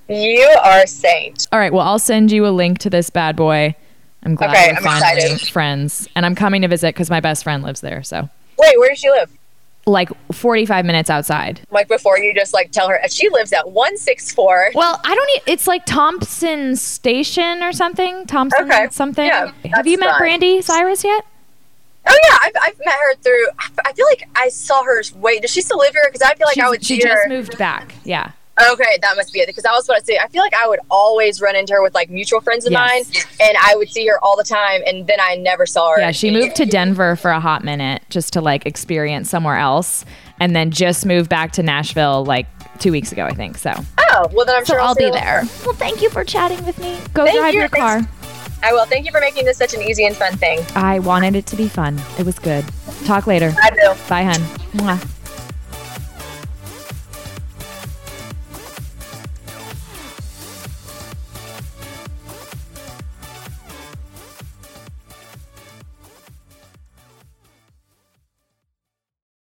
you 0.08 0.48
are 0.64 0.86
saint. 0.88 1.48
All 1.52 1.60
right, 1.60 1.72
well, 1.74 1.86
I'll 1.88 2.00
send 2.00 2.32
you 2.32 2.46
a 2.48 2.50
link 2.50 2.80
to 2.80 2.90
this 2.90 3.10
bad 3.10 3.36
boy. 3.36 3.76
I'm 4.24 4.36
glad 4.36 4.50
Okay, 4.52 4.72
we're 4.72 4.78
I'm 4.78 4.84
finally 4.84 5.22
excited. 5.24 5.50
friends, 5.52 6.08
and 6.16 6.26
I'm 6.26 6.36
coming 6.36 6.62
to 6.64 6.68
visit 6.68 6.94
because 6.94 7.10
my 7.10 7.20
best 7.20 7.44
friend 7.44 7.64
lives 7.64 7.82
there. 7.82 8.04
So, 8.04 8.28
Wait, 8.58 8.78
where 8.80 8.90
does 8.90 9.00
she 9.00 9.10
live? 9.10 9.32
like 9.86 10.10
45 10.34 10.86
minutes 10.86 11.10
outside. 11.10 11.62
Like 11.72 11.88
before 11.88 12.20
you 12.20 12.32
just 12.36 12.54
like 12.54 12.70
tell 12.72 12.90
her 12.90 13.02
uh, 13.02 13.08
she 13.08 13.28
lives 13.30 13.52
at 13.54 13.72
one 13.72 13.98
six 13.98 14.32
four. 14.32 14.70
Well, 14.76 15.00
I 15.04 15.16
don't. 15.16 15.30
E- 15.38 15.52
it's 15.52 15.66
like 15.68 15.86
Thompson 15.86 16.76
Station 16.76 17.64
or 17.64 17.72
something. 17.72 18.26
Thompson 18.28 18.66
Okay, 18.66 18.88
something. 18.92 19.26
yeah, 19.26 19.52
Have 19.74 19.88
you 19.88 19.98
met 19.98 20.18
fine. 20.20 20.42
Brandi 20.42 20.64
Cyrus 20.64 21.04
yet? 21.04 21.26
Oh 22.10 22.18
yeah, 22.30 22.38
I've, 22.44 22.54
I've 22.62 22.80
met 22.86 22.96
her 22.96 23.16
through. 23.16 23.46
I 23.86 23.94
feel 23.94 24.06
like 24.08 24.28
I 24.36 24.50
saw 24.50 24.84
her. 24.84 25.02
Wait, 25.16 25.42
does 25.42 25.52
she 25.52 25.62
still 25.62 25.78
live 25.78 25.92
here? 25.94 26.04
Because 26.12 26.22
I 26.22 26.34
feel 26.36 26.48
like 26.48 26.58
I 26.58 26.62
She's- 26.62 26.70
would 26.70 26.84
she 26.86 26.96
see 26.96 27.02
just 27.08 27.24
her. 27.24 27.30
moved 27.30 27.58
back. 27.58 27.94
Yeah. 28.04 28.32
Okay, 28.74 28.98
that 29.02 29.16
must 29.16 29.32
be 29.32 29.40
it. 29.40 29.48
Because 29.48 29.64
I 29.64 29.72
was 29.72 29.88
about 29.88 30.00
to 30.00 30.06
say, 30.06 30.18
I 30.22 30.28
feel 30.28 30.42
like 30.42 30.54
I 30.54 30.68
would 30.68 30.82
always 30.92 31.40
run 31.40 31.56
into 31.56 31.72
her 31.74 31.82
with 31.82 31.94
like 31.96 32.10
mutual 32.10 32.42
friends 32.42 32.66
of 32.66 32.74
Yes. 32.74 32.80
mine, 33.08 33.24
and 33.40 33.58
I 33.62 33.76
would 33.78 33.90
see 33.90 34.06
her 34.08 34.20
all 34.22 34.36
the 34.36 34.44
time, 34.44 34.82
and 34.86 35.08
then 35.08 35.18
I 35.22 35.36
never 35.36 35.66
saw 35.66 35.92
her. 35.92 36.00
Yeah, 36.02 36.12
she 36.12 36.30
moved 36.30 36.58
to 36.58 36.66
Denver 36.66 37.16
for 37.16 37.32
a 37.32 37.40
hot 37.40 37.64
minute 37.64 38.02
just 38.10 38.34
to 38.34 38.42
like 38.42 38.66
experience 38.66 39.30
somewhere 39.30 39.56
else, 39.58 40.04
and 40.42 40.54
then 40.56 40.72
just 40.72 41.06
moved 41.06 41.30
back 41.30 41.54
to 41.54 41.64
Nashville 41.64 42.26
like 42.26 42.48
two 42.80 42.92
weeks 42.92 43.14
ago, 43.14 43.24
I 43.26 43.34
think. 43.34 43.58
So, 43.58 43.72
Oh, 44.12 44.28
well 44.34 44.46
then 44.46 44.56
I'm 44.58 44.66
so 44.66 44.74
sure 44.74 44.82
I'll 44.82 44.96
see 44.96 45.06
be 45.06 45.12
there. 45.12 45.44
Well, 45.66 45.76
thank 45.76 46.02
you 46.02 46.10
for 46.10 46.26
chatting 46.26 46.66
with 46.66 46.78
me. 46.80 46.98
Go 47.14 47.24
Thank 47.26 47.38
drive 47.38 47.54
you. 47.54 47.60
your 47.62 47.70
car. 47.70 48.02
Thanks. 48.02 48.19
I 48.62 48.74
will. 48.74 48.86
Thank 48.86 49.06
you 49.06 49.12
for 49.12 49.20
making 49.22 49.46
this 49.46 49.58
such 49.58 49.74
an 49.74 49.82
easy 49.82 50.06
and 50.06 50.16
fun 50.16 50.36
thing. 50.38 50.66
I 50.76 51.00
wanted 51.00 51.36
it 51.36 51.46
to 51.48 51.56
be 51.56 51.68
fun. 51.68 52.00
It 52.18 52.26
was 52.26 52.38
good. 52.40 52.66
Talk 53.06 53.28
later. 53.28 53.54
I 53.62 53.70
do. 53.70 53.94
Bye, 54.10 54.24
hun. 54.24 54.42
Mwah. 54.74 55.19